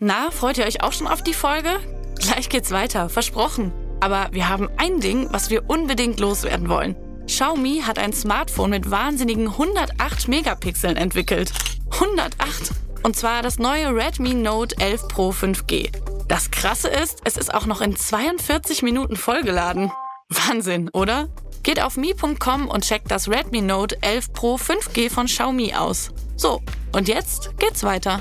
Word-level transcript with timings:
Na, 0.00 0.32
freut 0.32 0.58
ihr 0.58 0.66
euch 0.66 0.82
auch 0.82 0.92
schon 0.92 1.06
auf 1.06 1.22
die 1.22 1.34
Folge? 1.34 1.78
Gleich 2.18 2.48
geht's 2.48 2.72
weiter, 2.72 3.08
versprochen. 3.08 3.72
Aber 4.00 4.28
wir 4.32 4.48
haben 4.48 4.68
ein 4.76 4.98
Ding, 5.00 5.28
was 5.30 5.50
wir 5.50 5.70
unbedingt 5.70 6.18
loswerden 6.18 6.68
wollen. 6.68 6.96
Xiaomi 7.26 7.82
hat 7.86 7.98
ein 7.98 8.12
Smartphone 8.12 8.70
mit 8.70 8.90
wahnsinnigen 8.90 9.46
108 9.46 10.26
Megapixeln 10.26 10.96
entwickelt. 10.96 11.52
108! 11.92 12.72
Und 13.04 13.14
zwar 13.14 13.42
das 13.42 13.58
neue 13.58 13.94
Redmi 13.94 14.34
Note 14.34 14.76
11 14.78 15.08
Pro 15.08 15.30
5G. 15.30 15.90
Das 16.26 16.50
Krasse 16.50 16.88
ist, 16.88 17.20
es 17.24 17.36
ist 17.36 17.54
auch 17.54 17.66
noch 17.66 17.80
in 17.80 17.94
42 17.94 18.82
Minuten 18.82 19.16
vollgeladen. 19.16 19.92
Wahnsinn, 20.28 20.90
oder? 20.92 21.28
Geht 21.62 21.80
auf 21.80 21.96
mi.com 21.96 22.68
und 22.68 22.84
checkt 22.84 23.10
das 23.10 23.28
Redmi 23.28 23.60
Note 23.60 23.96
11 24.02 24.32
Pro 24.32 24.56
5G 24.56 25.08
von 25.08 25.26
Xiaomi 25.26 25.74
aus. 25.74 26.10
So, 26.36 26.62
und 26.92 27.06
jetzt 27.06 27.56
geht's 27.58 27.84
weiter. 27.84 28.20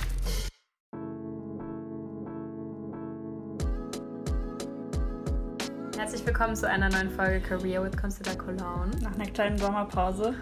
Herzlich 6.03 6.25
willkommen 6.25 6.53
zu 6.53 6.67
einer 6.67 6.89
neuen 6.89 7.09
Folge 7.09 7.39
Career 7.39 7.81
with 7.81 7.95
Consider 7.95 8.35
Cologne. 8.35 8.91
Nach 9.01 9.13
einer 9.13 9.23
kleinen 9.23 9.57
Sommerpause, 9.57 10.33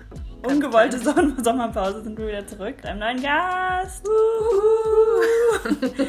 ungewollte 0.41 0.97
Sommerpause, 0.97 2.01
sind 2.01 2.17
wir 2.17 2.29
wieder 2.29 2.47
zurück. 2.47 2.77
mit 2.77 2.85
Einem 2.87 2.99
neuen 2.99 3.21
Gast. 3.21 4.03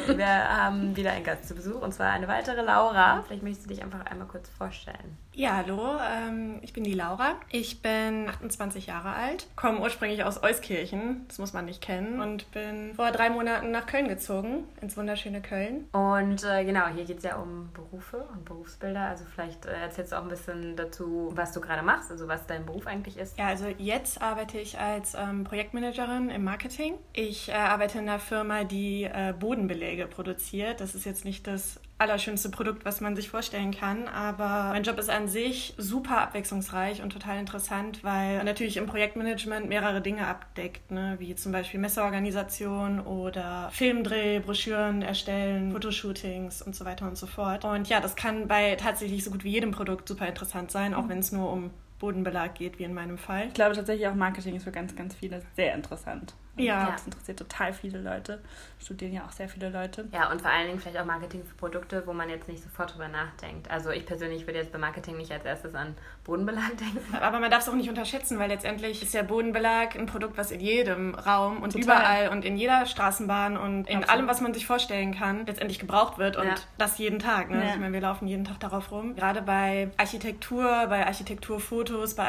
wir 0.07 0.27
haben 0.27 0.95
wieder 0.95 1.11
einen 1.11 1.23
Gast 1.23 1.47
zu 1.47 1.53
Besuch 1.53 1.79
und 1.83 1.93
zwar 1.93 2.09
eine 2.09 2.27
weitere 2.27 2.63
Laura. 2.63 3.21
Vielleicht 3.27 3.43
möchtest 3.43 3.65
du 3.65 3.75
dich 3.75 3.83
einfach 3.83 4.03
einmal 4.07 4.27
kurz 4.27 4.49
vorstellen. 4.49 5.19
Ja, 5.35 5.55
hallo, 5.55 5.97
ähm, 5.99 6.59
ich 6.61 6.73
bin 6.73 6.83
die 6.83 6.93
Laura. 6.93 7.37
Ich 7.49 7.81
bin 7.81 8.29
28 8.29 8.85
Jahre 8.85 9.13
alt, 9.13 9.47
komme 9.55 9.79
ursprünglich 9.79 10.23
aus 10.23 10.43
Euskirchen, 10.43 11.25
das 11.27 11.39
muss 11.39 11.53
man 11.53 11.65
nicht 11.65 11.81
kennen, 11.81 12.21
und 12.21 12.51
bin 12.51 12.93
vor 12.95 13.09
drei 13.09 13.31
Monaten 13.31 13.71
nach 13.71 13.87
Köln 13.87 14.07
gezogen, 14.07 14.65
ins 14.79 14.95
wunderschöne 14.95 15.41
Köln. 15.41 15.89
Und 15.91 16.43
äh, 16.43 16.63
genau, 16.65 16.85
hier 16.93 17.05
geht 17.05 17.17
es 17.17 17.23
ja 17.23 17.37
um 17.37 17.71
Berufe 17.73 18.27
und 18.31 18.45
Berufsbilder. 18.45 19.07
Also 19.07 19.25
vielleicht 19.33 19.65
äh, 19.65 19.71
erzählst 19.71 20.11
du 20.11 20.17
auch 20.17 20.21
ein 20.21 20.29
bisschen 20.29 20.75
dazu, 20.75 21.31
was 21.33 21.51
du 21.51 21.61
gerade 21.61 21.81
machst, 21.81 22.11
also 22.11 22.27
was 22.27 22.45
dein 22.45 22.67
Beruf 22.67 22.85
eigentlich 22.85 23.17
ist. 23.17 23.35
Ja, 23.39 23.47
also 23.47 23.65
jetzt 23.79 24.21
arbeite 24.21 24.59
ich 24.59 24.77
als 24.77 25.15
ähm, 25.15 25.45
Projektmanagerin 25.45 26.29
im 26.29 26.43
Marketing. 26.43 26.93
Ich 27.13 27.49
äh, 27.49 27.53
arbeite 27.53 27.97
in 27.97 28.07
einer 28.07 28.19
Firma, 28.19 28.65
die 28.65 29.05
äh, 29.05 29.33
Bodenbeläge 29.39 30.05
produziert. 30.05 30.79
Das 30.79 30.93
ist 30.93 31.05
jetzt 31.05 31.25
nicht 31.25 31.47
das 31.47 31.79
allerschönste 31.97 32.49
Produkt, 32.49 32.85
was 32.85 33.01
man 33.01 33.15
sich 33.15 33.29
vorstellen 33.29 33.71
kann. 33.71 34.07
Aber 34.07 34.71
mein 34.73 34.83
Job 34.83 34.97
ist 34.97 35.09
an 35.09 35.27
sich 35.27 35.73
super 35.77 36.21
abwechslungsreich 36.21 37.01
und 37.01 37.11
total 37.11 37.39
interessant, 37.39 38.03
weil 38.03 38.37
man 38.37 38.45
natürlich 38.45 38.77
im 38.77 38.85
Projektmanagement 38.85 39.69
mehrere 39.69 40.01
Dinge 40.01 40.27
abdeckt, 40.27 40.91
ne? 40.91 41.15
wie 41.19 41.35
zum 41.35 41.51
Beispiel 41.51 41.79
Messeorganisation 41.79 42.99
oder 42.99 43.69
Filmdreh, 43.71 44.39
Broschüren 44.39 45.01
erstellen, 45.01 45.71
Fotoshootings 45.71 46.61
und 46.61 46.75
so 46.75 46.85
weiter 46.85 47.07
und 47.07 47.17
so 47.17 47.27
fort. 47.27 47.65
Und 47.65 47.87
ja, 47.89 47.99
das 47.99 48.15
kann 48.15 48.47
bei 48.47 48.75
tatsächlich 48.75 49.23
so 49.23 49.31
gut 49.31 49.43
wie 49.43 49.51
jedem 49.51 49.71
Produkt 49.71 50.07
super 50.07 50.27
interessant 50.27 50.71
sein, 50.71 50.93
auch 50.93 51.07
wenn 51.09 51.19
es 51.19 51.31
nur 51.31 51.51
um 51.51 51.71
Bodenbelag 51.99 52.55
geht, 52.55 52.79
wie 52.79 52.83
in 52.83 52.93
meinem 52.93 53.17
Fall. 53.17 53.47
Ich 53.47 53.53
glaube 53.53 53.75
tatsächlich 53.75 54.07
auch 54.07 54.15
Marketing 54.15 54.55
ist 54.55 54.63
für 54.63 54.71
ganz, 54.71 54.95
ganz 54.95 55.15
viele 55.15 55.41
sehr 55.55 55.73
interessant. 55.73 56.33
Ja. 56.55 56.91
Das 56.91 57.05
interessiert 57.05 57.39
total 57.39 57.73
viele 57.73 57.99
Leute. 57.99 58.39
Studieren 58.79 59.13
ja 59.13 59.23
auch 59.25 59.31
sehr 59.31 59.49
viele 59.49 59.69
Leute. 59.69 60.07
Ja, 60.11 60.29
und 60.31 60.41
vor 60.41 60.51
allen 60.51 60.67
Dingen 60.67 60.79
vielleicht 60.79 60.97
auch 60.99 61.05
Marketing 61.05 61.43
für 61.43 61.55
Produkte, 61.55 62.03
wo 62.05 62.13
man 62.13 62.29
jetzt 62.29 62.47
nicht 62.47 62.61
sofort 62.61 62.93
drüber 62.93 63.07
nachdenkt. 63.07 63.71
Also 63.71 63.89
ich 63.89 64.05
persönlich 64.05 64.45
würde 64.45 64.59
jetzt 64.59 64.71
bei 64.71 64.77
Marketing 64.77 65.17
nicht 65.17 65.31
als 65.31 65.45
erstes 65.45 65.73
an 65.73 65.95
Bodenbelag 66.23 66.69
denken. 66.79 67.15
Aber 67.19 67.39
man 67.39 67.49
darf 67.49 67.61
es 67.63 67.69
auch 67.69 67.73
nicht 67.73 67.89
unterschätzen, 67.89 68.37
weil 68.37 68.49
letztendlich 68.49 69.01
ist 69.01 69.13
ja 69.15 69.23
Bodenbelag 69.23 69.95
ein 69.95 70.05
Produkt, 70.05 70.37
was 70.37 70.51
in 70.51 70.59
jedem 70.59 71.15
Raum 71.15 71.63
und 71.63 71.73
Total. 71.73 71.83
überall 71.83 72.29
und 72.29 72.45
in 72.45 72.55
jeder 72.55 72.85
Straßenbahn 72.85 73.57
und 73.57 73.87
in 73.89 73.97
Absolut. 73.97 74.09
allem, 74.09 74.27
was 74.27 74.41
man 74.41 74.53
sich 74.53 74.67
vorstellen 74.67 75.15
kann, 75.15 75.45
letztendlich 75.47 75.79
gebraucht 75.79 76.17
wird 76.19 76.37
und 76.37 76.45
Ja. 76.45 76.55
das 76.77 76.97
jeden 76.99 77.17
Tag. 77.19 77.49
Ne? 77.49 77.63
Ja. 77.65 77.71
Ich 77.73 77.79
meine, 77.79 77.93
wir 77.93 78.01
laufen 78.01 78.27
jeden 78.27 78.45
Tag 78.45 78.59
darauf 78.59 78.91
rum. 78.91 79.15
Gerade 79.15 79.41
bei 79.41 79.89
Architektur, 79.97 80.63
bei 80.87 81.05
Architekturfotos, 81.07 82.13
bei 82.15 82.25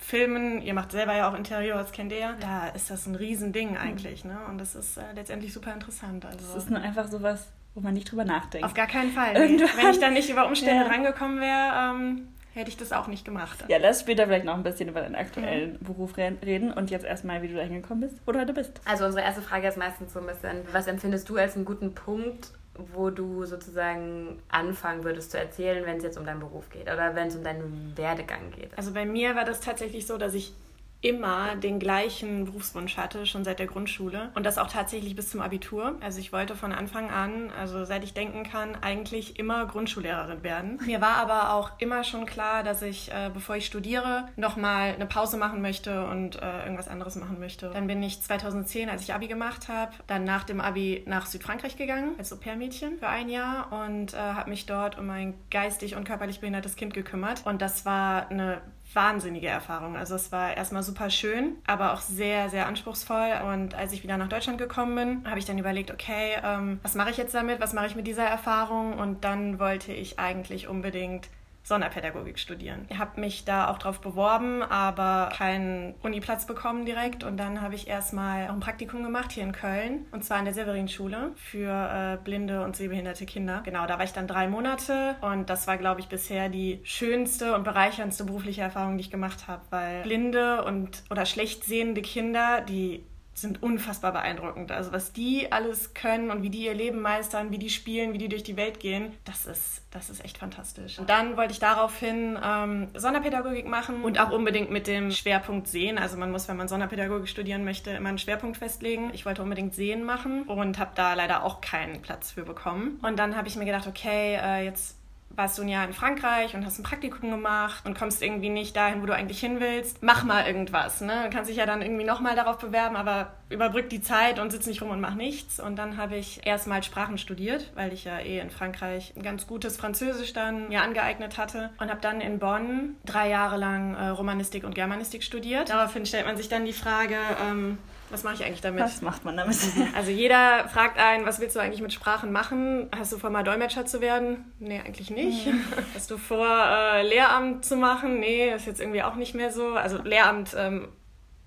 Architekturfilmen, 0.00 0.62
ihr 0.62 0.74
macht 0.74 0.92
selber 0.92 1.14
ja 1.14 1.30
auch 1.30 1.34
Interieur, 1.36 1.76
das 1.76 1.92
kennt 1.92 2.12
ihr 2.12 2.18
ja, 2.18 2.32
da 2.40 2.68
ist 2.68 2.90
das 2.90 3.06
ein 3.06 3.14
Riesending 3.14 3.76
eigentlich. 3.76 4.24
Ne? 4.24 4.38
Und 4.48 4.58
das 4.58 4.74
ist 4.74 4.96
äh, 4.96 5.02
letztendlich 5.14 5.52
super 5.52 5.72
interessant. 5.72 6.24
Also. 6.24 6.38
Es 6.50 6.64
ist 6.64 6.70
nur 6.70 6.80
einfach 6.80 7.08
sowas, 7.08 7.48
wo 7.74 7.80
man 7.80 7.94
nicht 7.94 8.10
drüber 8.10 8.24
nachdenkt. 8.24 8.64
Auf 8.66 8.74
gar 8.74 8.86
keinen 8.86 9.12
Fall. 9.12 9.34
Irgendwann- 9.36 9.68
Wenn 9.76 9.90
ich 9.90 10.00
da 10.00 10.10
nicht 10.10 10.30
über 10.30 10.46
Umstände 10.46 10.82
Ja. 10.82 10.88
drangekommen 10.88 11.40
wäre, 11.40 11.94
ähm, 11.94 12.28
hätte 12.54 12.70
ich 12.70 12.76
das 12.76 12.92
auch 12.92 13.06
nicht 13.06 13.24
gemacht. 13.24 13.64
ja, 13.68 13.78
lass 13.78 14.00
später 14.00 14.26
vielleicht 14.26 14.44
noch 14.44 14.54
ein 14.54 14.62
bisschen 14.64 14.88
über 14.88 15.00
deinen 15.02 15.14
aktuellen 15.14 15.78
Beruf 15.80 16.16
re- 16.16 16.36
reden 16.44 16.72
und 16.72 16.90
jetzt 16.90 17.04
erstmal, 17.04 17.42
wie 17.42 17.48
du 17.48 17.54
da 17.54 17.62
hingekommen 17.62 18.00
bist, 18.08 18.20
wo 18.26 18.32
du 18.32 18.40
heute 18.40 18.52
bist. 18.52 18.80
Also 18.86 19.04
unsere 19.06 19.24
erste 19.24 19.42
Frage 19.42 19.68
ist 19.68 19.76
meistens 19.78 20.12
so 20.12 20.20
ein 20.20 20.26
bisschen, 20.26 20.62
was 20.72 20.86
empfindest 20.88 21.28
du 21.28 21.36
als 21.36 21.54
einen 21.54 21.64
guten 21.64 21.94
Punkt, 21.94 22.50
wo 22.74 23.10
du 23.10 23.44
sozusagen 23.44 24.40
anfangen 24.48 25.04
würdest 25.04 25.32
zu 25.32 25.38
erzählen, 25.38 25.84
wenn 25.86 25.98
es 25.98 26.02
jetzt 26.02 26.18
um 26.18 26.24
deinen 26.24 26.40
Beruf 26.40 26.70
geht 26.70 26.82
oder 26.82 27.14
wenn 27.14 27.28
es 27.28 27.36
um 27.36 27.44
deinen 27.44 27.92
Werdegang 27.96 28.50
geht? 28.52 28.76
Also 28.76 28.92
bei 28.92 29.04
mir 29.04 29.34
war 29.34 29.44
das 29.44 29.60
tatsächlich 29.60 30.06
so, 30.06 30.18
dass 30.18 30.34
ich 30.34 30.54
immer 31.02 31.56
den 31.56 31.78
gleichen 31.78 32.44
Berufswunsch 32.44 32.96
hatte, 32.96 33.24
schon 33.24 33.44
seit 33.44 33.58
der 33.58 33.66
Grundschule 33.66 34.30
und 34.34 34.44
das 34.44 34.58
auch 34.58 34.68
tatsächlich 34.68 35.16
bis 35.16 35.30
zum 35.30 35.40
Abitur. 35.40 35.96
Also 36.00 36.18
ich 36.18 36.32
wollte 36.32 36.54
von 36.54 36.72
Anfang 36.72 37.10
an, 37.10 37.50
also 37.58 37.84
seit 37.84 38.04
ich 38.04 38.12
denken 38.12 38.42
kann, 38.42 38.76
eigentlich 38.82 39.38
immer 39.38 39.66
Grundschullehrerin 39.66 40.42
werden. 40.42 40.78
Mir 40.84 41.00
war 41.00 41.16
aber 41.16 41.54
auch 41.54 41.70
immer 41.78 42.04
schon 42.04 42.26
klar, 42.26 42.62
dass 42.62 42.82
ich, 42.82 43.10
äh, 43.10 43.30
bevor 43.32 43.56
ich 43.56 43.66
studiere, 43.66 44.28
nochmal 44.36 44.94
eine 44.94 45.06
Pause 45.06 45.38
machen 45.38 45.62
möchte 45.62 46.06
und 46.06 46.36
äh, 46.36 46.62
irgendwas 46.64 46.88
anderes 46.88 47.16
machen 47.16 47.40
möchte. 47.40 47.70
Dann 47.70 47.86
bin 47.86 48.02
ich 48.02 48.20
2010, 48.20 48.90
als 48.90 49.02
ich 49.02 49.14
Abi 49.14 49.26
gemacht 49.26 49.68
habe, 49.68 49.92
dann 50.06 50.24
nach 50.24 50.44
dem 50.44 50.60
Abi 50.60 51.02
nach 51.06 51.26
Südfrankreich 51.26 51.76
gegangen 51.76 52.14
als 52.18 52.32
Au-pair-Mädchen 52.32 52.98
für 52.98 53.08
ein 53.08 53.28
Jahr 53.30 53.72
und 53.72 54.12
äh, 54.12 54.16
habe 54.18 54.50
mich 54.50 54.66
dort 54.66 54.98
um 54.98 55.08
ein 55.08 55.34
geistig 55.50 55.96
und 55.96 56.04
körperlich 56.04 56.40
behindertes 56.40 56.76
Kind 56.76 56.92
gekümmert. 56.92 57.46
Und 57.46 57.62
das 57.62 57.86
war 57.86 58.28
eine 58.28 58.60
wahnsinnige 58.92 59.48
Erfahrung. 59.48 59.96
Also 59.96 60.14
es 60.14 60.32
war 60.32 60.56
erstmal 60.56 60.82
super 60.82 61.10
schön, 61.10 61.56
aber 61.66 61.92
auch 61.92 62.00
sehr, 62.00 62.48
sehr 62.50 62.66
anspruchsvoll. 62.66 63.40
Und 63.46 63.74
als 63.74 63.92
ich 63.92 64.02
wieder 64.02 64.16
nach 64.16 64.28
Deutschland 64.28 64.58
gekommen 64.58 64.94
bin, 64.94 65.28
habe 65.28 65.38
ich 65.38 65.44
dann 65.44 65.58
überlegt, 65.58 65.90
okay, 65.90 66.36
ähm, 66.42 66.80
was 66.82 66.94
mache 66.94 67.10
ich 67.10 67.16
jetzt 67.16 67.34
damit? 67.34 67.60
Was 67.60 67.72
mache 67.72 67.86
ich 67.86 67.96
mit 67.96 68.06
dieser 68.06 68.24
Erfahrung? 68.24 68.98
Und 68.98 69.24
dann 69.24 69.58
wollte 69.58 69.92
ich 69.92 70.18
eigentlich 70.18 70.68
unbedingt 70.68 71.28
Sonderpädagogik 71.62 72.38
studieren. 72.38 72.86
Ich 72.88 72.98
habe 72.98 73.20
mich 73.20 73.44
da 73.44 73.68
auch 73.68 73.78
drauf 73.78 74.00
beworben, 74.00 74.62
aber 74.62 75.30
keinen 75.36 75.94
Uniplatz 76.02 76.46
bekommen 76.46 76.84
direkt. 76.84 77.22
Und 77.24 77.36
dann 77.36 77.60
habe 77.60 77.74
ich 77.74 77.88
erstmal 77.88 78.48
auch 78.48 78.54
ein 78.54 78.60
Praktikum 78.60 79.02
gemacht 79.02 79.32
hier 79.32 79.44
in 79.44 79.52
Köln. 79.52 80.06
Und 80.10 80.24
zwar 80.24 80.38
in 80.38 80.44
der 80.44 80.54
Severin-Schule 80.54 81.32
für 81.36 81.70
äh, 81.70 82.24
blinde 82.24 82.64
und 82.64 82.76
sehbehinderte 82.76 83.26
Kinder. 83.26 83.62
Genau, 83.64 83.86
da 83.86 83.98
war 83.98 84.04
ich 84.04 84.12
dann 84.12 84.26
drei 84.26 84.48
Monate. 84.48 85.16
Und 85.20 85.50
das 85.50 85.66
war, 85.66 85.76
glaube 85.76 86.00
ich, 86.00 86.08
bisher 86.08 86.48
die 86.48 86.80
schönste 86.82 87.54
und 87.54 87.64
bereicherndste 87.64 88.24
berufliche 88.24 88.62
Erfahrung, 88.62 88.96
die 88.96 89.02
ich 89.02 89.10
gemacht 89.10 89.46
habe. 89.46 89.62
Weil 89.70 90.02
blinde 90.02 90.64
und 90.64 91.04
oder 91.10 91.26
schlecht 91.26 91.64
sehende 91.64 92.02
Kinder, 92.02 92.62
die 92.62 93.04
sind 93.40 93.62
unfassbar 93.62 94.12
beeindruckend. 94.12 94.72
Also 94.72 94.92
was 94.92 95.12
die 95.12 95.50
alles 95.50 95.94
können 95.94 96.30
und 96.30 96.42
wie 96.42 96.50
die 96.50 96.64
ihr 96.64 96.74
Leben 96.74 97.00
meistern, 97.00 97.50
wie 97.50 97.58
die 97.58 97.70
spielen, 97.70 98.12
wie 98.12 98.18
die 98.18 98.28
durch 98.28 98.42
die 98.42 98.56
Welt 98.56 98.80
gehen, 98.80 99.12
das 99.24 99.46
ist, 99.46 99.82
das 99.90 100.10
ist 100.10 100.24
echt 100.24 100.38
fantastisch. 100.38 100.98
Und 100.98 101.10
dann 101.10 101.36
wollte 101.36 101.52
ich 101.52 101.58
daraufhin 101.58 102.38
ähm, 102.42 102.88
Sonderpädagogik 102.94 103.66
machen 103.66 104.02
und 104.02 104.20
auch 104.20 104.30
unbedingt 104.30 104.70
mit 104.70 104.86
dem 104.86 105.10
Schwerpunkt 105.10 105.68
Sehen. 105.68 105.98
Also 105.98 106.16
man 106.16 106.30
muss, 106.30 106.48
wenn 106.48 106.56
man 106.56 106.68
Sonderpädagogik 106.68 107.28
studieren 107.28 107.64
möchte, 107.64 107.90
immer 107.90 108.10
einen 108.10 108.18
Schwerpunkt 108.18 108.56
festlegen. 108.56 109.10
Ich 109.14 109.26
wollte 109.26 109.42
unbedingt 109.42 109.74
Sehen 109.74 110.04
machen 110.04 110.42
und 110.42 110.78
habe 110.78 110.92
da 110.94 111.14
leider 111.14 111.44
auch 111.44 111.60
keinen 111.60 112.02
Platz 112.02 112.30
für 112.30 112.42
bekommen. 112.42 112.98
Und 113.02 113.18
dann 113.18 113.36
habe 113.36 113.48
ich 113.48 113.56
mir 113.56 113.64
gedacht, 113.64 113.86
okay, 113.86 114.38
äh, 114.40 114.64
jetzt 114.64 114.99
warst 115.40 115.56
du 115.56 115.62
ein 115.62 115.68
Jahr 115.68 115.86
in 115.86 115.94
Frankreich 115.94 116.54
und 116.54 116.66
hast 116.66 116.78
ein 116.78 116.82
Praktikum 116.82 117.30
gemacht 117.30 117.86
und 117.86 117.96
kommst 117.96 118.22
irgendwie 118.22 118.50
nicht 118.50 118.76
dahin, 118.76 119.00
wo 119.00 119.06
du 119.06 119.14
eigentlich 119.14 119.40
hin 119.40 119.58
willst. 119.58 120.02
Mach 120.02 120.22
mal 120.22 120.46
irgendwas. 120.46 121.00
Ne? 121.00 121.22
Du 121.24 121.30
kannst 121.30 121.48
dich 121.48 121.56
ja 121.56 121.64
dann 121.64 121.80
irgendwie 121.80 122.04
nochmal 122.04 122.36
darauf 122.36 122.58
bewerben, 122.58 122.94
aber 122.94 123.32
überbrück 123.48 123.88
die 123.88 124.02
Zeit 124.02 124.38
und 124.38 124.50
sitz 124.50 124.66
nicht 124.66 124.82
rum 124.82 124.90
und 124.90 125.00
mach 125.00 125.14
nichts. 125.14 125.58
Und 125.58 125.76
dann 125.76 125.96
habe 125.96 126.16
ich 126.16 126.46
erstmal 126.46 126.82
Sprachen 126.82 127.16
studiert, 127.16 127.70
weil 127.74 127.94
ich 127.94 128.04
ja 128.04 128.18
eh 128.18 128.38
in 128.38 128.50
Frankreich 128.50 129.14
ein 129.16 129.22
ganz 129.22 129.46
gutes 129.46 129.78
Französisch 129.78 130.34
dann 130.34 130.68
mir 130.68 130.82
angeeignet 130.82 131.38
hatte 131.38 131.70
und 131.80 131.88
habe 131.88 132.02
dann 132.02 132.20
in 132.20 132.38
Bonn 132.38 132.96
drei 133.06 133.30
Jahre 133.30 133.56
lang 133.56 133.94
äh, 133.94 134.08
Romanistik 134.08 134.64
und 134.64 134.74
Germanistik 134.74 135.22
studiert. 135.22 135.70
Daraufhin 135.70 136.04
stellt 136.04 136.26
man 136.26 136.36
sich 136.36 136.50
dann 136.50 136.66
die 136.66 136.74
Frage, 136.74 137.16
ähm, 137.48 137.78
was 138.10 138.24
mache 138.24 138.34
ich 138.34 138.44
eigentlich 138.44 138.60
damit? 138.60 138.82
Was 138.82 139.02
macht 139.02 139.24
man 139.24 139.36
damit? 139.36 139.56
Also 139.94 140.10
jeder 140.10 140.68
fragt 140.68 140.98
einen, 140.98 141.26
was 141.26 141.40
willst 141.40 141.56
du 141.56 141.60
eigentlich 141.60 141.80
mit 141.80 141.92
Sprachen 141.92 142.32
machen? 142.32 142.88
Hast 142.96 143.12
du 143.12 143.18
vor, 143.18 143.30
mal 143.30 143.44
Dolmetscher 143.44 143.86
zu 143.86 144.00
werden? 144.00 144.52
Nee, 144.58 144.80
eigentlich 144.80 145.10
nicht. 145.10 145.48
Hast 145.94 146.10
du 146.10 146.18
vor, 146.18 146.46
äh, 146.46 147.06
Lehramt 147.06 147.64
zu 147.64 147.76
machen? 147.76 148.20
Nee, 148.20 148.50
ist 148.50 148.66
jetzt 148.66 148.80
irgendwie 148.80 149.02
auch 149.02 149.14
nicht 149.14 149.34
mehr 149.34 149.50
so. 149.50 149.74
Also 149.74 150.02
Lehramt 150.02 150.54
ähm, 150.56 150.88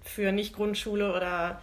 für 0.01 0.31
nicht 0.31 0.55
Grundschule 0.55 1.13
oder 1.13 1.59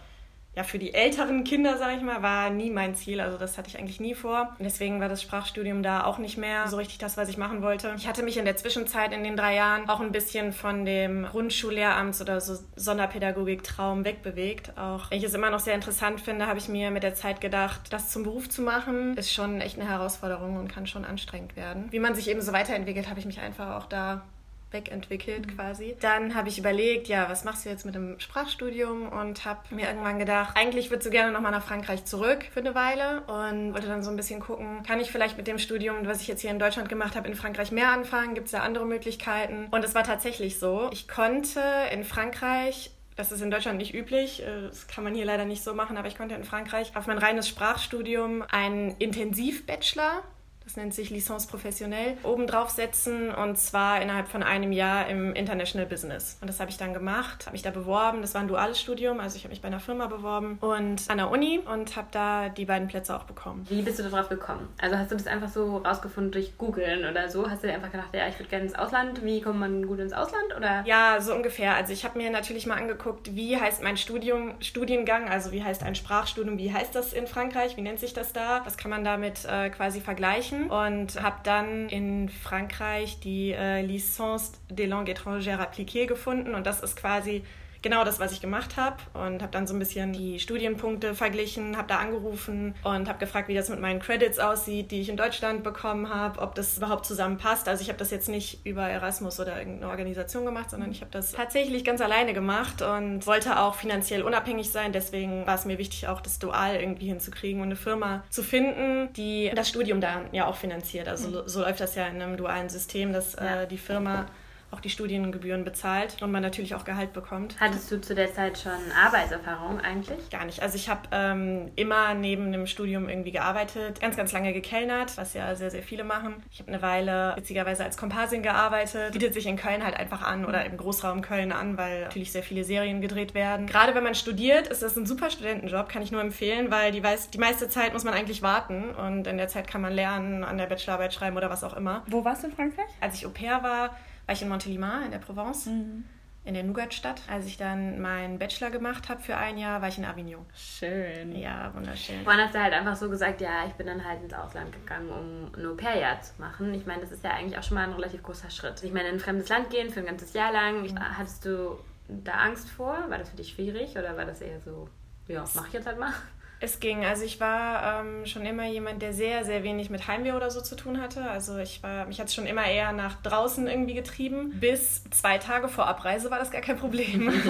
ja, 0.55 0.63
für 0.63 0.79
die 0.79 0.93
älteren 0.93 1.45
Kinder, 1.45 1.77
sage 1.77 1.95
ich 1.95 2.01
mal, 2.01 2.21
war 2.21 2.49
nie 2.49 2.69
mein 2.69 2.93
Ziel. 2.93 3.21
Also 3.21 3.37
das 3.37 3.57
hatte 3.57 3.69
ich 3.69 3.79
eigentlich 3.79 4.01
nie 4.01 4.15
vor. 4.15 4.53
Und 4.59 4.65
deswegen 4.65 4.99
war 4.99 5.07
das 5.07 5.21
Sprachstudium 5.21 5.81
da 5.81 6.03
auch 6.03 6.17
nicht 6.17 6.37
mehr 6.37 6.67
so 6.67 6.75
richtig 6.75 6.97
das, 6.97 7.15
was 7.15 7.29
ich 7.29 7.37
machen 7.37 7.61
wollte. 7.61 7.93
Ich 7.95 8.07
hatte 8.07 8.21
mich 8.21 8.37
in 8.37 8.43
der 8.43 8.57
Zwischenzeit 8.57 9.13
in 9.13 9.23
den 9.23 9.37
drei 9.37 9.55
Jahren 9.55 9.87
auch 9.87 10.01
ein 10.01 10.11
bisschen 10.11 10.51
von 10.51 10.83
dem 10.83 11.25
Grundschullehramts- 11.25 12.21
oder 12.21 12.41
so 12.41 12.57
Sonderpädagogik-Traum 12.75 14.03
wegbewegt. 14.03 14.77
Auch 14.77 15.09
wenn 15.09 15.19
ich 15.19 15.23
es 15.23 15.33
immer 15.33 15.49
noch 15.49 15.59
sehr 15.59 15.75
interessant 15.75 16.19
finde, 16.19 16.47
habe 16.47 16.59
ich 16.59 16.67
mir 16.67 16.91
mit 16.91 17.03
der 17.03 17.15
Zeit 17.15 17.39
gedacht, 17.39 17.81
das 17.91 18.11
zum 18.11 18.23
Beruf 18.23 18.49
zu 18.49 18.61
machen, 18.61 19.15
ist 19.15 19.33
schon 19.33 19.61
echt 19.61 19.79
eine 19.79 19.89
Herausforderung 19.89 20.57
und 20.57 20.67
kann 20.67 20.85
schon 20.85 21.05
anstrengend 21.05 21.55
werden. 21.55 21.87
Wie 21.91 21.99
man 21.99 22.13
sich 22.13 22.29
eben 22.29 22.41
so 22.41 22.51
weiterentwickelt, 22.51 23.09
habe 23.09 23.21
ich 23.21 23.25
mich 23.25 23.39
einfach 23.39 23.77
auch 23.77 23.85
da 23.85 24.23
wegentwickelt 24.71 25.47
mhm. 25.47 25.55
quasi. 25.55 25.95
Dann 25.99 26.35
habe 26.35 26.49
ich 26.49 26.57
überlegt, 26.57 27.07
ja, 27.07 27.29
was 27.29 27.43
machst 27.43 27.65
du 27.65 27.69
jetzt 27.69 27.85
mit 27.85 27.95
dem 27.95 28.19
Sprachstudium 28.19 29.09
und 29.09 29.45
habe 29.45 29.59
mir 29.73 29.87
irgendwann 29.87 30.19
gedacht, 30.19 30.55
eigentlich 30.55 30.89
würdest 30.89 31.07
du 31.07 31.11
gerne 31.11 31.31
nochmal 31.31 31.51
nach 31.51 31.63
Frankreich 31.63 32.05
zurück 32.05 32.45
für 32.51 32.59
eine 32.59 32.75
Weile 32.75 33.21
und 33.21 33.73
wollte 33.73 33.87
dann 33.87 34.03
so 34.03 34.09
ein 34.09 34.17
bisschen 34.17 34.39
gucken, 34.39 34.83
kann 34.83 34.99
ich 34.99 35.11
vielleicht 35.11 35.37
mit 35.37 35.47
dem 35.47 35.59
Studium, 35.59 36.05
was 36.05 36.21
ich 36.21 36.27
jetzt 36.27 36.41
hier 36.41 36.51
in 36.51 36.59
Deutschland 36.59 36.89
gemacht 36.89 37.15
habe, 37.15 37.27
in 37.27 37.35
Frankreich 37.35 37.71
mehr 37.71 37.89
anfangen? 37.89 38.35
Gibt 38.35 38.47
es 38.47 38.51
da 38.51 38.59
andere 38.59 38.85
Möglichkeiten? 38.85 39.67
Und 39.71 39.83
es 39.83 39.95
war 39.95 40.03
tatsächlich 40.03 40.59
so. 40.59 40.89
Ich 40.91 41.07
konnte 41.07 41.61
in 41.91 42.03
Frankreich 42.03 42.91
das 43.17 43.31
ist 43.31 43.41
in 43.41 43.51
Deutschland 43.51 43.77
nicht 43.77 43.93
üblich, 43.93 44.41
äh, 44.41 44.63
das 44.63 44.87
kann 44.87 45.03
man 45.03 45.13
hier 45.13 45.25
leider 45.25 45.45
nicht 45.45 45.63
so 45.63 45.73
machen, 45.73 45.97
aber 45.97 46.07
ich 46.07 46.17
konnte 46.17 46.33
in 46.33 46.43
Frankreich 46.43 46.95
auf 46.95 47.07
mein 47.07 47.17
reines 47.17 47.47
Sprachstudium 47.47 48.43
einen 48.49 48.95
Intensivbachelor 48.97 50.23
das 50.71 50.77
nennt 50.77 50.93
sich 50.93 51.09
Licence 51.09 51.47
professionell, 51.47 52.15
obendrauf 52.23 52.69
setzen 52.69 53.29
und 53.29 53.57
zwar 53.57 54.01
innerhalb 54.01 54.29
von 54.29 54.41
einem 54.41 54.71
Jahr 54.71 55.09
im 55.09 55.33
International 55.33 55.85
Business. 55.85 56.37
Und 56.39 56.47
das 56.47 56.61
habe 56.61 56.71
ich 56.71 56.77
dann 56.77 56.93
gemacht, 56.93 57.45
habe 57.45 57.51
mich 57.51 57.61
da 57.61 57.71
beworben. 57.71 58.21
Das 58.21 58.35
war 58.35 58.41
ein 58.41 58.47
duales 58.47 58.79
Studium, 58.79 59.19
also 59.19 59.35
ich 59.35 59.43
habe 59.43 59.49
mich 59.49 59.61
bei 59.61 59.67
einer 59.67 59.81
Firma 59.81 60.07
beworben 60.07 60.59
und 60.61 61.09
an 61.09 61.17
der 61.17 61.29
Uni 61.29 61.59
und 61.59 61.97
habe 61.97 62.07
da 62.11 62.47
die 62.47 62.63
beiden 62.63 62.87
Plätze 62.87 63.13
auch 63.13 63.25
bekommen. 63.25 63.65
Wie 63.67 63.81
bist 63.81 63.99
du 63.99 64.03
darauf 64.03 64.29
gekommen? 64.29 64.69
Also 64.81 64.97
hast 64.97 65.11
du 65.11 65.15
das 65.17 65.27
einfach 65.27 65.49
so 65.49 65.79
rausgefunden 65.79 66.31
durch 66.31 66.57
Googeln 66.57 67.03
oder 67.03 67.29
so? 67.29 67.49
Hast 67.49 67.63
du 67.63 67.67
dir 67.67 67.73
einfach 67.73 67.91
gedacht, 67.91 68.13
ja, 68.13 68.29
ich 68.29 68.39
würde 68.39 68.49
gerne 68.49 68.63
ins 68.63 68.75
Ausland. 68.75 69.25
Wie 69.25 69.41
kommt 69.41 69.59
man 69.59 69.85
gut 69.85 69.99
ins 69.99 70.13
Ausland? 70.13 70.55
Oder? 70.55 70.85
Ja, 70.85 71.19
so 71.19 71.35
ungefähr. 71.35 71.75
Also 71.75 71.91
ich 71.91 72.05
habe 72.05 72.17
mir 72.17 72.29
natürlich 72.29 72.65
mal 72.65 72.77
angeguckt, 72.77 73.35
wie 73.35 73.59
heißt 73.59 73.83
mein 73.83 73.97
Studium, 73.97 74.53
Studiengang, 74.61 75.27
also 75.27 75.51
wie 75.51 75.65
heißt 75.65 75.83
ein 75.83 75.95
Sprachstudium, 75.95 76.57
wie 76.57 76.71
heißt 76.71 76.95
das 76.95 77.11
in 77.11 77.27
Frankreich, 77.27 77.75
wie 77.75 77.81
nennt 77.81 77.99
sich 77.99 78.13
das 78.13 78.31
da? 78.31 78.61
Was 78.63 78.77
kann 78.77 78.89
man 78.89 79.03
damit 79.03 79.43
äh, 79.43 79.69
quasi 79.69 79.99
vergleichen? 79.99 80.60
Und 80.69 81.21
habe 81.21 81.37
dann 81.43 81.89
in 81.89 82.29
Frankreich 82.29 83.19
die 83.19 83.51
äh, 83.51 83.81
Licence 83.81 84.53
des 84.69 84.87
langues 84.87 85.09
étrangères 85.09 85.59
appliquées 85.59 86.07
gefunden. 86.07 86.55
Und 86.55 86.65
das 86.65 86.81
ist 86.81 86.95
quasi 86.95 87.43
genau 87.81 88.03
das, 88.03 88.19
was 88.19 88.31
ich 88.31 88.41
gemacht 88.41 88.77
habe 88.77 88.97
und 89.13 89.41
habe 89.41 89.51
dann 89.51 89.67
so 89.67 89.73
ein 89.73 89.79
bisschen 89.79 90.13
die 90.13 90.39
Studienpunkte 90.39 91.15
verglichen, 91.15 91.77
habe 91.77 91.87
da 91.87 91.97
angerufen 91.97 92.75
und 92.83 93.07
habe 93.07 93.19
gefragt, 93.19 93.47
wie 93.47 93.55
das 93.55 93.69
mit 93.69 93.79
meinen 93.79 93.99
Credits 93.99 94.39
aussieht, 94.39 94.91
die 94.91 95.01
ich 95.01 95.09
in 95.09 95.17
Deutschland 95.17 95.63
bekommen 95.63 96.09
habe, 96.09 96.39
ob 96.39 96.55
das 96.55 96.77
überhaupt 96.77 97.05
zusammenpasst. 97.05 97.67
Also 97.67 97.81
ich 97.81 97.89
habe 97.89 97.97
das 97.97 98.11
jetzt 98.11 98.29
nicht 98.29 98.65
über 98.65 98.83
Erasmus 98.83 99.39
oder 99.39 99.57
irgendeine 99.57 99.91
Organisation 99.91 100.45
gemacht, 100.45 100.69
sondern 100.69 100.91
ich 100.91 101.01
habe 101.01 101.11
das 101.11 101.31
tatsächlich 101.31 101.83
ganz 101.83 102.01
alleine 102.01 102.33
gemacht 102.33 102.81
und 102.81 103.25
wollte 103.25 103.59
auch 103.59 103.75
finanziell 103.75 104.21
unabhängig 104.21 104.71
sein. 104.71 104.93
Deswegen 104.93 105.47
war 105.47 105.55
es 105.55 105.65
mir 105.65 105.77
wichtig, 105.77 106.07
auch 106.07 106.21
das 106.21 106.39
Dual 106.39 106.75
irgendwie 106.75 107.07
hinzukriegen 107.07 107.61
und 107.61 107.67
eine 107.67 107.75
Firma 107.75 108.23
zu 108.29 108.43
finden, 108.43 109.11
die 109.13 109.51
das 109.55 109.69
Studium 109.69 110.01
da 110.01 110.21
ja 110.31 110.45
auch 110.45 110.55
finanziert. 110.55 111.07
Also 111.07 111.47
so 111.47 111.61
läuft 111.61 111.79
das 111.79 111.95
ja 111.95 112.07
in 112.07 112.21
einem 112.21 112.37
dualen 112.37 112.69
System, 112.69 113.13
dass 113.13 113.35
äh, 113.35 113.67
die 113.67 113.77
Firma 113.77 114.27
auch 114.71 114.79
die 114.79 114.89
Studiengebühren 114.89 115.63
bezahlt 115.63 116.21
und 116.21 116.31
man 116.31 116.41
natürlich 116.41 116.75
auch 116.75 116.85
Gehalt 116.85 117.13
bekommt. 117.13 117.55
Hattest 117.59 117.91
du 117.91 117.99
zu 117.99 118.15
der 118.15 118.33
Zeit 118.33 118.57
schon 118.57 118.71
Arbeitserfahrung 118.97 119.79
eigentlich? 119.79 120.29
Gar 120.29 120.45
nicht. 120.45 120.61
Also 120.61 120.75
ich 120.75 120.89
habe 120.89 121.01
ähm, 121.11 121.71
immer 121.75 122.13
neben 122.13 122.51
dem 122.51 122.65
Studium 122.65 123.09
irgendwie 123.09 123.31
gearbeitet, 123.31 123.99
ganz, 123.99 124.15
ganz 124.15 124.31
lange 124.31 124.53
gekellnert, 124.53 125.17
was 125.17 125.33
ja 125.33 125.53
sehr, 125.55 125.71
sehr 125.71 125.83
viele 125.83 126.03
machen. 126.03 126.35
Ich 126.51 126.59
habe 126.59 126.71
eine 126.71 126.81
Weile 126.81 127.33
witzigerweise 127.35 127.83
als 127.83 127.97
Komparsin 127.97 128.43
gearbeitet. 128.43 129.11
Bietet 129.11 129.33
sich 129.33 129.45
in 129.45 129.57
Köln 129.57 129.83
halt 129.83 129.95
einfach 129.95 130.21
an 130.21 130.45
oder 130.45 130.65
im 130.65 130.77
Großraum 130.77 131.21
Köln 131.21 131.51
an, 131.51 131.77
weil 131.77 132.03
natürlich 132.03 132.31
sehr 132.31 132.43
viele 132.43 132.63
Serien 132.63 133.01
gedreht 133.01 133.33
werden. 133.33 133.67
Gerade 133.67 133.93
wenn 133.93 134.03
man 134.03 134.15
studiert, 134.15 134.67
ist 134.67 134.81
das 134.81 134.95
ein 134.95 135.05
super 135.05 135.29
Studentenjob, 135.29 135.89
kann 135.89 136.01
ich 136.01 136.11
nur 136.11 136.21
empfehlen, 136.21 136.71
weil 136.71 136.91
die, 136.91 137.03
weiß, 137.03 137.29
die 137.29 137.37
meiste 137.37 137.67
Zeit 137.67 137.93
muss 137.93 138.03
man 138.03 138.13
eigentlich 138.13 138.41
warten 138.41 138.95
und 138.95 139.27
in 139.27 139.37
der 139.37 139.47
Zeit 139.49 139.67
kann 139.67 139.81
man 139.81 139.93
lernen, 139.93 140.43
an 140.43 140.57
der 140.57 140.67
Bachelorarbeit 140.67 141.13
schreiben 141.13 141.35
oder 141.35 141.49
was 141.49 141.63
auch 141.63 141.75
immer. 141.75 142.03
Wo 142.07 142.23
warst 142.23 142.43
du 142.43 142.47
in 142.47 142.53
Frankreich? 142.53 142.87
Als 143.01 143.15
ich 143.15 143.25
Au 143.25 143.29
pair 143.29 143.63
war, 143.63 143.95
war 144.31 144.35
ich 144.37 144.41
in 144.43 144.49
Montélimar 144.49 145.03
in 145.03 145.11
der 145.11 145.19
Provence. 145.19 145.65
Mhm 145.65 146.05
in 146.43 146.55
der 146.55 146.63
Nougatstadt. 146.63 147.21
Als 147.29 147.45
ich 147.45 147.57
dann 147.57 148.01
meinen 148.01 148.39
Bachelor 148.39 148.71
gemacht 148.71 149.09
habe 149.09 149.21
für 149.21 149.37
ein 149.37 149.59
Jahr, 149.59 149.79
war 149.83 149.89
ich 149.89 149.99
in 149.99 150.05
Avignon. 150.05 150.43
Schön. 150.55 151.35
Ja, 151.35 151.71
wunderschön. 151.75 152.23
Vorhin 152.23 152.41
hast 152.41 152.55
du 152.55 152.59
halt 152.59 152.73
einfach 152.73 152.95
so 152.95 153.11
gesagt, 153.11 153.41
ja, 153.41 153.67
ich 153.67 153.73
bin 153.73 153.85
dann 153.85 154.03
halt 154.03 154.23
ins 154.23 154.33
Ausland 154.33 154.71
gegangen, 154.71 155.09
um 155.09 155.53
ein 155.55 155.65
Au-pair-Jahr 155.67 156.19
zu 156.23 156.33
machen. 156.39 156.73
Ich 156.73 156.87
meine, 156.87 157.01
das 157.01 157.11
ist 157.11 157.23
ja 157.23 157.29
eigentlich 157.29 157.59
auch 157.59 157.61
schon 157.61 157.75
mal 157.75 157.83
ein 157.83 157.93
relativ 157.93 158.23
großer 158.23 158.49
Schritt. 158.49 158.81
Ich 158.81 158.91
meine, 158.91 159.09
in 159.09 159.17
ein 159.17 159.19
fremdes 159.19 159.49
Land 159.49 159.69
gehen 159.69 159.91
für 159.91 159.99
ein 159.99 160.07
ganzes 160.07 160.33
Jahr 160.33 160.51
lang. 160.51 160.81
Mhm. 160.81 160.99
Hattest 160.99 161.45
du 161.45 161.77
da 162.07 162.31
Angst 162.31 162.71
vor? 162.71 163.05
War 163.07 163.19
das 163.19 163.29
für 163.29 163.37
dich 163.37 163.49
schwierig 163.49 163.91
oder 163.91 164.17
war 164.17 164.25
das 164.25 164.41
eher 164.41 164.59
so, 164.61 164.89
ja, 165.27 165.45
mach 165.53 165.67
ich 165.67 165.73
jetzt 165.73 165.85
halt 165.85 165.99
mal? 165.99 166.13
Es 166.61 166.79
ging. 166.79 167.03
Also 167.05 167.23
ich 167.23 167.39
war 167.39 168.01
ähm, 168.01 168.25
schon 168.27 168.45
immer 168.45 168.67
jemand, 168.67 169.01
der 169.01 169.13
sehr, 169.13 169.43
sehr 169.45 169.63
wenig 169.63 169.89
mit 169.89 170.07
Heimweh 170.07 170.33
oder 170.33 170.51
so 170.51 170.61
zu 170.61 170.75
tun 170.75 171.01
hatte. 171.01 171.23
Also 171.23 171.57
ich 171.57 171.81
war, 171.81 172.05
mich 172.05 172.19
hat 172.19 172.27
es 172.27 172.35
schon 172.35 172.45
immer 172.45 172.65
eher 172.65 172.91
nach 172.91 173.19
draußen 173.23 173.67
irgendwie 173.67 173.95
getrieben. 173.95 174.51
Bis 174.59 175.03
zwei 175.09 175.39
Tage 175.39 175.67
vor 175.67 175.87
Abreise 175.87 176.29
war 176.29 176.37
das 176.37 176.51
gar 176.51 176.61
kein 176.61 176.77
Problem. 176.77 177.27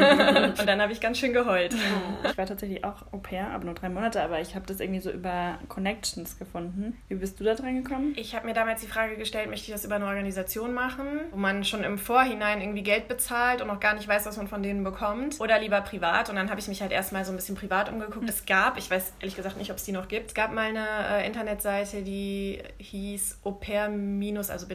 und 0.60 0.66
dann 0.66 0.82
habe 0.82 0.94
ich 0.94 1.02
ganz 1.02 1.18
schön 1.18 1.34
geheult. 1.34 1.76
Ich 2.24 2.38
war 2.38 2.46
tatsächlich 2.46 2.86
auch 2.86 3.02
Au 3.12 3.18
pair, 3.18 3.50
aber 3.50 3.66
nur 3.66 3.74
drei 3.74 3.90
Monate, 3.90 4.24
aber 4.24 4.40
ich 4.40 4.56
habe 4.56 4.66
das 4.66 4.80
irgendwie 4.80 5.02
so 5.02 5.12
über 5.12 5.60
Connections 5.68 6.40
gefunden. 6.40 6.98
Wie 7.10 7.16
bist 7.16 7.38
du 7.40 7.44
da 7.44 7.54
dran 7.54 7.84
gekommen? 7.84 8.14
Ich 8.16 8.34
habe 8.34 8.46
mir 8.46 8.54
damals 8.54 8.80
die 8.80 8.88
Frage 8.88 9.18
gestellt, 9.18 9.50
möchte 9.50 9.68
ich 9.68 9.74
das 9.74 9.84
über 9.84 9.96
eine 9.96 10.06
Organisation 10.06 10.74
machen, 10.74 11.08
wo 11.32 11.38
man 11.38 11.66
schon 11.66 11.84
im 11.84 11.98
Vorhinein 11.98 12.62
irgendwie 12.62 12.84
Geld 12.84 13.10
bezahlt 13.10 13.62
und 13.62 13.68
noch 13.68 13.82
gar 13.82 13.94
nicht 13.94 14.08
weiß, 14.08 14.26
was 14.26 14.38
man 14.38 14.48
von 14.48 14.64
denen 14.64 14.86
bekommt, 14.86 15.42
oder 15.42 15.60
lieber 15.60 15.82
privat. 15.82 16.30
Und 16.30 16.38
dann 16.38 16.50
habe 16.50 16.62
ich 16.62 16.70
mich 16.70 16.82
halt 16.82 16.94
erstmal 16.94 17.26
so 17.26 17.34
ein 17.34 17.36
bisschen 17.36 17.56
privat 17.56 17.92
umgeguckt. 17.92 18.30
Es 18.30 18.46
gab, 18.46 18.78
ich 18.78 18.90
weiß 18.90 19.01
weiß 19.02 19.14
ehrlich 19.20 19.36
gesagt 19.36 19.58
nicht, 19.58 19.72
ob 19.72 19.78
es 19.78 19.84
die 19.84 19.92
noch 19.92 20.08
gibt. 20.08 20.28
Es 20.28 20.34
gab 20.34 20.52
mal 20.54 20.68
eine 20.68 20.88
äh, 21.10 21.28
Internetseite, 21.28 22.04
die 22.04 22.62
hieß 22.78 23.40
aupair- 23.44 23.82
also 23.82 24.66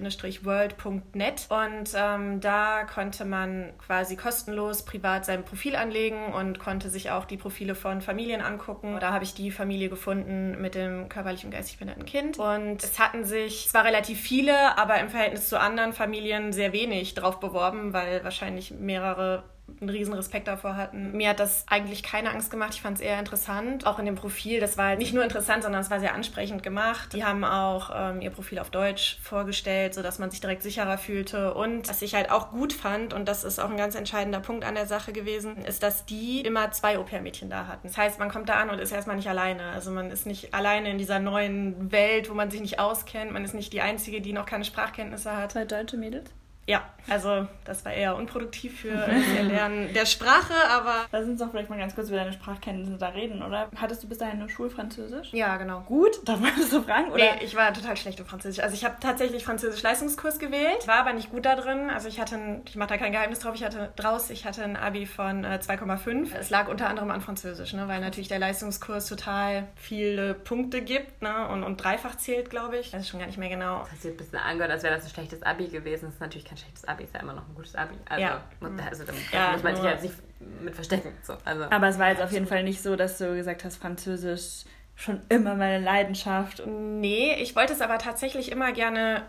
und 1.50 1.90
ähm, 1.94 2.40
da 2.40 2.84
konnte 2.84 3.24
man 3.24 3.72
quasi 3.78 4.16
kostenlos 4.16 4.84
privat 4.84 5.24
sein 5.24 5.44
Profil 5.44 5.76
anlegen 5.76 6.32
und 6.32 6.58
konnte 6.58 6.90
sich 6.90 7.10
auch 7.10 7.24
die 7.24 7.36
Profile 7.36 7.74
von 7.74 8.00
Familien 8.00 8.40
angucken. 8.40 8.98
Da 9.00 9.12
habe 9.12 9.24
ich 9.24 9.34
die 9.34 9.50
Familie 9.50 9.88
gefunden 9.88 10.60
mit 10.60 10.74
dem 10.74 11.08
körperlich 11.08 11.44
und 11.44 11.50
geistig 11.50 11.78
behinderten 11.78 12.04
Kind 12.04 12.38
und 12.38 12.82
es 12.82 12.98
hatten 12.98 13.24
sich 13.24 13.68
zwar 13.68 13.84
relativ 13.84 14.20
viele, 14.20 14.78
aber 14.78 14.98
im 14.98 15.08
Verhältnis 15.08 15.48
zu 15.48 15.60
anderen 15.60 15.92
Familien 15.92 16.52
sehr 16.52 16.72
wenig 16.72 17.14
drauf 17.14 17.40
beworben, 17.40 17.92
weil 17.92 18.24
wahrscheinlich 18.24 18.72
mehrere 18.72 19.44
einen 19.80 19.90
riesen 19.90 20.14
Respekt 20.14 20.48
davor 20.48 20.76
hatten. 20.76 21.12
Mir 21.12 21.30
hat 21.30 21.40
das 21.40 21.64
eigentlich 21.68 22.02
keine 22.02 22.30
Angst 22.30 22.50
gemacht. 22.50 22.74
Ich 22.74 22.82
fand 22.82 22.98
es 22.98 23.02
eher 23.02 23.18
interessant. 23.18 23.86
Auch 23.86 23.98
in 23.98 24.06
dem 24.06 24.14
Profil, 24.14 24.60
das 24.60 24.78
war 24.78 24.96
nicht 24.96 25.12
nur 25.12 25.22
interessant, 25.22 25.64
sondern 25.64 25.82
es 25.82 25.90
war 25.90 26.00
sehr 26.00 26.14
ansprechend 26.14 26.62
gemacht. 26.62 27.12
Die 27.12 27.24
haben 27.24 27.44
auch 27.44 27.90
ähm, 27.94 28.20
ihr 28.20 28.30
Profil 28.30 28.58
auf 28.58 28.70
Deutsch 28.70 29.18
vorgestellt, 29.22 29.94
sodass 29.94 30.18
man 30.18 30.30
sich 30.30 30.40
direkt 30.40 30.62
sicherer 30.62 30.98
fühlte. 30.98 31.54
Und 31.54 31.88
was 31.88 32.00
ich 32.02 32.14
halt 32.14 32.30
auch 32.30 32.50
gut 32.50 32.72
fand, 32.72 33.12
und 33.12 33.26
das 33.28 33.44
ist 33.44 33.58
auch 33.58 33.70
ein 33.70 33.76
ganz 33.76 33.94
entscheidender 33.94 34.40
Punkt 34.40 34.64
an 34.64 34.74
der 34.74 34.86
Sache 34.86 35.12
gewesen, 35.12 35.58
ist, 35.58 35.82
dass 35.82 36.06
die 36.06 36.40
immer 36.40 36.70
zwei 36.70 36.98
Au-pair-Mädchen 36.98 37.50
da 37.50 37.66
hatten. 37.66 37.88
Das 37.88 37.96
heißt, 37.96 38.18
man 38.18 38.30
kommt 38.30 38.48
da 38.48 38.54
an 38.54 38.70
und 38.70 38.78
ist 38.78 38.92
erstmal 38.92 39.16
nicht 39.16 39.28
alleine. 39.28 39.64
Also 39.70 39.90
man 39.90 40.10
ist 40.10 40.26
nicht 40.26 40.54
alleine 40.54 40.90
in 40.90 40.98
dieser 40.98 41.18
neuen 41.18 41.92
Welt, 41.92 42.30
wo 42.30 42.34
man 42.34 42.50
sich 42.50 42.60
nicht 42.60 42.78
auskennt. 42.78 43.32
Man 43.32 43.44
ist 43.44 43.54
nicht 43.54 43.72
die 43.72 43.80
Einzige, 43.80 44.20
die 44.20 44.32
noch 44.32 44.46
keine 44.46 44.64
Sprachkenntnisse 44.64 45.36
hat. 45.36 45.52
Zwei 45.52 45.64
deutsche 45.64 45.96
Mädels? 45.96 46.30
Ja, 46.66 46.82
also 47.08 47.46
das 47.64 47.84
war 47.84 47.92
eher 47.92 48.16
unproduktiv 48.16 48.80
für 48.80 48.92
das 48.92 49.36
Erlernen 49.36 49.92
der 49.94 50.06
Sprache, 50.06 50.54
aber. 50.68 51.06
Lass 51.12 51.24
uns 51.24 51.40
doch 51.40 51.50
vielleicht 51.50 51.70
mal 51.70 51.78
ganz 51.78 51.94
kurz 51.94 52.08
über 52.08 52.18
deine 52.18 52.32
Sprachkenntnisse 52.32 52.98
da 52.98 53.08
reden, 53.08 53.42
oder? 53.42 53.68
Hattest 53.76 54.02
du 54.02 54.08
bis 54.08 54.18
dahin 54.18 54.40
eine 54.40 54.48
Schulfranzösisch? 54.48 55.32
Ja, 55.32 55.56
genau. 55.56 55.80
Gut, 55.82 56.18
darf 56.24 56.40
man 56.40 56.50
das 56.58 56.70
so 56.70 56.82
fragen? 56.82 57.12
Oder? 57.12 57.22
Nee, 57.22 57.44
ich 57.44 57.54
war 57.54 57.72
total 57.72 57.96
schlecht 57.96 58.18
im 58.18 58.26
Französisch. 58.26 58.62
Also 58.62 58.74
ich 58.74 58.84
habe 58.84 58.96
tatsächlich 59.00 59.44
Französisch-Leistungskurs 59.44 60.40
gewählt, 60.40 60.88
war 60.88 60.96
aber 60.96 61.12
nicht 61.12 61.30
gut 61.30 61.46
da 61.46 61.54
drin. 61.54 61.90
Also 61.90 62.08
ich 62.08 62.20
hatte, 62.20 62.34
ein, 62.34 62.62
ich 62.66 62.74
mache 62.74 62.88
da 62.88 62.96
kein 62.96 63.12
Geheimnis 63.12 63.38
drauf, 63.38 63.54
ich 63.54 63.64
hatte 63.64 63.92
draus, 63.94 64.30
ich 64.30 64.44
hatte 64.44 64.64
ein 64.64 64.76
Abi 64.76 65.06
von 65.06 65.44
äh, 65.44 65.60
2,5. 65.62 66.34
Es 66.36 66.50
lag 66.50 66.68
unter 66.68 66.88
anderem 66.88 67.10
an 67.12 67.20
Französisch, 67.20 67.72
ne, 67.74 67.86
weil 67.86 68.00
natürlich 68.00 68.28
der 68.28 68.40
Leistungskurs 68.40 69.06
total 69.06 69.68
viele 69.76 70.34
Punkte 70.34 70.82
gibt 70.82 71.22
ne, 71.22 71.48
und, 71.48 71.62
und 71.62 71.76
dreifach 71.76 72.16
zählt, 72.16 72.50
glaube 72.50 72.78
ich. 72.78 72.90
Das 72.90 73.02
ist 73.02 73.08
schon 73.08 73.20
gar 73.20 73.26
nicht 73.26 73.38
mehr 73.38 73.48
genau. 73.48 73.80
Das 73.80 73.92
hat 73.92 74.00
sich 74.00 74.10
ein 74.10 74.16
bisschen 74.16 74.38
angehört, 74.38 74.72
als 74.72 74.82
wäre 74.82 74.96
das 74.96 75.04
ein 75.04 75.10
schlechtes 75.10 75.42
Abi 75.44 75.68
gewesen. 75.68 76.06
Das 76.06 76.14
ist 76.14 76.20
natürlich 76.20 76.44
kein 76.44 76.55
ein 76.56 76.58
schlechtes 76.58 76.84
Abi, 76.86 77.04
ist 77.04 77.14
ja 77.14 77.20
immer 77.20 77.34
noch 77.34 77.48
ein 77.48 77.54
gutes 77.54 77.74
Abi. 77.74 77.94
Also, 78.08 78.22
ja. 78.22 78.40
also 78.60 79.04
da 79.04 79.12
ja, 79.32 79.52
muss 79.52 79.62
man 79.62 79.76
sich 79.76 79.84
jetzt 79.84 80.02
nicht 80.02 80.14
mit 80.62 80.74
verstecken. 80.74 81.12
So, 81.22 81.36
also. 81.44 81.64
Aber 81.64 81.88
es 81.88 81.98
war 81.98 82.08
jetzt 82.08 82.22
auf 82.22 82.32
jeden 82.32 82.46
Fall 82.46 82.62
nicht 82.62 82.82
so, 82.82 82.96
dass 82.96 83.18
du 83.18 83.34
gesagt 83.34 83.64
hast, 83.64 83.76
Französisch 83.76 84.64
schon 84.94 85.20
immer 85.28 85.54
meine 85.54 85.84
Leidenschaft. 85.84 86.62
Nee, 86.66 87.34
ich 87.34 87.54
wollte 87.54 87.74
es 87.74 87.80
aber 87.80 87.98
tatsächlich 87.98 88.50
immer 88.50 88.72
gerne 88.72 89.22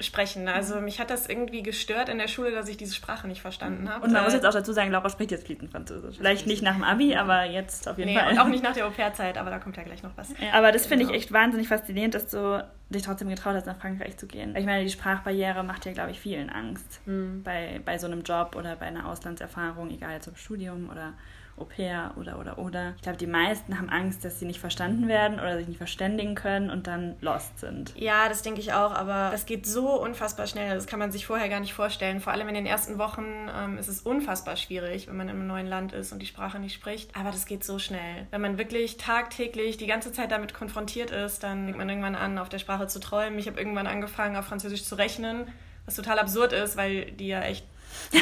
sprechen. 0.00 0.48
Also 0.48 0.80
mich 0.80 1.00
hat 1.00 1.10
das 1.10 1.28
irgendwie 1.28 1.62
gestört 1.62 2.08
in 2.08 2.18
der 2.18 2.28
Schule, 2.28 2.50
dass 2.50 2.68
ich 2.68 2.76
diese 2.76 2.94
Sprache 2.94 3.28
nicht 3.28 3.40
verstanden 3.40 3.88
habe. 3.88 4.04
Und 4.04 4.12
man 4.12 4.24
muss 4.24 4.32
jetzt 4.32 4.46
auch 4.46 4.52
dazu 4.52 4.72
sagen, 4.72 4.90
Laura 4.90 5.08
spricht 5.08 5.30
jetzt 5.30 5.46
fließend 5.46 5.70
Französisch. 5.70 6.16
Vielleicht 6.16 6.46
nicht 6.46 6.62
nach 6.62 6.74
dem 6.74 6.84
Abi, 6.84 7.14
aber 7.14 7.44
jetzt 7.44 7.88
auf 7.88 7.98
jeden 7.98 8.12
nee, 8.12 8.18
Fall. 8.18 8.32
Und 8.32 8.38
auch 8.38 8.48
nicht 8.48 8.62
nach 8.62 8.72
der 8.74 8.86
Au-pair-Zeit, 8.86 9.38
aber 9.38 9.50
da 9.50 9.58
kommt 9.58 9.76
ja 9.76 9.82
gleich 9.82 10.02
noch 10.02 10.16
was. 10.16 10.30
Ja, 10.30 10.52
aber 10.54 10.72
das 10.72 10.86
finde 10.86 11.04
ich 11.04 11.10
echt 11.10 11.32
wahnsinnig 11.32 11.68
faszinierend, 11.68 12.14
dass 12.14 12.28
du 12.28 12.64
dich 12.90 13.02
trotzdem 13.02 13.28
getraut 13.28 13.54
hast, 13.54 13.66
nach 13.66 13.78
Frankreich 13.78 14.16
zu 14.16 14.26
gehen. 14.26 14.54
Ich 14.56 14.66
meine, 14.66 14.84
die 14.84 14.90
Sprachbarriere 14.90 15.62
macht 15.62 15.86
ja, 15.86 15.92
glaube 15.92 16.10
ich, 16.10 16.20
vielen 16.20 16.50
Angst. 16.50 17.00
Mhm. 17.06 17.42
Bei, 17.42 17.80
bei 17.84 17.98
so 17.98 18.06
einem 18.06 18.22
Job 18.22 18.56
oder 18.56 18.76
bei 18.76 18.86
einer 18.86 19.08
Auslandserfahrung, 19.08 19.90
egal 19.90 20.20
zum 20.20 20.36
Studium 20.36 20.90
oder 20.90 21.14
Au 21.62 21.64
pair 21.64 22.12
oder 22.16 22.38
oder 22.38 22.58
oder. 22.58 22.92
Ich 22.96 23.02
glaube, 23.02 23.18
die 23.18 23.26
meisten 23.26 23.78
haben 23.78 23.88
Angst, 23.88 24.24
dass 24.24 24.38
sie 24.38 24.46
nicht 24.46 24.60
verstanden 24.60 25.08
werden 25.08 25.38
oder 25.38 25.56
sich 25.56 25.68
nicht 25.68 25.78
verständigen 25.78 26.34
können 26.34 26.70
und 26.70 26.86
dann 26.86 27.16
lost 27.20 27.58
sind. 27.58 27.92
Ja, 27.96 28.28
das 28.28 28.42
denke 28.42 28.60
ich 28.60 28.72
auch, 28.72 28.92
aber 28.92 29.30
das 29.30 29.46
geht 29.46 29.66
so 29.66 30.00
unfassbar 30.00 30.46
schnell. 30.46 30.74
Das 30.74 30.86
kann 30.86 30.98
man 30.98 31.12
sich 31.12 31.26
vorher 31.26 31.48
gar 31.48 31.60
nicht 31.60 31.74
vorstellen. 31.74 32.20
Vor 32.20 32.32
allem 32.32 32.48
in 32.48 32.54
den 32.54 32.66
ersten 32.66 32.98
Wochen 32.98 33.24
ähm, 33.56 33.78
ist 33.78 33.88
es 33.88 34.00
unfassbar 34.00 34.56
schwierig, 34.56 35.06
wenn 35.08 35.16
man 35.16 35.28
in 35.28 35.36
einem 35.36 35.46
neuen 35.46 35.66
Land 35.66 35.92
ist 35.92 36.12
und 36.12 36.20
die 36.20 36.26
Sprache 36.26 36.58
nicht 36.58 36.74
spricht. 36.74 37.14
Aber 37.16 37.30
das 37.30 37.46
geht 37.46 37.64
so 37.64 37.78
schnell. 37.78 38.26
Wenn 38.30 38.40
man 38.40 38.58
wirklich 38.58 38.96
tagtäglich 38.96 39.76
die 39.76 39.86
ganze 39.86 40.12
Zeit 40.12 40.30
damit 40.30 40.54
konfrontiert 40.54 41.10
ist, 41.10 41.42
dann 41.42 41.66
fängt 41.66 41.78
man 41.78 41.88
irgendwann 41.88 42.16
an, 42.16 42.38
auf 42.38 42.48
der 42.48 42.58
Sprache 42.58 42.88
zu 42.88 42.98
träumen. 42.98 43.38
Ich 43.38 43.46
habe 43.46 43.58
irgendwann 43.58 43.86
angefangen, 43.86 44.36
auf 44.36 44.46
Französisch 44.46 44.84
zu 44.84 44.96
rechnen, 44.96 45.46
was 45.84 45.96
total 45.96 46.18
absurd 46.18 46.52
ist, 46.52 46.76
weil 46.76 47.12
die 47.12 47.28
ja 47.28 47.42
echt 47.42 47.66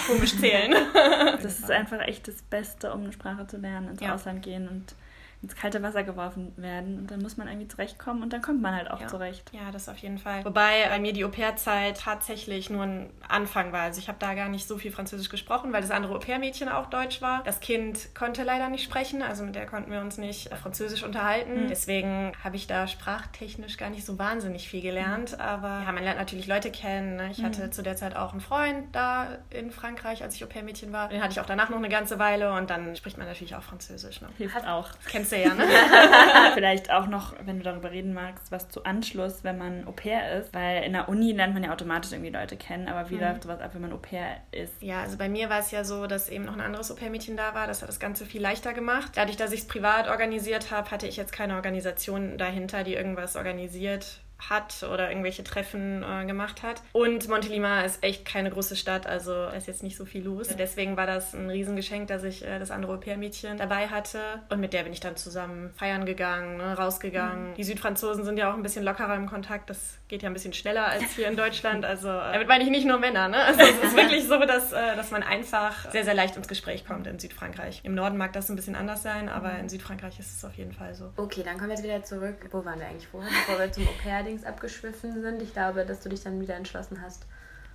komisch 0.07 0.37
zählen. 0.39 0.75
das 1.43 1.59
ist 1.59 1.71
einfach 1.71 2.00
echt 2.00 2.29
das 2.29 2.43
Beste, 2.43 2.93
um 2.93 3.00
eine 3.00 3.12
Sprache 3.12 3.47
zu 3.47 3.57
lernen, 3.57 3.89
ins 3.89 4.00
ja. 4.00 4.15
Ausland 4.15 4.43
gehen 4.43 4.69
und 4.69 4.95
ins 5.42 5.56
kalte 5.56 5.82
Wasser 5.82 6.04
geworfen 6.04 6.52
werden 6.56 6.99
und 6.99 7.11
dann 7.11 7.23
muss 7.23 7.38
man 7.38 7.49
irgendwie 7.49 7.68
zurechtkommen 7.68 8.23
und 8.23 8.32
dann 8.32 8.42
kommt 8.42 8.61
man 8.61 8.75
halt 8.75 8.90
auch 8.90 9.00
ja. 9.00 9.09
zurecht. 9.09 9.50
Ja, 9.52 9.70
das 9.73 9.88
auf 9.88 9.97
jeden 9.99 10.18
Fall. 10.18 10.44
Wobei 10.44 10.87
bei 10.88 10.99
mir 10.99 11.14
die 11.14 11.25
Au-pair-Zeit 11.25 11.99
tatsächlich 11.99 12.68
nur 12.68 12.82
ein 12.82 13.11
Anfang 13.26 13.73
war. 13.73 13.82
Also 13.82 14.00
ich 14.00 14.09
habe 14.09 14.18
da 14.20 14.35
gar 14.35 14.50
nicht 14.50 14.68
so 14.68 14.76
viel 14.76 14.92
Französisch 14.92 15.30
gesprochen, 15.30 15.73
weil 15.73 15.80
das 15.80 15.90
andere 15.90 16.14
Au-pair-Mädchen 16.14 16.68
auch 16.68 16.90
Deutsch 16.90 17.23
war. 17.23 17.42
Das 17.44 17.61
Kind 17.61 18.14
konnte 18.14 18.42
leider 18.42 18.68
nicht 18.68 18.85
sprechen, 18.85 19.23
also 19.23 19.42
mit 19.42 19.54
der 19.54 19.64
konnten 19.64 19.90
wir 19.90 20.02
uns 20.02 20.18
nicht 20.18 20.54
Französisch 20.54 21.04
unterhalten. 21.04 21.64
Mhm. 21.64 21.68
Deswegen 21.68 22.32
habe 22.44 22.56
ich 22.56 22.66
da 22.66 22.87
sprachtechnisch 22.87 23.78
gar 23.78 23.88
nicht 23.88 24.04
so 24.04 24.18
wahnsinnig 24.18 24.68
viel 24.68 24.82
gelernt. 24.82 25.32
Mhm. 25.32 25.40
Aber 25.40 25.82
ja, 25.87 25.92
man 25.92 26.04
lernt 26.04 26.18
natürlich 26.18 26.49
Leute 26.49 26.70
kennen. 26.70 27.16
Ne? 27.16 27.30
Ich 27.30 27.38
mhm. 27.38 27.47
hatte 27.47 27.70
zu 27.70 27.82
der 27.82 27.97
Zeit 27.97 28.14
auch 28.14 28.32
einen 28.32 28.42
Freund 28.42 28.88
da 28.92 29.38
in 29.49 29.70
Frankreich, 29.70 30.23
als 30.23 30.35
ich 30.35 30.44
Au-pair-Mädchen 30.44 30.92
war. 30.92 31.09
Den 31.09 31.23
hatte 31.23 31.32
ich 31.32 31.40
auch 31.40 31.47
danach 31.47 31.70
noch 31.70 31.78
eine 31.78 31.88
ganze 31.88 32.18
Weile 32.18 32.52
und 32.52 32.68
dann 32.68 32.94
spricht 32.94 33.16
man 33.16 33.26
natürlich 33.26 33.54
auch 33.54 33.62
Französisch. 33.62 34.20
Ne? 34.20 34.28
Hilft 34.37 34.66
auch. 34.66 34.90
Kennst 35.09 35.29
ja, 35.37 35.54
ne? 35.54 35.64
Vielleicht 36.54 36.90
auch 36.90 37.06
noch, 37.06 37.34
wenn 37.44 37.58
du 37.58 37.64
darüber 37.64 37.90
reden 37.90 38.12
magst, 38.12 38.50
was 38.50 38.68
zu 38.68 38.84
Anschluss, 38.84 39.44
wenn 39.44 39.58
man 39.58 39.87
Au 39.87 39.92
pair 39.92 40.38
ist. 40.38 40.54
Weil 40.54 40.84
in 40.84 40.92
der 40.92 41.08
Uni 41.08 41.32
lernt 41.32 41.54
man 41.54 41.64
ja 41.64 41.72
automatisch 41.72 42.12
irgendwie 42.12 42.30
Leute 42.30 42.56
kennen, 42.56 42.88
aber 42.88 43.10
wie 43.10 43.16
mhm. 43.16 43.22
läuft 43.22 43.42
sowas 43.42 43.60
ab, 43.60 43.70
wenn 43.75 43.82
man 43.82 43.92
Au 43.92 43.99
pair 43.99 44.37
ist? 44.52 44.75
Ja, 44.80 45.02
also 45.02 45.16
bei 45.16 45.28
mir 45.28 45.50
war 45.50 45.60
es 45.60 45.70
ja 45.70 45.84
so, 45.84 46.06
dass 46.06 46.28
eben 46.28 46.44
noch 46.44 46.54
ein 46.54 46.60
anderes 46.60 46.90
Au 46.90 46.94
pair-Mädchen 46.94 47.37
da 47.37 47.54
war. 47.54 47.66
Das 47.66 47.82
hat 47.82 47.88
das 47.88 48.00
Ganze 48.00 48.25
viel 48.26 48.42
leichter 48.42 48.72
gemacht. 48.72 49.12
Dadurch, 49.14 49.37
dass 49.37 49.52
ich 49.52 49.60
es 49.60 49.66
privat 49.66 50.08
organisiert 50.08 50.70
habe, 50.70 50.90
hatte 50.90 51.06
ich 51.06 51.16
jetzt 51.16 51.32
keine 51.32 51.54
Organisation 51.54 52.38
dahinter, 52.38 52.84
die 52.84 52.94
irgendwas 52.94 53.37
organisiert 53.37 54.20
hat 54.49 54.82
oder 54.82 55.11
irgendwelche 55.11 55.44
Treffen 55.44 56.02
äh, 56.02 56.25
gemacht 56.26 56.62
hat. 56.62 56.82
Und 56.92 57.28
Montelima 57.28 57.82
ist 57.82 58.02
echt 58.02 58.25
keine 58.25 58.50
große 58.50 58.76
Stadt, 58.76 59.06
also 59.06 59.47
ist 59.49 59.66
jetzt 59.66 59.82
nicht 59.82 59.97
so 59.97 60.04
viel 60.04 60.25
los. 60.25 60.49
Deswegen 60.59 60.97
war 60.97 61.06
das 61.06 61.35
ein 61.35 61.50
Riesengeschenk, 61.50 62.09
dass 62.09 62.23
ich 62.23 62.44
äh, 62.44 62.59
das 62.59 62.70
andere 62.70 62.94
Au-pair-Mädchen 62.94 63.59
dabei 63.59 63.88
hatte. 63.88 64.18
Und 64.49 64.61
mit 64.61 64.73
der 64.73 64.85
bin 64.85 64.92
ich 64.92 65.00
dann 65.00 65.16
zusammen 65.16 65.70
feiern 65.76 66.06
gegangen, 66.06 66.56
ne, 66.56 66.76
rausgegangen. 66.76 67.50
Mhm. 67.50 67.54
Die 67.54 67.64
Südfranzosen 67.64 68.25
sind 68.25 68.38
ja 68.38 68.50
auch 68.50 68.56
ein 68.56 68.62
bisschen 68.62 68.85
lockerer 68.85 69.14
im 69.16 69.26
Kontakt. 69.26 69.70
Das 69.70 69.99
geht 70.09 70.23
ja 70.23 70.30
ein 70.30 70.35
bisschen 70.35 70.52
schneller 70.52 70.87
als 70.87 71.02
hier 71.14 71.28
in 71.28 71.37
Deutschland. 71.37 71.85
Also 71.85 72.09
äh, 72.09 72.32
damit 72.32 72.49
meine 72.49 72.64
ich 72.64 72.70
nicht 72.70 72.87
nur 72.87 72.99
Männer. 72.99 73.28
Ne? 73.28 73.37
Also 73.37 73.61
es 73.61 73.82
ist 73.82 73.97
wirklich 73.97 74.26
so, 74.26 74.38
dass, 74.38 74.73
äh, 74.73 74.97
dass 74.97 75.11
man 75.11 75.23
einfach 75.23 75.90
sehr, 75.90 76.04
sehr 76.04 76.14
leicht 76.14 76.37
ins 76.37 76.49
Gespräch 76.49 76.87
kommt 76.87 77.06
in 77.06 77.18
Südfrankreich. 77.18 77.80
Im 77.85 77.94
Norden 77.94 78.16
mag 78.16 78.32
das 78.32 78.49
ein 78.49 78.56
bisschen 78.56 78.75
anders 78.75 79.02
sein, 79.02 79.28
aber 79.28 79.59
in 79.59 79.68
Südfrankreich 79.68 80.18
ist 80.18 80.37
es 80.37 80.44
auf 80.44 80.54
jeden 80.54 80.73
Fall 80.73 80.94
so. 80.94 81.12
Okay, 81.16 81.42
dann 81.44 81.56
kommen 81.56 81.68
wir 81.68 81.76
jetzt 81.76 81.85
wieder 81.85 82.02
zurück. 82.02 82.37
Wo 82.50 82.64
waren 82.64 82.78
wir 82.78 82.87
eigentlich 82.87 83.09
vorher, 83.09 83.30
bevor 83.30 83.59
wir 83.59 83.73
zum 83.73 83.87
Au-pair 83.88 84.23
allerdings 84.30 84.44
abgeschwiffen 84.44 85.22
sind. 85.22 85.42
Ich 85.42 85.52
glaube, 85.52 85.84
dass 85.84 86.00
du 86.00 86.08
dich 86.08 86.22
dann 86.22 86.40
wieder 86.40 86.54
entschlossen 86.54 87.02
hast, 87.02 87.26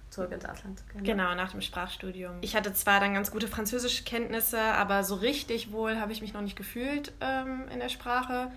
zurück 0.10 0.32
ins 0.32 0.46
Ausland 0.46 0.80
zu 0.80 0.86
gehen. 0.86 1.04
Genau, 1.04 1.36
nach 1.36 1.52
dem 1.52 1.62
Sprachstudium. 1.62 2.38
Ich 2.42 2.56
hatte 2.56 2.74
zwar 2.74 3.00
dann 3.00 3.14
ganz 3.14 3.32
gute 3.32 3.48
Französischkenntnisse, 3.48 4.60
aber 4.60 5.04
so 5.04 5.16
richtig 5.16 5.72
wohl 5.72 6.00
habe 6.00 6.12
ich 6.12 6.22
mich 6.22 6.34
noch 6.34 6.42
nicht 6.42 6.56
gefühlt 6.56 7.12
ähm, 7.22 7.66
in 7.72 7.80
der 7.80 7.90
Sprache. 7.90 8.52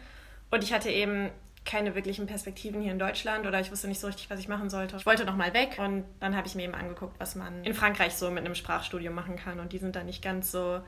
Und 0.51 0.63
ich 0.63 0.73
hatte 0.73 0.91
eben 0.91 1.31
keine 1.65 1.95
wirklichen 1.95 2.27
Perspektiven 2.27 2.81
hier 2.81 2.93
in 2.93 2.99
Deutschland 2.99 3.47
oder 3.47 3.61
ich 3.61 3.71
wusste 3.71 3.89
nicht 3.89 4.01
so 4.01 4.07
richtig, 4.07 4.31
was 4.31 4.41
ich 4.41 4.49
machen 4.49 4.71
sollte. 4.71 4.97
Ich 4.97 5.05
wollte 5.05 5.27
noch 5.27 5.37
mal 5.37 5.53
weg 5.53 5.77
und 5.79 6.05
dann 6.21 6.35
habe 6.35 6.47
ich 6.47 6.55
mir 6.55 6.63
eben 6.63 6.75
angeguckt, 6.75 7.15
was 7.19 7.35
man 7.35 7.63
in 7.65 7.75
Frankreich 7.75 8.15
so 8.15 8.31
mit 8.31 8.45
einem 8.45 8.55
Sprachstudium 8.55 9.15
machen 9.15 9.37
kann. 9.37 9.61
Und 9.61 9.73
die 9.73 9.79
sind 9.79 9.95
da 9.95 10.03
nicht 10.03 10.23
ganz 10.23 10.51
so 10.51 10.81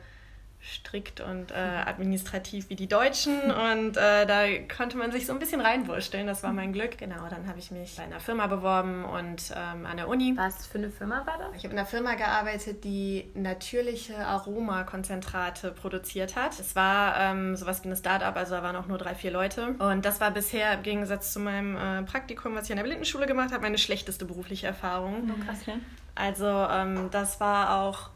strikt 0.63 1.21
und 1.21 1.53
äh, 1.53 1.55
administrativ 1.55 2.69
wie 2.69 2.77
die 2.77 2.87
Deutschen 2.87 3.51
und 3.51 3.97
äh, 3.97 4.27
da 4.27 4.45
konnte 4.75 4.97
man 4.97 5.11
sich 5.11 5.27
so 5.27 5.33
ein 5.33 5.39
bisschen 5.39 5.61
reinwursteln. 5.61 6.27
Das 6.27 6.43
war 6.43 6.53
mein 6.53 6.73
Glück. 6.73 6.99
Genau, 6.99 7.29
dann 7.29 7.47
habe 7.49 7.59
ich 7.59 7.71
mich 7.71 7.97
bei 7.97 8.03
einer 8.03 8.21
Firma 8.21 8.47
beworben 8.47 9.05
und 9.05 9.53
ähm, 9.57 9.87
an 9.87 9.97
der 9.97 10.09
Uni. 10.09 10.35
Was 10.37 10.67
für 10.67 10.79
eine 10.79 10.91
Firma 10.91 11.27
war 11.27 11.39
das? 11.39 11.57
Ich 11.57 11.65
habe 11.65 11.73
in 11.73 11.79
einer 11.79 11.87
Firma 11.87 12.15
gearbeitet, 12.15 12.85
die 12.85 13.31
natürliche 13.35 14.17
Aromakonzentrate 14.19 15.73
produziert 15.73 16.37
hat. 16.37 16.59
Es 16.59 16.77
war 16.77 17.19
ähm, 17.19 17.57
sowas 17.57 17.83
wie 17.83 17.89
eine 17.89 17.97
Start-up, 17.97 18.37
also 18.37 18.55
da 18.55 18.63
waren 18.63 18.77
auch 18.77 18.87
nur 18.87 18.99
drei, 18.99 19.15
vier 19.15 19.31
Leute. 19.31 19.75
Und 19.79 20.05
das 20.05 20.21
war 20.21 20.31
bisher 20.31 20.75
im 20.75 20.83
Gegensatz 20.83 21.33
zu 21.33 21.41
meinem 21.41 21.77
äh, 21.77 22.03
Praktikum, 22.03 22.55
was 22.55 22.65
ich 22.65 22.73
an 22.73 22.77
der 22.77 22.85
Blindenschule 22.85 23.27
gemacht 23.27 23.53
habe, 23.53 23.63
meine 23.63 23.79
schlechteste 23.79 24.25
berufliche 24.25 24.67
Erfahrung. 24.67 25.31
Oh, 25.31 25.45
krass, 25.45 25.67
ja. 25.67 25.75
Also 26.15 26.47
ähm, 26.47 27.09
das 27.11 27.41
war 27.41 27.83
auch 27.83 28.11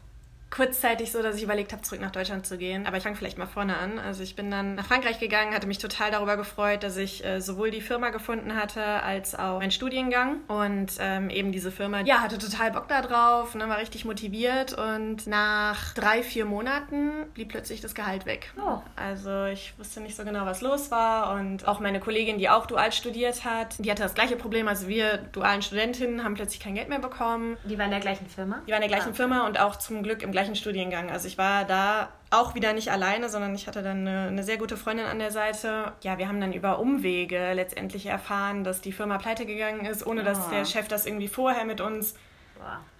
kurzzeitig 0.49 1.11
so, 1.11 1.21
dass 1.21 1.35
ich 1.35 1.43
überlegt 1.43 1.73
habe, 1.73 1.81
zurück 1.81 2.01
nach 2.01 2.11
Deutschland 2.11 2.45
zu 2.45 2.57
gehen. 2.57 2.85
Aber 2.85 2.97
ich 2.97 3.03
fange 3.03 3.15
vielleicht 3.15 3.37
mal 3.37 3.45
vorne 3.45 3.77
an. 3.77 3.99
Also 3.99 4.23
ich 4.23 4.35
bin 4.35 4.49
dann 4.51 4.75
nach 4.75 4.85
Frankreich 4.85 5.19
gegangen, 5.19 5.53
hatte 5.53 5.67
mich 5.67 5.79
total 5.79 6.11
darüber 6.11 6.37
gefreut, 6.37 6.83
dass 6.83 6.97
ich 6.97 7.25
äh, 7.25 7.41
sowohl 7.41 7.71
die 7.71 7.81
Firma 7.81 8.09
gefunden 8.09 8.55
hatte, 8.55 8.83
als 8.83 9.35
auch 9.35 9.59
meinen 9.59 9.71
Studiengang. 9.71 10.37
Und 10.47 10.93
ähm, 10.99 11.29
eben 11.29 11.51
diese 11.51 11.71
Firma, 11.71 12.01
ja, 12.01 12.21
hatte 12.21 12.37
total 12.37 12.71
Bock 12.71 12.87
da 12.87 13.01
drauf, 13.01 13.55
ne, 13.55 13.67
war 13.67 13.79
richtig 13.79 14.05
motiviert. 14.05 14.73
Und 14.73 15.27
nach 15.27 15.93
drei, 15.93 16.23
vier 16.23 16.45
Monaten 16.45 17.11
blieb 17.33 17.49
plötzlich 17.49 17.81
das 17.81 17.95
Gehalt 17.95 18.25
weg. 18.25 18.53
Oh. 18.57 18.79
Also 18.95 19.45
ich 19.45 19.73
wusste 19.77 19.99
nicht 19.99 20.15
so 20.15 20.23
genau, 20.23 20.45
was 20.45 20.61
los 20.61 20.91
war. 20.91 21.33
Und 21.33 21.67
auch 21.67 21.79
meine 21.79 21.99
Kollegin, 21.99 22.37
die 22.37 22.49
auch 22.49 22.65
dual 22.65 22.91
studiert 22.91 23.43
hat, 23.43 23.75
die 23.79 23.91
hatte 23.91 24.03
das 24.03 24.13
gleiche 24.13 24.37
Problem. 24.37 24.67
Also 24.67 24.87
wir 24.87 25.17
dualen 25.17 25.61
Studentinnen 25.61 26.23
haben 26.23 26.35
plötzlich 26.35 26.61
kein 26.61 26.75
Geld 26.75 26.87
mehr 26.87 26.99
bekommen. 26.99 27.57
Die 27.65 27.77
waren 27.77 27.85
in 27.85 27.91
der 27.91 27.99
gleichen 27.99 28.27
Firma? 28.27 28.61
Die 28.67 28.71
waren 28.71 28.81
in 28.81 28.89
der 28.89 28.97
gleichen 28.97 29.11
ah. 29.11 29.15
Firma 29.15 29.47
und 29.47 29.59
auch 29.59 29.75
zum 29.77 30.03
Glück 30.03 30.21
im 30.21 30.31
gleichen 30.35 30.55
Studiengang. 30.55 31.09
Also 31.09 31.27
ich 31.27 31.37
war 31.37 31.63
da 31.63 32.09
auch 32.29 32.55
wieder 32.55 32.73
nicht 32.73 32.91
alleine, 32.91 33.29
sondern 33.29 33.55
ich 33.55 33.67
hatte 33.67 33.81
dann 33.81 34.07
eine, 34.07 34.27
eine, 34.27 34.43
sehr 34.43 34.57
gute 34.57 34.75
Freundin 34.75 35.05
an 35.05 35.17
der 35.17 35.31
Seite. 35.31 35.93
Ja, 36.03 36.17
wir 36.17 36.27
haben 36.27 36.41
dann 36.41 36.51
über 36.51 36.79
Umwege 36.79 37.53
letztendlich 37.53 38.05
erfahren, 38.07 38.65
dass 38.65 38.81
die 38.81 38.91
Firma 38.91 39.17
pleite 39.17 39.45
gegangen 39.45 39.85
ist, 39.85 40.05
ohne 40.05 40.23
dass 40.23 40.47
oh. 40.47 40.49
der 40.51 40.65
Chef 40.65 40.89
das 40.89 41.05
irgendwie 41.05 41.29
vorher 41.29 41.63
mit 41.63 41.79
uns 41.79 42.15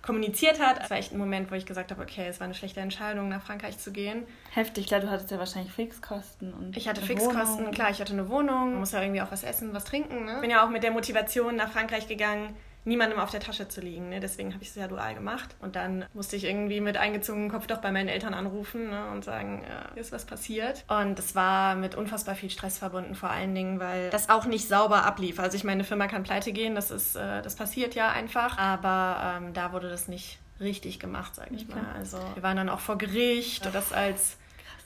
kommuniziert 0.02 0.60
hat. 0.60 0.80
Das 0.80 0.90
war 0.90 0.98
echt 0.98 1.12
ein 1.12 1.18
Moment, 1.18 1.50
wo 1.52 1.56
ich 1.56 1.66
gesagt 1.66 1.92
habe, 1.92 2.02
okay, 2.02 2.28
es 2.28 2.40
war 2.40 2.46
eine 2.46 2.54
schlechte 2.54 2.80
Entscheidung, 2.80 3.30
nach 3.30 3.42
Frankreich 3.42 3.78
zu 3.80 3.92
gehen. 3.92 4.24
Heftig, 4.52 4.88
klar, 4.88 5.00
du 5.00 5.10
hattest 5.10 5.32
ja 5.32 5.40
wahrscheinlich 5.40 5.74
Fixkosten. 5.74 6.54
Und 6.54 6.78
ich 6.78 6.88
hatte 6.88 7.02
Fixkosten, 7.02 7.60
Wohnung. 7.60 7.72
klar, 7.72 7.90
ich 7.90 8.00
hatte 8.00 8.14
eine 8.14 8.30
Wohnung, 8.30 8.72
man 8.72 8.80
muss 8.80 8.92
ja 8.92 9.02
irgendwie 9.02 9.22
auch 9.22 9.32
was 9.32 9.44
essen, 9.44 9.74
was 9.74 9.84
trinken. 9.84 10.26
Ne? 10.26 10.38
Bin 10.42 10.52
ja 10.52 10.64
auch 10.64 10.70
mit 10.70 10.84
der 10.84 10.92
Motivation 10.92 11.56
nach 11.56 11.72
Frankreich 11.72 12.08
gegangen, 12.08 12.56
niemandem 12.86 13.20
auf 13.20 13.32
der 13.32 13.40
Tasche 13.40 13.68
zu 13.68 13.82
liegen. 13.82 14.10
Ne? 14.10 14.20
Deswegen 14.20 14.54
habe 14.54 14.64
ich 14.64 14.70
es 14.70 14.76
ja 14.76 14.88
dual 14.88 15.16
gemacht. 15.16 15.56
Und 15.60 15.76
dann 15.76 16.06
musste 16.14 16.36
ich 16.36 16.46
irgendwie 16.46 16.80
mit 16.82 16.98
eingezogenem 16.98 17.50
Kopf 17.50 17.68
doch 17.68 17.80
bei 17.80 17.92
meinen 17.92 18.08
Eltern 18.08 18.34
anrufen 18.34 18.90
ne? 18.90 19.10
und 19.12 19.26
sagen, 19.26 19.64
ja, 19.68 19.90
hier 19.94 20.02
ist 20.02 20.12
was 20.12 20.26
passiert. 20.26 20.86
Und 20.88 21.20
es 21.20 21.36
war 21.36 21.76
mit 21.76 21.96
unfassbar 21.96 22.36
viel 22.36 22.50
Stress 22.50 22.78
verbunden, 22.78 23.16
vor 23.16 23.32
allen 23.32 23.54
Dingen, 23.54 23.80
weil 23.80 24.10
das 24.12 24.30
auch 24.30 24.46
nicht 24.46 24.68
sauber 24.68 25.06
ablief. 25.06 25.40
Also 25.40 25.58
ich 25.58 25.64
meine, 25.64 25.76
eine 25.76 25.84
Firma 25.84 26.08
kann 26.08 26.24
pleite 26.24 26.54
gehen, 26.54 26.76
das, 26.76 26.92
ist, 26.92 27.16
äh, 27.16 27.42
das 27.42 27.56
passiert 27.56 27.96
ja 27.96 28.12
einfach. 28.12 28.58
Aber 28.58 29.38
ähm, 29.38 29.54
da 29.54 29.74
wurde 29.74 29.90
das 29.90 30.08
nicht 30.08 30.40
richtig 30.60 31.00
gemacht, 31.00 31.36
sage 31.36 31.56
ich 31.56 31.68
okay. 31.68 31.80
mal. 31.80 31.96
Also 31.98 32.20
wir 32.36 32.44
waren 32.44 32.58
dann 32.58 32.70
auch 32.70 32.80
vor 32.80 32.98
Gericht, 32.98 33.68
das 33.74 33.92
als 33.92 34.38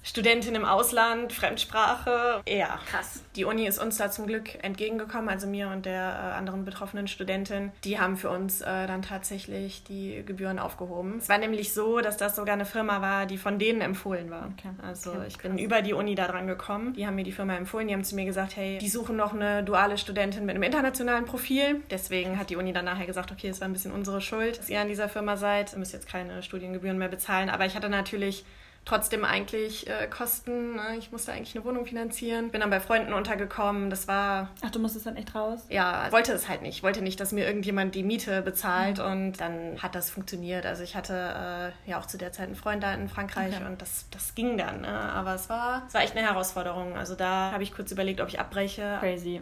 Studentin 0.03 0.55
im 0.55 0.65
Ausland, 0.65 1.33
Fremdsprache. 1.33 2.41
Ja, 2.47 2.79
krass. 2.89 3.23
Die 3.35 3.45
Uni 3.45 3.67
ist 3.67 3.79
uns 3.79 3.97
da 3.97 4.09
zum 4.09 4.27
Glück 4.27 4.63
entgegengekommen, 4.63 5.29
also 5.29 5.47
mir 5.47 5.69
und 5.69 5.85
der 5.85 5.93
äh, 6.01 6.37
anderen 6.37 6.65
betroffenen 6.65 7.07
Studentin. 7.07 7.71
Die 7.83 7.99
haben 7.99 8.17
für 8.17 8.29
uns 8.29 8.61
äh, 8.61 8.87
dann 8.87 9.01
tatsächlich 9.01 9.83
die 9.83 10.23
Gebühren 10.25 10.59
aufgehoben. 10.59 11.17
Es 11.17 11.29
war 11.29 11.37
nämlich 11.37 11.73
so, 11.73 11.99
dass 11.99 12.17
das 12.17 12.35
sogar 12.35 12.53
eine 12.53 12.65
Firma 12.65 13.01
war, 13.01 13.25
die 13.25 13.37
von 13.37 13.59
denen 13.59 13.81
empfohlen 13.81 14.29
war. 14.29 14.51
Okay. 14.57 14.69
Also 14.81 15.11
okay, 15.11 15.25
ich 15.27 15.37
bin 15.37 15.57
über 15.57 15.81
die 15.81 15.93
Uni 15.93 16.15
da 16.15 16.27
dran 16.27 16.47
gekommen. 16.47 16.93
Die 16.93 17.05
haben 17.05 17.15
mir 17.15 17.23
die 17.23 17.31
Firma 17.31 17.55
empfohlen. 17.55 17.87
Die 17.87 17.93
haben 17.93 18.03
zu 18.03 18.15
mir 18.15 18.25
gesagt, 18.25 18.55
hey, 18.55 18.77
die 18.77 18.89
suchen 18.89 19.15
noch 19.15 19.33
eine 19.33 19.63
duale 19.63 19.97
Studentin 19.97 20.45
mit 20.45 20.55
einem 20.55 20.63
internationalen 20.63 21.25
Profil. 21.25 21.81
Deswegen 21.91 22.39
hat 22.39 22.49
die 22.49 22.55
Uni 22.55 22.73
dann 22.73 22.85
nachher 22.85 23.05
gesagt, 23.05 23.31
okay, 23.31 23.49
es 23.49 23.59
war 23.59 23.67
ein 23.67 23.73
bisschen 23.73 23.91
unsere 23.91 24.21
Schuld, 24.21 24.57
dass 24.57 24.69
ihr 24.69 24.79
an 24.79 24.87
dieser 24.87 25.09
Firma 25.09 25.37
seid. 25.37 25.73
Ihr 25.73 25.79
müsst 25.79 25.93
jetzt 25.93 26.07
keine 26.07 26.41
Studiengebühren 26.41 26.97
mehr 26.97 27.09
bezahlen. 27.09 27.49
Aber 27.49 27.65
ich 27.65 27.75
hatte 27.75 27.89
natürlich 27.89 28.45
trotzdem 28.89 29.23
eigentlich 29.23 29.87
äh, 29.87 30.07
Kosten. 30.07 30.75
Ne? 30.75 30.97
Ich 30.97 31.11
musste 31.11 31.31
eigentlich 31.31 31.55
eine 31.55 31.63
Wohnung 31.63 31.85
finanzieren. 31.85 32.49
Bin 32.49 32.61
dann 32.61 32.69
bei 32.69 32.79
Freunden 32.79 33.13
untergekommen. 33.13 33.89
Das 33.89 34.07
war. 34.07 34.49
Ach, 34.61 34.71
du 34.71 34.79
musstest 34.79 35.05
dann 35.05 35.15
echt 35.15 35.35
raus? 35.35 35.65
Ja, 35.69 36.11
wollte 36.11 36.33
es 36.33 36.49
halt 36.49 36.61
nicht. 36.61 36.77
Ich 36.77 36.83
wollte 36.83 37.01
nicht, 37.01 37.19
dass 37.19 37.31
mir 37.31 37.45
irgendjemand 37.45 37.95
die 37.95 38.03
Miete 38.03 38.41
bezahlt 38.41 38.97
mhm. 38.97 39.05
und 39.05 39.33
dann 39.39 39.81
hat 39.81 39.95
das 39.95 40.09
funktioniert. 40.09 40.65
Also 40.65 40.83
ich 40.83 40.95
hatte 40.95 41.13
äh, 41.13 41.89
ja 41.89 41.99
auch 41.99 42.05
zu 42.05 42.17
der 42.17 42.31
Zeit 42.31 42.47
einen 42.47 42.55
Freund 42.55 42.83
da 42.83 42.93
in 42.93 43.09
Frankreich 43.09 43.55
okay. 43.55 43.65
und 43.65 43.81
das, 43.81 44.07
das 44.11 44.33
ging 44.35 44.57
dann. 44.57 44.81
Ne? 44.81 44.87
Aber 44.87 45.35
es 45.35 45.49
war, 45.49 45.83
es 45.87 45.93
war 45.93 46.01
echt 46.01 46.15
eine 46.15 46.25
Herausforderung. 46.25 46.97
Also 46.97 47.15
da 47.15 47.51
habe 47.51 47.63
ich 47.63 47.73
kurz 47.73 47.91
überlegt, 47.91 48.21
ob 48.21 48.27
ich 48.27 48.39
abbreche. 48.39 48.97
Crazy. 48.99 49.41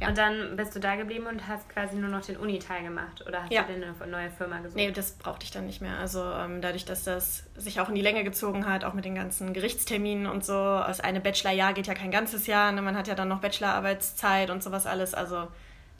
Ja. 0.00 0.08
Und 0.08 0.18
dann 0.18 0.54
bist 0.56 0.76
du 0.76 0.80
da 0.80 0.94
geblieben 0.94 1.26
und 1.26 1.48
hast 1.48 1.68
quasi 1.68 1.96
nur 1.96 2.08
noch 2.08 2.24
den 2.24 2.36
Uni-Teil 2.36 2.84
gemacht 2.84 3.24
oder 3.26 3.42
hast 3.42 3.52
ja. 3.52 3.62
du 3.62 3.74
dir 3.74 3.84
eine 3.84 4.10
neue 4.10 4.30
Firma 4.30 4.58
gesucht? 4.58 4.76
Nee, 4.76 4.92
das 4.92 5.12
brauchte 5.12 5.44
ich 5.44 5.50
dann 5.50 5.66
nicht 5.66 5.80
mehr. 5.80 5.98
Also 5.98 6.22
ähm, 6.22 6.60
dadurch, 6.62 6.84
dass 6.84 7.02
das 7.02 7.44
sich 7.56 7.80
auch 7.80 7.88
in 7.88 7.96
die 7.96 8.00
Länge 8.00 8.22
gezogen 8.22 8.68
hat, 8.68 8.84
auch 8.84 8.94
mit 8.94 9.04
den 9.04 9.16
ganzen 9.16 9.52
Gerichtsterminen 9.52 10.28
und 10.28 10.44
so. 10.44 10.52
Das 10.52 11.00
eine 11.00 11.20
Bachelorjahr 11.20 11.72
geht 11.72 11.88
ja 11.88 11.94
kein 11.94 12.12
ganzes 12.12 12.46
Jahr, 12.46 12.70
ne? 12.70 12.80
man 12.80 12.96
hat 12.96 13.08
ja 13.08 13.16
dann 13.16 13.28
noch 13.28 13.40
Bachelorarbeitszeit 13.40 14.50
und 14.50 14.62
sowas 14.62 14.86
alles. 14.86 15.14
Also 15.14 15.48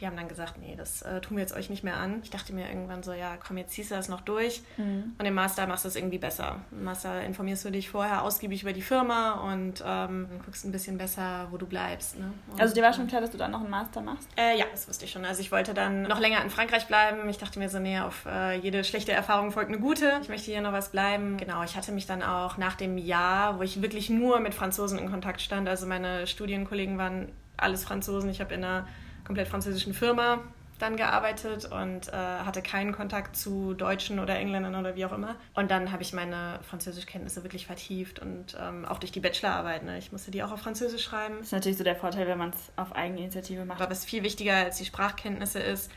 die 0.01 0.07
haben 0.07 0.17
dann 0.17 0.29
gesagt, 0.29 0.59
nee, 0.59 0.75
das 0.77 1.03
äh, 1.03 1.21
tun 1.21 1.37
wir 1.37 1.43
jetzt 1.43 1.57
euch 1.57 1.71
nicht 1.71 1.83
mehr 1.83 1.97
an. 1.97 2.21
Ich 2.23 2.31
dachte 2.31 2.53
mir 2.53 2.69
irgendwann 2.69 3.03
so, 3.03 3.13
ja, 3.13 3.37
komm, 3.37 3.57
jetzt 3.59 3.73
ziehst 3.73 3.91
du 3.91 3.97
das 3.97 4.09
noch 4.09 4.21
durch. 4.21 4.63
Mhm. 4.77 5.17
Und 5.19 5.27
im 5.27 5.35
Master 5.35 5.67
machst 5.67 5.85
du 5.85 5.89
es 5.89 5.97
irgendwie 5.97 6.19
besser. 6.19 6.61
Im 6.71 6.85
Master 6.85 7.23
informierst 7.23 7.65
du 7.65 7.71
dich 7.71 7.91
vorher 7.91 8.23
ausgiebig 8.23 8.63
über 8.63 8.73
die 8.73 8.83
Firma 8.83 9.33
und 9.53 9.83
ähm, 9.85 10.29
guckst 10.45 10.65
ein 10.65 10.73
bisschen 10.73 10.99
besser, 10.99 11.49
wo 11.51 11.57
du 11.57 11.67
bleibst. 11.67 12.19
Ne? 12.19 12.33
also 12.59 12.75
dir 12.75 12.83
war 12.83 12.93
schon 12.93 13.09
klar, 13.09 13.21
dass 13.21 13.31
du 13.31 13.39
dann 13.39 13.51
noch 13.51 13.61
einen 13.61 13.71
Master 13.71 14.01
machst? 14.01 14.29
Äh, 14.37 14.57
ja, 14.59 14.67
das 14.71 14.89
wusste 14.89 15.05
ich 15.05 15.11
schon. 15.11 15.25
Also 15.25 15.41
ich 15.41 15.51
wollte 15.51 15.75
dann 15.75 16.03
noch 16.03 16.21
länger 16.21 16.43
in 16.43 16.51
Frankreich 16.51 16.87
bleiben. 16.87 17.29
Ich 17.29 17.39
dachte 17.39 17.59
mir 17.59 17.69
so, 17.69 17.81
nee, 17.81 17.99
auf 17.99 18.25
äh, 18.27 18.57
jede 18.59 18.85
schlechte 18.85 19.13
Erfahrung 19.13 19.51
folgt 19.51 19.71
eine 19.71 19.81
gute. 19.81 20.19
Ich 20.23 20.29
möchte 20.29 20.51
hier 20.51 20.61
noch 20.61 20.73
was 20.73 20.91
bleiben. 20.91 21.37
Genau, 21.39 21.65
ich 21.65 21.77
hatte 21.77 21.91
mich 21.91 22.07
dann 22.07 22.23
auch 22.23 22.57
nach 22.57 22.77
dem 22.77 22.99
Jahr, 22.99 23.59
wo 23.59 23.63
ich 23.63 23.83
wirklich 23.83 24.11
nur 24.11 24.39
mit 24.39 24.55
Franzosen 24.55 24.99
in 24.99 25.11
Kontakt 25.11 25.41
stand, 25.41 25.69
also 25.69 25.87
meine 25.87 26.27
Studienkollegen 26.27 26.99
waren 26.99 27.33
alles 27.57 27.85
Franzosen. 27.85 28.31
Ich 28.31 28.41
habe 28.41 28.55
in 28.55 28.65
einer 28.65 28.87
komplett 29.29 29.47
französischen 29.47 29.95
Firma 29.95 30.41
dann 30.79 30.97
gearbeitet 30.97 31.65
und 31.67 32.09
äh, 32.09 32.13
hatte 32.13 32.63
keinen 32.63 32.93
Kontakt 32.93 33.37
zu 33.37 33.75
Deutschen 33.75 34.19
oder 34.21 34.37
Engländern 34.37 34.75
oder 34.75 34.95
wie 34.95 35.05
auch 35.05 35.13
immer. 35.13 35.37
Und 35.55 35.71
dann 35.71 35.93
habe 35.93 36.03
ich 36.03 36.13
meine 36.13 36.61
Französischkenntnisse 36.63 37.43
wirklich 37.43 37.67
vertieft 37.67 38.21
und 38.21 38.57
ähm, 38.61 38.85
auch 38.85 38.99
durch 38.99 39.13
die 39.13 39.21
Bachelorarbeit. 39.21 39.83
Ne? 39.83 39.99
Ich 39.99 40.13
musste 40.13 40.31
die 40.31 40.43
auch 40.43 40.53
auf 40.53 40.61
Französisch 40.61 41.03
schreiben. 41.03 41.35
Das 41.39 41.49
ist 41.49 41.53
natürlich 41.53 41.79
so 41.79 41.85
der 41.85 41.97
Vorteil, 41.97 42.27
wenn 42.27 42.39
man 42.39 42.51
es 42.51 42.73
auf 42.77 42.95
Eigeninitiative 42.95 43.65
macht. 43.65 43.81
Aber 43.81 43.91
was 43.91 44.05
viel 44.05 44.23
wichtiger 44.23 44.55
als 44.55 44.79
die 44.79 44.85
Sprachkenntnisse 44.85 45.59
ist, 45.59 45.91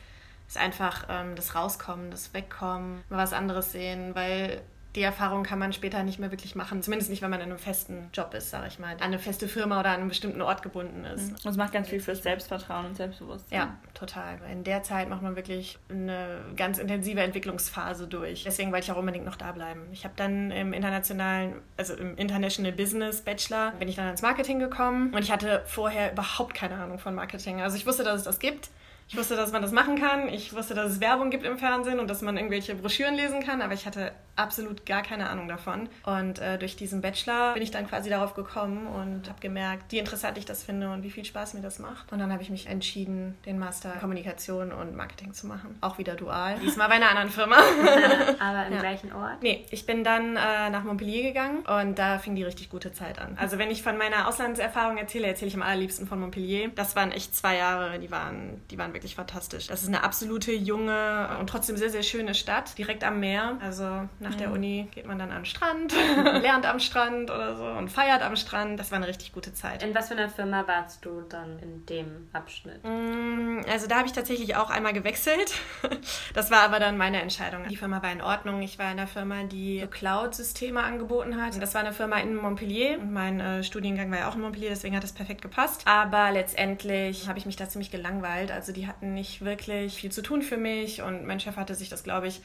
ist 0.48 0.58
einfach 0.58 1.06
ähm, 1.08 1.36
das 1.36 1.54
Rauskommen, 1.54 2.10
das 2.10 2.34
Wegkommen, 2.34 3.04
mal 3.08 3.18
was 3.18 3.32
anderes 3.32 3.72
sehen, 3.72 4.14
weil 4.14 4.60
die 4.94 5.02
Erfahrung 5.02 5.42
kann 5.42 5.58
man 5.58 5.72
später 5.72 6.02
nicht 6.02 6.18
mehr 6.18 6.30
wirklich 6.30 6.54
machen. 6.54 6.82
Zumindest 6.82 7.10
nicht, 7.10 7.22
wenn 7.22 7.30
man 7.30 7.40
in 7.40 7.46
einem 7.46 7.58
festen 7.58 8.10
Job 8.12 8.34
ist, 8.34 8.50
sage 8.50 8.66
ich 8.68 8.78
mal. 8.78 8.92
An 8.94 9.00
eine 9.00 9.18
feste 9.18 9.48
Firma 9.48 9.80
oder 9.80 9.90
an 9.90 10.00
einen 10.00 10.08
bestimmten 10.08 10.42
Ort 10.42 10.62
gebunden 10.62 11.04
ist. 11.04 11.44
Und 11.44 11.50
es 11.50 11.56
macht 11.56 11.72
ganz 11.72 11.88
viel 11.88 12.00
fürs 12.00 12.22
Selbstvertrauen 12.22 12.86
und 12.86 12.96
Selbstbewusstsein. 12.96 13.58
Ja, 13.58 13.76
total. 13.94 14.38
In 14.50 14.64
der 14.64 14.82
Zeit 14.82 15.08
macht 15.08 15.22
man 15.22 15.34
wirklich 15.34 15.78
eine 15.88 16.40
ganz 16.56 16.78
intensive 16.78 17.20
Entwicklungsphase 17.20 18.06
durch. 18.06 18.44
Deswegen 18.44 18.70
wollte 18.70 18.84
ich 18.84 18.92
auch 18.92 18.98
unbedingt 18.98 19.24
noch 19.24 19.36
da 19.36 19.52
bleiben. 19.52 19.80
Ich 19.92 20.04
habe 20.04 20.14
dann 20.16 20.50
im 20.50 20.74
internationalen, 20.74 21.54
also 21.76 21.94
im 21.94 22.16
International 22.16 22.72
Business 22.72 23.22
Bachelor, 23.22 23.72
bin 23.78 23.88
ich 23.88 23.96
dann 23.96 24.08
ins 24.08 24.20
Marketing 24.20 24.58
gekommen 24.58 25.14
und 25.14 25.22
ich 25.22 25.32
hatte 25.32 25.62
vorher 25.66 26.12
überhaupt 26.12 26.54
keine 26.54 26.74
Ahnung 26.74 26.98
von 26.98 27.14
Marketing. 27.14 27.62
Also 27.62 27.76
ich 27.76 27.86
wusste, 27.86 28.04
dass 28.04 28.16
es 28.18 28.24
das 28.24 28.38
gibt. 28.38 28.70
Ich 29.08 29.16
wusste, 29.16 29.36
dass 29.36 29.52
man 29.52 29.62
das 29.62 29.72
machen 29.72 30.00
kann. 30.00 30.28
Ich 30.28 30.54
wusste, 30.54 30.74
dass 30.74 30.92
es 30.92 31.00
Werbung 31.00 31.30
gibt 31.30 31.44
im 31.44 31.58
Fernsehen 31.58 32.00
und 32.00 32.08
dass 32.08 32.22
man 32.22 32.36
irgendwelche 32.36 32.74
Broschüren 32.74 33.14
lesen 33.14 33.42
kann, 33.42 33.60
aber 33.60 33.74
ich 33.74 33.86
hatte 33.86 34.12
absolut 34.36 34.86
gar 34.86 35.02
keine 35.02 35.28
Ahnung 35.28 35.48
davon. 35.48 35.88
Und 36.04 36.38
äh, 36.38 36.58
durch 36.58 36.76
diesen 36.76 37.02
Bachelor 37.02 37.54
bin 37.54 37.62
ich 37.62 37.70
dann 37.70 37.86
quasi 37.86 38.08
darauf 38.08 38.34
gekommen 38.34 38.86
und 38.86 39.28
habe 39.28 39.40
gemerkt, 39.40 39.92
wie 39.92 39.98
interessant 39.98 40.38
ich 40.38 40.44
das 40.44 40.62
finde 40.62 40.90
und 40.90 41.02
wie 41.02 41.10
viel 41.10 41.24
Spaß 41.24 41.54
mir 41.54 41.60
das 41.60 41.78
macht. 41.78 42.10
Und 42.12 42.18
dann 42.18 42.32
habe 42.32 42.42
ich 42.42 42.50
mich 42.50 42.66
entschieden, 42.66 43.36
den 43.44 43.58
Master 43.58 43.90
Kommunikation 44.00 44.72
und 44.72 44.96
Marketing 44.96 45.32
zu 45.34 45.46
machen. 45.46 45.76
Auch 45.80 45.98
wieder 45.98 46.14
dual. 46.14 46.56
Diesmal 46.62 46.88
bei 46.88 46.94
einer 46.94 47.10
anderen 47.10 47.30
Firma. 47.30 47.56
aber 48.40 48.66
im 48.66 48.74
ja. 48.74 48.80
gleichen 48.80 49.12
Ort? 49.12 49.42
Nee, 49.42 49.66
ich 49.70 49.86
bin 49.86 50.04
dann 50.04 50.36
äh, 50.36 50.70
nach 50.70 50.84
Montpellier 50.84 51.22
gegangen 51.22 51.64
und 51.66 51.98
da 51.98 52.18
fing 52.18 52.34
die 52.34 52.42
richtig 52.42 52.70
gute 52.70 52.92
Zeit 52.92 53.18
an. 53.18 53.36
Also 53.38 53.58
wenn 53.58 53.70
ich 53.70 53.82
von 53.82 53.98
meiner 53.98 54.28
Auslandserfahrung 54.28 54.96
erzähle, 54.96 55.26
erzähle 55.26 55.48
ich 55.48 55.54
am 55.54 55.62
allerliebsten 55.62 56.06
von 56.06 56.20
Montpellier. 56.20 56.70
Das 56.74 56.96
waren 56.96 57.12
echt 57.12 57.36
zwei 57.36 57.56
Jahre, 57.56 57.98
die 57.98 58.10
waren, 58.10 58.62
die 58.70 58.78
waren 58.78 58.91
wirklich 58.92 59.14
fantastisch. 59.14 59.66
Das 59.66 59.82
ist 59.82 59.88
eine 59.88 60.02
absolute 60.04 60.52
junge 60.52 61.36
und 61.40 61.48
trotzdem 61.48 61.76
sehr, 61.76 61.90
sehr 61.90 62.02
schöne 62.02 62.34
Stadt, 62.34 62.76
direkt 62.78 63.04
am 63.04 63.20
Meer. 63.20 63.58
Also 63.60 64.08
nach 64.20 64.34
der 64.34 64.52
Uni 64.52 64.88
geht 64.92 65.06
man 65.06 65.18
dann 65.18 65.30
an 65.30 65.40
den 65.40 65.46
Strand, 65.46 65.94
lernt 66.42 66.66
am 66.66 66.80
Strand 66.80 67.30
oder 67.30 67.56
so 67.56 67.64
und 67.64 67.90
feiert 67.90 68.22
am 68.22 68.36
Strand. 68.36 68.78
Das 68.78 68.90
war 68.90 68.96
eine 68.96 69.06
richtig 69.06 69.32
gute 69.32 69.52
Zeit. 69.54 69.82
In 69.82 69.94
was 69.94 70.08
für 70.08 70.14
einer 70.14 70.28
Firma 70.28 70.66
warst 70.66 71.04
du 71.04 71.22
dann 71.28 71.58
in 71.60 71.86
dem 71.86 72.28
Abschnitt? 72.32 72.82
Mm, 72.84 73.60
also 73.70 73.86
da 73.86 73.96
habe 73.96 74.06
ich 74.06 74.12
tatsächlich 74.12 74.56
auch 74.56 74.70
einmal 74.70 74.92
gewechselt. 74.92 75.52
Das 76.34 76.50
war 76.50 76.60
aber 76.60 76.78
dann 76.78 76.96
meine 76.96 77.20
Entscheidung. 77.20 77.64
Die 77.68 77.76
Firma 77.76 78.02
war 78.02 78.10
in 78.10 78.22
Ordnung. 78.22 78.62
Ich 78.62 78.78
war 78.78 78.86
in 78.86 78.98
einer 78.98 79.06
Firma, 79.06 79.42
die 79.44 79.86
Cloud-Systeme 79.90 80.82
angeboten 80.82 81.40
hat. 81.40 81.60
Das 81.60 81.74
war 81.74 81.82
eine 81.82 81.92
Firma 81.92 82.18
in 82.18 82.36
Montpellier 82.36 82.98
und 82.98 83.12
mein 83.12 83.40
äh, 83.40 83.62
Studiengang 83.62 84.10
war 84.10 84.18
ja 84.18 84.28
auch 84.28 84.34
in 84.34 84.40
Montpellier, 84.40 84.70
deswegen 84.70 84.96
hat 84.96 85.02
das 85.02 85.12
perfekt 85.12 85.42
gepasst. 85.42 85.82
Aber 85.86 86.30
letztendlich 86.30 87.28
habe 87.28 87.38
ich 87.38 87.46
mich 87.46 87.56
da 87.56 87.68
ziemlich 87.68 87.90
gelangweilt. 87.90 88.50
Also 88.50 88.72
die 88.72 88.81
hatten 88.86 89.14
nicht 89.14 89.44
wirklich 89.44 89.94
viel 89.94 90.12
zu 90.12 90.22
tun 90.22 90.42
für 90.42 90.56
mich 90.56 91.02
und 91.02 91.26
mein 91.26 91.40
Chef 91.40 91.56
hatte 91.56 91.74
sich 91.74 91.88
das, 91.88 92.04
glaube 92.04 92.28
ich, 92.28 92.40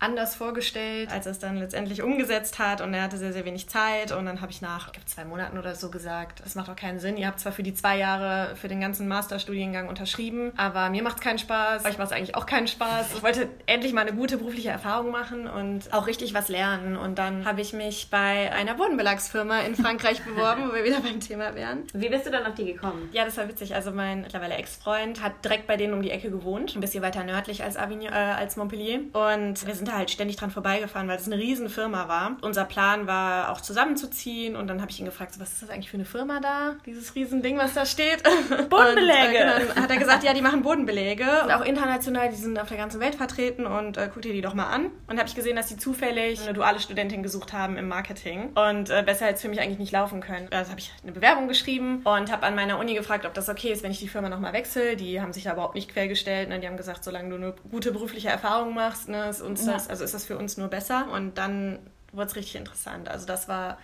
anders 0.00 0.34
vorgestellt, 0.34 1.12
als 1.12 1.26
er 1.26 1.32
es 1.32 1.38
dann 1.38 1.56
letztendlich 1.56 2.02
umgesetzt 2.02 2.58
hat. 2.58 2.80
Und 2.80 2.94
er 2.94 3.02
hatte 3.02 3.18
sehr, 3.18 3.32
sehr 3.32 3.44
wenig 3.44 3.68
Zeit. 3.68 4.12
Und 4.12 4.26
dann 4.26 4.40
habe 4.40 4.50
ich 4.50 4.62
nach, 4.62 4.92
ich 4.94 5.06
zwei 5.06 5.24
Monaten 5.24 5.58
oder 5.58 5.74
so 5.74 5.90
gesagt, 5.90 6.40
das 6.44 6.54
macht 6.54 6.68
doch 6.68 6.76
keinen 6.76 6.98
Sinn. 6.98 7.16
Ihr 7.16 7.26
habt 7.26 7.40
zwar 7.40 7.52
für 7.52 7.62
die 7.62 7.74
zwei 7.74 7.98
Jahre 7.98 8.56
für 8.56 8.68
den 8.68 8.80
ganzen 8.80 9.06
Masterstudiengang 9.08 9.88
unterschrieben, 9.88 10.52
aber 10.56 10.90
mir 10.90 11.02
macht 11.02 11.18
es 11.18 11.22
keinen 11.22 11.38
Spaß. 11.38 11.84
Euch 11.84 11.98
macht 11.98 12.08
es 12.08 12.16
eigentlich 12.16 12.34
auch 12.34 12.46
keinen 12.46 12.66
Spaß. 12.66 13.14
Ich 13.14 13.22
wollte 13.22 13.48
endlich 13.66 13.92
mal 13.92 14.02
eine 14.02 14.14
gute 14.14 14.38
berufliche 14.38 14.70
Erfahrung 14.70 15.10
machen 15.10 15.46
und 15.46 15.92
auch 15.92 16.06
richtig 16.06 16.34
was 16.34 16.48
lernen. 16.48 16.96
Und 16.96 17.18
dann 17.18 17.44
habe 17.44 17.60
ich 17.60 17.72
mich 17.72 18.08
bei 18.10 18.50
einer 18.52 18.74
Bodenbelagsfirma 18.74 19.60
in 19.60 19.74
Frankreich 19.74 20.22
beworben, 20.24 20.68
wo 20.68 20.74
wir 20.74 20.84
wieder 20.84 21.00
beim 21.00 21.20
Thema 21.20 21.54
wären. 21.54 21.84
Wie 21.92 22.08
bist 22.08 22.26
du 22.26 22.30
dann 22.30 22.46
auf 22.46 22.54
die 22.54 22.64
gekommen? 22.64 23.08
Ja, 23.12 23.24
das 23.24 23.36
war 23.36 23.48
witzig. 23.48 23.74
Also 23.74 23.90
mein 23.90 24.22
mittlerweile 24.22 24.54
Ex-Freund 24.54 25.22
hat 25.22 25.44
direkt 25.44 25.66
bei 25.66 25.76
denen 25.76 25.92
um 25.92 26.02
die 26.02 26.10
Ecke 26.10 26.30
gewohnt, 26.30 26.74
ein 26.74 26.80
bisschen 26.80 27.02
weiter 27.02 27.24
nördlich 27.24 27.62
als, 27.62 27.76
Avignon, 27.76 28.12
äh, 28.12 28.16
als 28.16 28.56
Montpellier. 28.56 29.00
Und 29.12 29.66
wir 29.66 29.74
sind 29.74 29.89
da 29.90 29.96
halt 29.96 30.10
ständig 30.10 30.36
dran 30.36 30.50
vorbeigefahren, 30.50 31.08
weil 31.08 31.16
es 31.16 31.26
eine 31.26 31.36
riesen 31.36 31.68
Firma 31.68 32.08
war. 32.08 32.36
Unser 32.42 32.64
Plan 32.64 33.06
war 33.06 33.50
auch 33.50 33.60
zusammenzuziehen 33.60 34.56
und 34.56 34.68
dann 34.68 34.80
habe 34.80 34.90
ich 34.90 34.98
ihn 34.98 35.04
gefragt, 35.04 35.34
so, 35.34 35.40
was 35.40 35.52
ist 35.52 35.62
das 35.62 35.70
eigentlich 35.70 35.90
für 35.90 35.96
eine 35.96 36.04
Firma 36.04 36.40
da? 36.40 36.76
Dieses 36.86 37.14
riesen 37.14 37.42
Ding, 37.42 37.58
was 37.58 37.74
da 37.74 37.84
steht. 37.86 38.22
Bodenbeläge. 38.68 39.40
Und, 39.60 39.62
äh, 39.62 39.74
dann 39.74 39.82
hat 39.82 39.90
er 39.90 39.96
gesagt, 39.96 40.24
ja, 40.24 40.34
die 40.34 40.42
machen 40.42 40.62
Bodenbeläge. 40.62 41.24
Und 41.44 41.50
auch 41.52 41.64
international, 41.64 42.28
die 42.30 42.36
sind 42.36 42.58
auf 42.58 42.68
der 42.68 42.76
ganzen 42.76 43.00
Welt 43.00 43.14
vertreten 43.14 43.66
und 43.66 43.96
äh, 43.96 44.08
guck 44.12 44.22
dir 44.22 44.32
die 44.32 44.40
doch 44.40 44.54
mal 44.54 44.66
an. 44.66 44.90
Und 45.08 45.18
habe 45.18 45.28
ich 45.28 45.34
gesehen, 45.34 45.56
dass 45.56 45.66
die 45.66 45.76
zufällig 45.76 46.42
eine 46.42 46.52
duale 46.52 46.80
Studentin 46.80 47.22
gesucht 47.22 47.52
haben 47.52 47.76
im 47.76 47.88
Marketing 47.88 48.50
und 48.54 48.90
äh, 48.90 49.02
besser 49.04 49.28
jetzt 49.28 49.42
für 49.42 49.48
mich 49.48 49.60
eigentlich 49.60 49.78
nicht 49.78 49.92
laufen 49.92 50.20
können. 50.20 50.48
Also 50.50 50.70
habe 50.70 50.80
ich 50.80 50.92
eine 51.02 51.12
Bewerbung 51.12 51.48
geschrieben 51.48 52.02
und 52.04 52.30
habe 52.30 52.44
an 52.44 52.54
meiner 52.54 52.78
Uni 52.78 52.94
gefragt, 52.94 53.26
ob 53.26 53.34
das 53.34 53.48
okay 53.48 53.72
ist, 53.72 53.82
wenn 53.82 53.90
ich 53.90 53.98
die 53.98 54.08
Firma 54.08 54.28
nochmal 54.28 54.52
wechsle. 54.52 54.96
Die 54.96 55.20
haben 55.20 55.32
sich 55.32 55.44
da 55.44 55.52
überhaupt 55.52 55.74
nicht 55.74 55.92
quergestellt. 55.92 56.48
Ne? 56.48 56.60
Die 56.60 56.66
haben 56.66 56.76
gesagt, 56.76 57.04
solange 57.04 57.30
du 57.30 57.36
eine 57.36 57.54
gute 57.70 57.92
berufliche 57.92 58.28
Erfahrung 58.28 58.74
machst, 58.74 59.08
ne, 59.08 59.28
ist 59.28 59.40
uns 59.40 59.64
das, 59.80 59.90
also 59.90 60.04
ist 60.04 60.14
das 60.14 60.24
für 60.24 60.38
uns 60.38 60.56
nur 60.56 60.68
besser. 60.68 61.10
Und 61.10 61.38
dann 61.38 61.78
wurde 62.12 62.26
es 62.26 62.36
richtig 62.36 62.56
interessant. 62.56 63.08
Also 63.08 63.26
das 63.26 63.48
war 63.48 63.78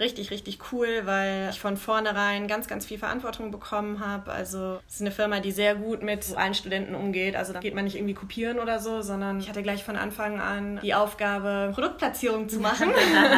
richtig, 0.00 0.30
richtig 0.30 0.58
cool, 0.72 1.02
weil 1.04 1.48
ich 1.50 1.60
von 1.60 1.76
vornherein 1.76 2.48
ganz, 2.48 2.66
ganz 2.66 2.84
viel 2.84 2.98
Verantwortung 2.98 3.52
bekommen 3.52 4.04
habe. 4.04 4.32
Also 4.32 4.80
es 4.88 4.96
ist 4.96 5.00
eine 5.02 5.12
Firma, 5.12 5.40
die 5.40 5.52
sehr 5.52 5.76
gut 5.76 6.02
mit 6.02 6.36
allen 6.36 6.54
Studenten 6.54 6.94
umgeht. 6.94 7.36
Also 7.36 7.52
da 7.52 7.60
geht 7.60 7.74
man 7.74 7.84
nicht 7.84 7.96
irgendwie 7.96 8.14
kopieren 8.14 8.58
oder 8.58 8.80
so, 8.80 9.02
sondern 9.02 9.38
ich 9.38 9.48
hatte 9.48 9.62
gleich 9.62 9.84
von 9.84 9.96
Anfang 9.96 10.40
an 10.40 10.80
die 10.82 10.94
Aufgabe, 10.94 11.70
Produktplatzierung 11.74 12.48
zu 12.48 12.58
machen. 12.58 12.90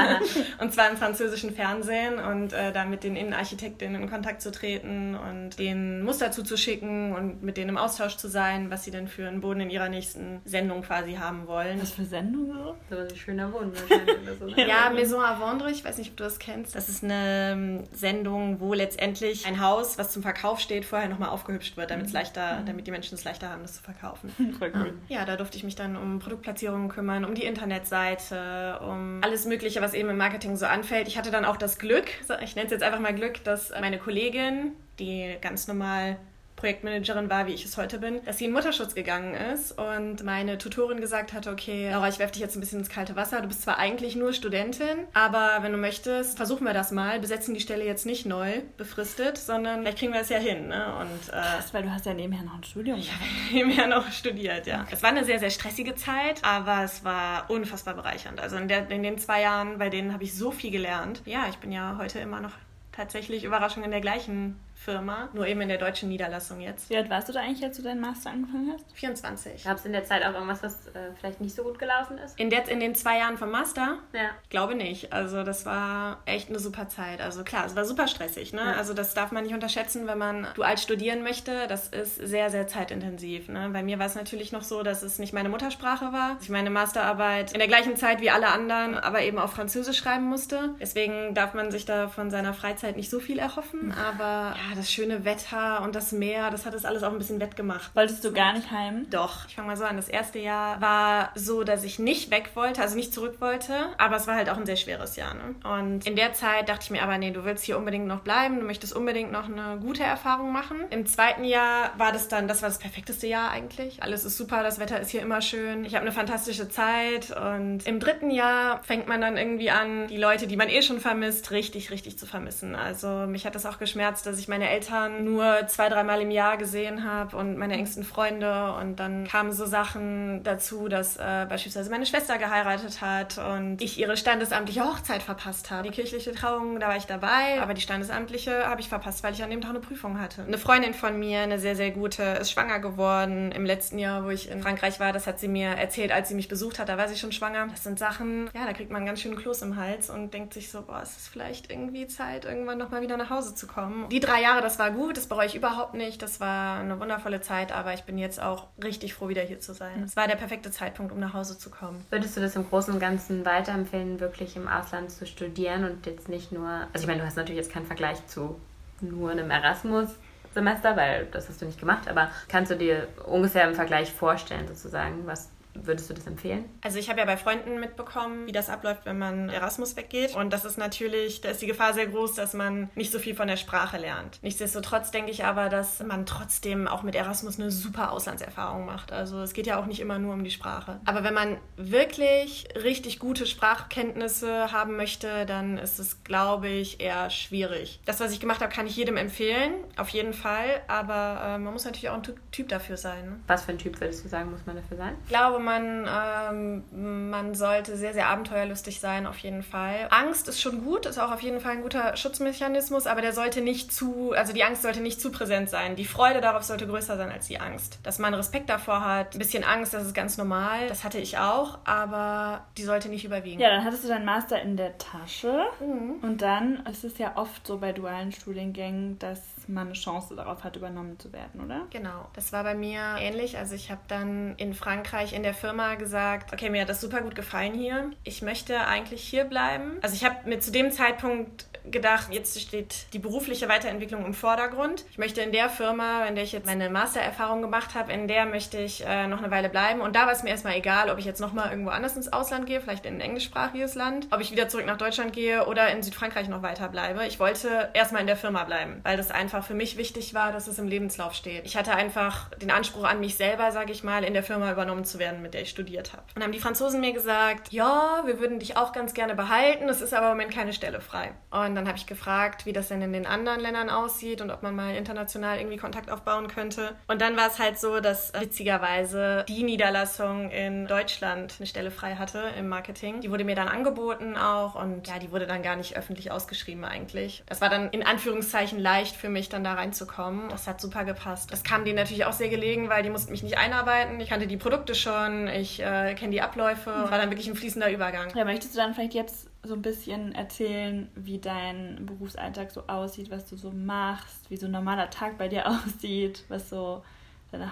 und 0.60 0.72
zwar 0.72 0.90
im 0.90 0.96
französischen 0.96 1.54
Fernsehen 1.54 2.18
und 2.18 2.54
äh, 2.54 2.72
da 2.72 2.86
mit 2.86 3.04
den 3.04 3.16
Innenarchitektinnen 3.16 4.02
in 4.02 4.10
Kontakt 4.10 4.40
zu 4.40 4.50
treten 4.50 5.14
und 5.14 5.58
den 5.58 6.02
Muster 6.02 6.30
zuzuschicken 6.30 7.14
und 7.14 7.42
mit 7.42 7.58
denen 7.58 7.70
im 7.70 7.78
Austausch 7.78 8.16
zu 8.16 8.28
sein, 8.28 8.70
was 8.70 8.84
sie 8.84 8.90
denn 8.90 9.08
für 9.08 9.28
einen 9.28 9.42
Boden 9.42 9.60
in 9.60 9.70
ihrer 9.70 9.90
nächsten 9.90 10.40
Sendung 10.46 10.82
quasi 10.82 11.14
haben 11.14 11.46
wollen. 11.46 11.82
Was 11.82 11.92
für 11.92 12.04
Sendung 12.04 12.46
so? 12.46 12.76
So 12.88 13.02
ein 13.02 13.16
schöner 13.16 13.48
Boden 13.48 13.72
wahrscheinlich. 13.90 14.38
so, 14.38 14.46
ne? 14.46 14.66
ja, 14.66 14.90
Maison 14.90 15.20
à 15.20 15.38
Vendre, 15.38 15.70
ich 15.70 15.84
weiß 15.84 15.98
nicht, 15.98 16.12
ob 16.12 16.16
du 16.16 16.24
das 16.24 16.38
kennst 16.38 16.45
kennst. 16.46 16.74
Das 16.74 16.88
ist 16.88 17.04
eine 17.04 17.52
ähm, 17.52 17.84
Sendung, 17.92 18.60
wo 18.60 18.72
letztendlich 18.72 19.46
ein 19.46 19.60
Haus, 19.60 19.98
was 19.98 20.12
zum 20.12 20.22
Verkauf 20.22 20.60
steht, 20.60 20.84
vorher 20.84 21.08
nochmal 21.08 21.28
aufgehübscht 21.30 21.76
wird, 21.76 21.90
damit, 21.90 22.06
es 22.06 22.12
mhm. 22.12 22.18
leichter, 22.18 22.60
mhm. 22.60 22.66
damit 22.66 22.86
die 22.86 22.90
Menschen 22.90 23.14
es 23.14 23.24
leichter 23.24 23.50
haben, 23.50 23.62
das 23.62 23.74
zu 23.74 23.82
verkaufen. 23.82 24.30
Voll 24.58 24.72
cool. 24.74 24.94
Ja, 25.08 25.24
da 25.24 25.36
durfte 25.36 25.56
ich 25.56 25.64
mich 25.64 25.74
dann 25.74 25.96
um 25.96 26.18
Produktplatzierungen 26.18 26.88
kümmern, 26.88 27.24
um 27.24 27.34
die 27.34 27.44
Internetseite, 27.44 28.80
um 28.80 29.20
alles 29.22 29.44
Mögliche, 29.44 29.80
was 29.82 29.92
eben 29.92 30.08
im 30.08 30.16
Marketing 30.16 30.56
so 30.56 30.66
anfällt. 30.66 31.08
Ich 31.08 31.18
hatte 31.18 31.30
dann 31.30 31.44
auch 31.44 31.56
das 31.56 31.78
Glück, 31.78 32.06
ich 32.42 32.54
nenne 32.54 32.66
es 32.66 32.72
jetzt 32.72 32.82
einfach 32.82 33.00
mal 33.00 33.14
Glück, 33.14 33.42
dass 33.44 33.70
meine 33.70 33.98
Kollegin, 33.98 34.72
die 34.98 35.36
ganz 35.40 35.68
normal 35.68 36.16
Projektmanagerin 36.56 37.28
war, 37.28 37.46
wie 37.46 37.52
ich 37.52 37.64
es 37.64 37.76
heute 37.76 37.98
bin, 37.98 38.24
dass 38.24 38.38
sie 38.38 38.46
in 38.46 38.52
Mutterschutz 38.52 38.94
gegangen 38.94 39.34
ist 39.34 39.78
und 39.78 40.24
meine 40.24 40.56
Tutorin 40.56 41.00
gesagt 41.00 41.34
hatte, 41.34 41.50
okay, 41.50 41.90
Laura, 41.90 42.08
ich 42.08 42.18
werfe 42.18 42.32
dich 42.32 42.40
jetzt 42.40 42.56
ein 42.56 42.60
bisschen 42.60 42.80
ins 42.80 42.88
kalte 42.88 43.14
Wasser. 43.14 43.42
Du 43.42 43.48
bist 43.48 43.62
zwar 43.62 43.78
eigentlich 43.78 44.16
nur 44.16 44.32
Studentin, 44.32 45.06
aber 45.12 45.58
wenn 45.60 45.72
du 45.72 45.78
möchtest, 45.78 46.38
versuchen 46.38 46.64
wir 46.64 46.72
das 46.72 46.92
mal, 46.92 47.20
besetzen 47.20 47.52
die 47.52 47.60
Stelle 47.60 47.84
jetzt 47.84 48.06
nicht 48.06 48.24
neu 48.24 48.62
befristet, 48.78 49.36
sondern 49.36 49.80
vielleicht 49.80 49.98
kriegen 49.98 50.14
wir 50.14 50.20
es 50.20 50.30
ja 50.30 50.38
hin. 50.38 50.68
Ne? 50.68 50.94
Und, 51.00 51.28
äh, 51.28 51.32
Krass, 51.32 51.74
weil 51.74 51.82
du 51.82 51.92
hast 51.92 52.06
ja 52.06 52.14
nebenher 52.14 52.44
noch 52.44 52.54
ein 52.54 52.64
Studium. 52.64 52.98
Ich 52.98 53.12
habe 53.12 53.22
nebenher 53.52 53.86
noch 53.86 54.10
studiert, 54.10 54.66
ja. 54.66 54.86
Es 54.90 55.02
war 55.02 55.10
eine 55.10 55.24
sehr, 55.24 55.38
sehr 55.38 55.50
stressige 55.50 55.94
Zeit, 55.94 56.42
aber 56.42 56.82
es 56.84 57.04
war 57.04 57.50
unfassbar 57.50 57.94
bereichernd. 57.94 58.40
Also 58.40 58.56
in, 58.56 58.68
der, 58.68 58.90
in 58.90 59.02
den 59.02 59.18
zwei 59.18 59.42
Jahren, 59.42 59.78
bei 59.78 59.90
denen 59.90 60.14
habe 60.14 60.24
ich 60.24 60.34
so 60.34 60.50
viel 60.50 60.70
gelernt. 60.70 61.20
Ja, 61.26 61.46
ich 61.50 61.56
bin 61.56 61.70
ja 61.70 61.96
heute 61.98 62.18
immer 62.18 62.40
noch 62.40 62.52
tatsächlich 62.92 63.44
Überraschung 63.44 63.84
in 63.84 63.90
der 63.90 64.00
gleichen 64.00 64.58
Firma, 64.86 65.28
nur 65.32 65.48
eben 65.48 65.60
in 65.62 65.68
der 65.68 65.78
deutschen 65.78 66.08
Niederlassung 66.08 66.60
jetzt. 66.60 66.88
Wie 66.90 66.96
alt 66.96 67.10
warst 67.10 67.28
du 67.28 67.32
da 67.32 67.40
eigentlich, 67.40 67.64
als 67.64 67.76
du 67.76 67.82
deinen 67.82 68.00
Master 68.00 68.30
angefangen 68.30 68.70
hast? 68.72 68.84
24. 68.94 69.64
Gab 69.64 69.78
es 69.78 69.84
in 69.84 69.92
der 69.92 70.04
Zeit 70.04 70.22
auch 70.24 70.32
irgendwas, 70.32 70.62
was 70.62 70.86
äh, 70.86 71.10
vielleicht 71.18 71.40
nicht 71.40 71.56
so 71.56 71.64
gut 71.64 71.80
gelaufen 71.80 72.18
ist? 72.18 72.38
In, 72.38 72.50
der, 72.50 72.68
in 72.68 72.78
den 72.78 72.94
zwei 72.94 73.18
Jahren 73.18 73.36
vom 73.36 73.50
Master? 73.50 73.98
Ja. 74.12 74.30
Ich 74.44 74.48
glaube 74.48 74.76
nicht. 74.76 75.12
Also 75.12 75.42
das 75.42 75.66
war 75.66 76.22
echt 76.24 76.50
eine 76.50 76.60
super 76.60 76.88
Zeit. 76.88 77.20
Also 77.20 77.42
klar, 77.42 77.66
es 77.66 77.74
war 77.74 77.84
super 77.84 78.06
stressig. 78.06 78.52
Ne? 78.52 78.60
Ja. 78.60 78.72
Also 78.74 78.94
das 78.94 79.12
darf 79.12 79.32
man 79.32 79.42
nicht 79.42 79.54
unterschätzen, 79.54 80.06
wenn 80.06 80.18
man 80.18 80.46
dual 80.54 80.78
studieren 80.78 81.24
möchte. 81.24 81.66
Das 81.66 81.88
ist 81.88 82.14
sehr, 82.14 82.50
sehr 82.50 82.68
zeitintensiv. 82.68 83.48
Ne? 83.48 83.70
Bei 83.72 83.82
mir 83.82 83.98
war 83.98 84.06
es 84.06 84.14
natürlich 84.14 84.52
noch 84.52 84.62
so, 84.62 84.84
dass 84.84 85.02
es 85.02 85.18
nicht 85.18 85.32
meine 85.32 85.48
Muttersprache 85.48 86.12
war. 86.12 86.36
Ich 86.40 86.48
meine 86.48 86.70
Masterarbeit 86.70 87.52
in 87.52 87.58
der 87.58 87.66
gleichen 87.66 87.96
Zeit 87.96 88.20
wie 88.20 88.30
alle 88.30 88.46
anderen, 88.46 88.94
aber 88.94 89.22
eben 89.22 89.40
auf 89.40 89.52
Französisch 89.52 89.98
schreiben 89.98 90.26
musste. 90.26 90.76
Deswegen 90.80 91.34
darf 91.34 91.54
man 91.54 91.72
sich 91.72 91.86
da 91.86 92.06
von 92.06 92.30
seiner 92.30 92.54
Freizeit 92.54 92.96
nicht 92.96 93.10
so 93.10 93.18
viel 93.18 93.40
erhoffen. 93.40 93.92
Aber 93.92 94.54
ja, 94.54 94.75
das 94.76 94.92
schöne 94.92 95.24
Wetter 95.24 95.82
und 95.82 95.94
das 95.94 96.12
Meer, 96.12 96.50
das 96.50 96.66
hat 96.66 96.74
es 96.74 96.84
alles 96.84 97.02
auch 97.02 97.12
ein 97.12 97.18
bisschen 97.18 97.40
wettgemacht. 97.40 97.94
Wolltest 97.94 98.24
du 98.24 98.32
gar 98.32 98.52
nicht 98.52 98.70
heim? 98.70 99.06
Doch. 99.10 99.46
Ich 99.48 99.54
fange 99.54 99.68
mal 99.68 99.76
so 99.76 99.84
an. 99.84 99.96
Das 99.96 100.08
erste 100.08 100.38
Jahr 100.38 100.80
war 100.80 101.30
so, 101.34 101.64
dass 101.64 101.84
ich 101.84 101.98
nicht 101.98 102.30
weg 102.30 102.50
wollte, 102.54 102.82
also 102.82 102.96
nicht 102.96 103.12
zurück 103.12 103.40
wollte, 103.40 103.74
aber 103.98 104.16
es 104.16 104.26
war 104.26 104.36
halt 104.36 104.50
auch 104.50 104.56
ein 104.56 104.66
sehr 104.66 104.76
schweres 104.76 105.16
Jahr. 105.16 105.34
Ne? 105.34 105.54
Und 105.64 106.06
in 106.06 106.16
der 106.16 106.32
Zeit 106.32 106.68
dachte 106.68 106.84
ich 106.84 106.90
mir 106.90 107.02
aber, 107.02 107.18
nee, 107.18 107.30
du 107.30 107.44
willst 107.44 107.64
hier 107.64 107.78
unbedingt 107.78 108.06
noch 108.06 108.20
bleiben, 108.20 108.60
du 108.60 108.66
möchtest 108.66 108.94
unbedingt 108.94 109.32
noch 109.32 109.46
eine 109.46 109.78
gute 109.80 110.02
Erfahrung 110.02 110.52
machen. 110.52 110.76
Im 110.90 111.06
zweiten 111.06 111.44
Jahr 111.44 111.92
war 111.96 112.12
das 112.12 112.28
dann, 112.28 112.48
das 112.48 112.62
war 112.62 112.68
das 112.68 112.78
perfekteste 112.78 113.26
Jahr 113.26 113.50
eigentlich. 113.50 114.02
Alles 114.02 114.24
ist 114.24 114.36
super, 114.36 114.62
das 114.62 114.78
Wetter 114.78 115.00
ist 115.00 115.10
hier 115.10 115.22
immer 115.22 115.40
schön. 115.40 115.84
Ich 115.84 115.94
habe 115.94 116.02
eine 116.02 116.12
fantastische 116.12 116.68
Zeit 116.68 117.34
und 117.36 117.86
im 117.86 118.00
dritten 118.00 118.30
Jahr 118.30 118.82
fängt 118.82 119.08
man 119.08 119.20
dann 119.20 119.36
irgendwie 119.36 119.70
an, 119.70 120.06
die 120.08 120.16
Leute, 120.16 120.46
die 120.46 120.56
man 120.56 120.68
eh 120.68 120.82
schon 120.82 121.00
vermisst, 121.00 121.50
richtig, 121.50 121.90
richtig 121.90 122.18
zu 122.18 122.26
vermissen. 122.26 122.74
Also 122.74 123.26
mich 123.26 123.46
hat 123.46 123.54
das 123.54 123.66
auch 123.66 123.78
geschmerzt, 123.78 124.26
dass 124.26 124.38
ich 124.38 124.48
meine 124.48 124.65
Eltern 124.68 124.96
Eltern 124.96 125.24
nur 125.24 125.66
zwei, 125.66 125.88
dreimal 125.88 126.20
im 126.20 126.30
Jahr 126.30 126.56
gesehen 126.56 127.04
habe 127.04 127.36
und 127.36 127.56
meine 127.56 127.74
engsten 127.74 128.04
Freunde. 128.04 128.74
Und 128.74 128.96
dann 128.96 129.26
kamen 129.26 129.52
so 129.52 129.66
Sachen 129.66 130.42
dazu, 130.42 130.88
dass 130.88 131.16
äh, 131.16 131.46
beispielsweise 131.48 131.90
meine 131.90 132.06
Schwester 132.06 132.38
geheiratet 132.38 133.00
hat 133.00 133.38
und 133.38 133.80
ich 133.82 133.98
ihre 133.98 134.16
standesamtliche 134.16 134.84
Hochzeit 134.84 135.22
verpasst 135.22 135.70
habe. 135.70 135.88
Die 135.88 135.94
kirchliche 135.94 136.32
Trauung, 136.32 136.80
da 136.80 136.88
war 136.88 136.96
ich 136.96 137.06
dabei, 137.06 137.60
aber 137.60 137.74
die 137.74 137.80
standesamtliche 137.80 138.66
habe 138.66 138.80
ich 138.80 138.88
verpasst, 138.88 139.22
weil 139.22 139.34
ich 139.34 139.42
an 139.42 139.50
dem 139.50 139.60
Tag 139.60 139.70
eine 139.70 139.80
Prüfung 139.80 140.20
hatte. 140.20 140.42
Eine 140.42 140.58
Freundin 140.58 140.94
von 140.94 141.18
mir, 141.18 141.40
eine 141.40 141.58
sehr, 141.58 141.76
sehr 141.76 141.90
gute, 141.90 142.22
ist 142.22 142.52
schwanger 142.52 142.78
geworden 142.78 143.52
im 143.52 143.64
letzten 143.64 143.98
Jahr, 143.98 144.24
wo 144.24 144.30
ich 144.30 144.50
in 144.50 144.62
Frankreich 144.62 145.00
war. 145.00 145.12
Das 145.12 145.26
hat 145.26 145.38
sie 145.38 145.48
mir 145.48 145.68
erzählt, 145.68 146.12
als 146.12 146.28
sie 146.28 146.34
mich 146.34 146.48
besucht 146.48 146.78
hat. 146.78 146.88
Da 146.88 146.98
war 146.98 147.08
sie 147.08 147.16
schon 147.16 147.32
schwanger. 147.32 147.66
Das 147.70 147.82
sind 147.82 147.98
Sachen, 147.98 148.50
ja, 148.54 148.64
da 148.66 148.72
kriegt 148.72 148.90
man 148.90 149.04
ganz 149.04 149.20
schön 149.20 149.36
Kloß 149.36 149.62
im 149.62 149.76
Hals 149.76 150.10
und 150.10 150.32
denkt 150.32 150.54
sich 150.54 150.70
so, 150.70 150.82
boah, 150.82 151.00
es 151.02 151.16
ist 151.16 151.28
vielleicht 151.28 151.70
irgendwie 151.70 152.06
Zeit, 152.06 152.44
irgendwann 152.44 152.78
nochmal 152.78 153.02
wieder 153.02 153.16
nach 153.16 153.30
Hause 153.30 153.54
zu 153.54 153.66
kommen. 153.66 154.08
Die 154.10 154.20
drei 154.20 154.40
Jahre, 154.46 154.62
das 154.62 154.78
war 154.78 154.90
gut, 154.90 155.16
das 155.16 155.26
bereue 155.26 155.46
ich 155.46 155.54
überhaupt 155.54 155.94
nicht. 155.94 156.22
Das 156.22 156.40
war 156.40 156.78
eine 156.80 157.00
wundervolle 157.00 157.40
Zeit, 157.40 157.72
aber 157.72 157.94
ich 157.94 158.04
bin 158.04 158.16
jetzt 158.16 158.40
auch 158.40 158.68
richtig 158.82 159.14
froh, 159.14 159.28
wieder 159.28 159.42
hier 159.42 159.60
zu 159.60 159.74
sein. 159.74 160.04
Es 160.04 160.16
war 160.16 160.28
der 160.28 160.36
perfekte 160.36 160.70
Zeitpunkt, 160.70 161.12
um 161.12 161.18
nach 161.18 161.34
Hause 161.34 161.58
zu 161.58 161.70
kommen. 161.70 162.04
Würdest 162.10 162.36
du 162.36 162.40
das 162.40 162.54
im 162.54 162.68
Großen 162.68 162.94
und 162.94 163.00
Ganzen 163.00 163.44
weiterempfehlen, 163.44 164.20
wirklich 164.20 164.56
im 164.56 164.68
Ausland 164.68 165.10
zu 165.10 165.26
studieren 165.26 165.84
und 165.84 166.06
jetzt 166.06 166.28
nicht 166.28 166.52
nur, 166.52 166.68
also 166.92 167.00
ich 167.02 167.06
meine, 167.06 167.20
du 167.20 167.26
hast 167.26 167.36
natürlich 167.36 167.58
jetzt 167.58 167.72
keinen 167.72 167.86
Vergleich 167.86 168.24
zu 168.26 168.60
nur 169.00 169.30
einem 169.30 169.50
Erasmus, 169.50 170.10
Semester, 170.54 170.96
weil 170.96 171.26
das 171.26 171.48
hast 171.48 171.60
du 171.60 171.66
nicht 171.66 171.78
gemacht, 171.78 172.08
aber 172.08 172.30
kannst 172.48 172.70
du 172.70 172.76
dir 172.76 173.08
ungefähr 173.26 173.68
im 173.68 173.74
Vergleich 173.74 174.10
vorstellen, 174.10 174.66
sozusagen, 174.66 175.26
was 175.26 175.50
Würdest 175.84 176.10
du 176.10 176.14
das 176.14 176.26
empfehlen? 176.26 176.64
Also 176.82 176.98
ich 176.98 177.08
habe 177.08 177.20
ja 177.20 177.26
bei 177.26 177.36
Freunden 177.36 177.80
mitbekommen, 177.80 178.46
wie 178.46 178.52
das 178.52 178.68
abläuft, 178.68 179.04
wenn 179.04 179.18
man 179.18 179.48
Erasmus 179.48 179.96
weggeht. 179.96 180.34
Und 180.34 180.52
das 180.52 180.64
ist 180.64 180.78
natürlich, 180.78 181.40
da 181.40 181.50
ist 181.50 181.62
die 181.62 181.66
Gefahr 181.66 181.92
sehr 181.94 182.06
groß, 182.06 182.34
dass 182.34 182.54
man 182.54 182.90
nicht 182.94 183.12
so 183.12 183.18
viel 183.18 183.34
von 183.34 183.48
der 183.48 183.56
Sprache 183.56 183.98
lernt. 183.98 184.38
Nichtsdestotrotz 184.42 185.10
denke 185.10 185.30
ich 185.30 185.44
aber, 185.44 185.68
dass 185.68 186.00
man 186.00 186.26
trotzdem 186.26 186.88
auch 186.88 187.02
mit 187.02 187.14
Erasmus 187.14 187.58
eine 187.58 187.70
super 187.70 188.12
Auslandserfahrung 188.12 188.86
macht. 188.86 189.12
Also 189.12 189.40
es 189.40 189.52
geht 189.52 189.66
ja 189.66 189.80
auch 189.80 189.86
nicht 189.86 190.00
immer 190.00 190.18
nur 190.18 190.34
um 190.34 190.44
die 190.44 190.50
Sprache. 190.50 191.00
Aber 191.04 191.24
wenn 191.24 191.34
man 191.34 191.58
wirklich 191.76 192.68
richtig 192.82 193.18
gute 193.18 193.46
Sprachkenntnisse 193.46 194.72
haben 194.72 194.96
möchte, 194.96 195.46
dann 195.46 195.78
ist 195.78 195.98
es, 195.98 196.24
glaube 196.24 196.68
ich, 196.68 197.00
eher 197.00 197.30
schwierig. 197.30 198.00
Das, 198.04 198.20
was 198.20 198.32
ich 198.32 198.40
gemacht 198.40 198.60
habe, 198.60 198.72
kann 198.72 198.86
ich 198.86 198.96
jedem 198.96 199.16
empfehlen, 199.16 199.72
auf 199.96 200.08
jeden 200.10 200.32
Fall. 200.32 200.82
Aber 200.88 201.40
äh, 201.44 201.58
man 201.58 201.72
muss 201.72 201.84
natürlich 201.84 202.08
auch 202.08 202.16
ein 202.16 202.22
Typ 202.50 202.68
dafür 202.68 202.96
sein. 202.96 203.26
Ne? 203.26 203.40
Was 203.46 203.64
für 203.64 203.72
ein 203.72 203.78
Typ 203.78 204.00
würdest 204.00 204.24
du 204.24 204.28
sagen, 204.28 204.50
muss 204.50 204.66
man 204.66 204.76
dafür 204.76 204.96
sein? 204.96 205.16
Ich 205.24 205.28
glaube, 205.28 205.58
man, 205.66 206.08
ähm, 206.08 207.28
man 207.30 207.54
sollte 207.54 207.96
sehr, 207.96 208.14
sehr 208.14 208.28
abenteuerlustig 208.28 209.00
sein, 209.00 209.26
auf 209.26 209.36
jeden 209.38 209.62
Fall. 209.62 210.08
Angst 210.10 210.48
ist 210.48 210.62
schon 210.62 210.84
gut, 210.84 211.04
ist 211.04 211.18
auch 211.18 211.32
auf 211.32 211.42
jeden 211.42 211.60
Fall 211.60 211.72
ein 211.72 211.82
guter 211.82 212.16
Schutzmechanismus, 212.16 213.06
aber 213.06 213.20
der 213.20 213.32
sollte 213.32 213.60
nicht 213.60 213.92
zu, 213.92 214.32
also 214.32 214.52
die 214.52 214.64
Angst 214.64 214.82
sollte 214.82 215.00
nicht 215.00 215.20
zu 215.20 215.30
präsent 215.30 215.68
sein. 215.68 215.96
Die 215.96 216.04
Freude 216.04 216.40
darauf 216.40 216.62
sollte 216.62 216.86
größer 216.86 217.16
sein 217.16 217.30
als 217.30 217.48
die 217.48 217.60
Angst. 217.60 217.98
Dass 218.04 218.18
man 218.18 218.32
Respekt 218.32 218.70
davor 218.70 219.04
hat, 219.04 219.34
ein 219.34 219.38
bisschen 219.38 219.64
Angst, 219.64 219.92
das 219.92 220.04
ist 220.04 220.14
ganz 220.14 220.38
normal. 220.38 220.86
Das 220.88 221.04
hatte 221.04 221.18
ich 221.18 221.36
auch, 221.38 221.78
aber 221.84 222.64
die 222.78 222.84
sollte 222.84 223.08
nicht 223.08 223.24
überwiegen. 223.24 223.60
Ja, 223.60 223.70
dann 223.70 223.84
hattest 223.84 224.04
du 224.04 224.08
deinen 224.08 224.24
Master 224.24 224.62
in 224.62 224.76
der 224.76 224.96
Tasche 224.96 225.64
mhm. 225.80 226.20
und 226.22 226.40
dann 226.40 226.86
ist 226.86 227.04
es 227.04 227.18
ja 227.18 227.32
oft 227.36 227.66
so 227.66 227.78
bei 227.78 227.92
dualen 227.92 228.32
Studiengängen, 228.32 229.18
dass 229.18 229.40
man 229.68 229.88
eine 229.88 229.94
Chance 229.94 230.34
darauf 230.34 230.64
hat, 230.64 230.76
übernommen 230.76 231.18
zu 231.18 231.32
werden, 231.32 231.60
oder? 231.64 231.86
Genau. 231.90 232.28
Das 232.34 232.52
war 232.52 232.62
bei 232.62 232.74
mir 232.74 233.16
ähnlich. 233.18 233.58
Also 233.58 233.74
ich 233.74 233.90
habe 233.90 234.00
dann 234.08 234.54
in 234.56 234.74
Frankreich 234.74 235.32
in 235.32 235.42
der 235.42 235.54
Firma 235.54 235.94
gesagt, 235.94 236.52
okay, 236.52 236.70
mir 236.70 236.82
hat 236.82 236.88
das 236.88 237.00
super 237.00 237.20
gut 237.20 237.34
gefallen 237.34 237.74
hier. 237.74 238.10
Ich 238.24 238.42
möchte 238.42 238.86
eigentlich 238.86 239.22
hier 239.22 239.44
bleiben. 239.44 239.98
Also 240.02 240.14
ich 240.14 240.24
habe 240.24 240.48
mir 240.48 240.60
zu 240.60 240.70
dem 240.70 240.90
Zeitpunkt 240.90 241.66
gedacht, 241.90 242.28
jetzt 242.32 242.60
steht 242.60 243.12
die 243.12 243.18
berufliche 243.18 243.68
Weiterentwicklung 243.68 244.24
im 244.24 244.34
Vordergrund. 244.34 245.04
Ich 245.10 245.18
möchte 245.18 245.40
in 245.40 245.52
der 245.52 245.68
Firma, 245.68 246.24
in 246.26 246.34
der 246.34 246.44
ich 246.44 246.52
jetzt 246.52 246.66
meine 246.66 246.90
Mastererfahrung 246.90 247.62
gemacht 247.62 247.94
habe, 247.94 248.12
in 248.12 248.28
der 248.28 248.46
möchte 248.46 248.78
ich 248.78 249.04
äh, 249.06 249.26
noch 249.26 249.38
eine 249.38 249.50
Weile 249.50 249.68
bleiben. 249.68 250.00
Und 250.00 250.16
da 250.16 250.26
war 250.26 250.32
es 250.32 250.42
mir 250.42 250.50
erstmal 250.50 250.76
egal, 250.76 251.10
ob 251.10 251.18
ich 251.18 251.24
jetzt 251.24 251.40
nochmal 251.40 251.70
irgendwo 251.70 251.90
anders 251.90 252.16
ins 252.16 252.32
Ausland 252.32 252.66
gehe, 252.66 252.80
vielleicht 252.80 253.06
in 253.06 253.14
ein 253.14 253.20
englischsprachiges 253.20 253.94
Land, 253.94 254.28
ob 254.30 254.40
ich 254.40 254.50
wieder 254.50 254.68
zurück 254.68 254.86
nach 254.86 254.98
Deutschland 254.98 255.32
gehe 255.32 255.66
oder 255.66 255.90
in 255.90 256.02
Südfrankreich 256.02 256.48
noch 256.48 256.62
weiter 256.62 256.88
bleibe. 256.88 257.26
Ich 257.26 257.38
wollte 257.38 257.90
erstmal 257.94 258.20
in 258.20 258.26
der 258.26 258.36
Firma 258.36 258.64
bleiben, 258.64 259.00
weil 259.02 259.16
das 259.16 259.30
einfach 259.30 259.55
für 259.62 259.74
mich 259.74 259.96
wichtig 259.96 260.34
war, 260.34 260.52
dass 260.52 260.66
es 260.66 260.78
im 260.78 260.88
Lebenslauf 260.88 261.34
steht. 261.34 261.66
Ich 261.66 261.76
hatte 261.76 261.94
einfach 261.94 262.50
den 262.50 262.70
Anspruch 262.70 263.04
an 263.04 263.20
mich 263.20 263.36
selber, 263.36 263.72
sage 263.72 263.92
ich 263.92 264.04
mal, 264.04 264.24
in 264.24 264.34
der 264.34 264.42
Firma 264.42 264.70
übernommen 264.72 265.04
zu 265.04 265.18
werden, 265.18 265.42
mit 265.42 265.54
der 265.54 265.62
ich 265.62 265.70
studiert 265.70 266.12
habe. 266.12 266.22
Und 266.34 266.42
haben 266.42 266.52
die 266.52 266.60
Franzosen 266.60 267.00
mir 267.00 267.12
gesagt, 267.12 267.72
ja, 267.72 268.22
wir 268.24 268.40
würden 268.40 268.58
dich 268.58 268.76
auch 268.76 268.92
ganz 268.92 269.14
gerne 269.14 269.34
behalten, 269.34 269.88
es 269.88 270.00
ist 270.00 270.14
aber 270.14 270.26
im 270.26 270.32
Moment 270.32 270.52
keine 270.52 270.72
Stelle 270.72 271.00
frei. 271.00 271.32
Und 271.50 271.74
dann 271.74 271.86
habe 271.86 271.98
ich 271.98 272.06
gefragt, 272.06 272.66
wie 272.66 272.72
das 272.72 272.88
denn 272.88 273.02
in 273.02 273.12
den 273.12 273.26
anderen 273.26 273.60
Ländern 273.60 273.90
aussieht 273.90 274.40
und 274.40 274.50
ob 274.50 274.62
man 274.62 274.74
mal 274.74 274.94
international 274.94 275.58
irgendwie 275.58 275.76
Kontakt 275.76 276.10
aufbauen 276.10 276.48
könnte. 276.48 276.94
Und 277.08 277.20
dann 277.20 277.36
war 277.36 277.48
es 277.48 277.58
halt 277.58 277.78
so, 277.78 278.00
dass 278.00 278.32
witzigerweise 278.38 279.44
die 279.48 279.62
Niederlassung 279.62 280.50
in 280.50 280.86
Deutschland 280.86 281.54
eine 281.58 281.66
Stelle 281.66 281.90
frei 281.90 282.16
hatte 282.16 282.50
im 282.58 282.68
Marketing. 282.68 283.20
Die 283.20 283.30
wurde 283.30 283.44
mir 283.44 283.54
dann 283.54 283.68
angeboten 283.68 284.36
auch 284.36 284.74
und 284.74 285.08
ja, 285.08 285.18
die 285.18 285.32
wurde 285.32 285.46
dann 285.46 285.62
gar 285.62 285.76
nicht 285.76 285.96
öffentlich 285.96 286.30
ausgeschrieben 286.30 286.84
eigentlich. 286.84 287.42
Das 287.46 287.60
war 287.60 287.68
dann 287.68 287.90
in 287.90 288.02
Anführungszeichen 288.02 288.78
leicht 288.78 289.16
für 289.16 289.28
mich 289.28 289.45
dann 289.48 289.64
da 289.64 289.74
reinzukommen. 289.74 290.48
Das 290.48 290.66
hat 290.66 290.80
super 290.80 291.04
gepasst. 291.04 291.52
Das 291.52 291.64
kam 291.64 291.84
denen 291.84 291.96
natürlich 291.96 292.24
auch 292.24 292.32
sehr 292.32 292.48
gelegen, 292.48 292.88
weil 292.88 293.02
die 293.02 293.10
mussten 293.10 293.32
mich 293.32 293.42
nicht 293.42 293.58
einarbeiten. 293.58 294.20
Ich 294.20 294.28
kannte 294.28 294.46
die 294.46 294.56
Produkte 294.56 294.94
schon, 294.94 295.48
ich 295.48 295.80
äh, 295.80 296.14
kenne 296.14 296.32
die 296.32 296.42
Abläufe. 296.42 296.90
Es 296.90 297.10
war 297.10 297.18
dann 297.18 297.30
wirklich 297.30 297.48
ein 297.48 297.56
fließender 297.56 297.90
Übergang. 297.90 298.34
Ja, 298.34 298.44
möchtest 298.44 298.74
du 298.74 298.78
dann 298.78 298.94
vielleicht 298.94 299.14
jetzt 299.14 299.48
so 299.62 299.74
ein 299.74 299.82
bisschen 299.82 300.34
erzählen, 300.34 301.08
wie 301.14 301.38
dein 301.38 302.06
Berufsalltag 302.06 302.70
so 302.70 302.84
aussieht, 302.86 303.30
was 303.30 303.46
du 303.46 303.56
so 303.56 303.70
machst, 303.70 304.50
wie 304.50 304.56
so 304.56 304.66
ein 304.66 304.72
normaler 304.72 305.10
Tag 305.10 305.38
bei 305.38 305.48
dir 305.48 305.66
aussieht, 305.70 306.44
was 306.48 306.70
so 306.70 307.02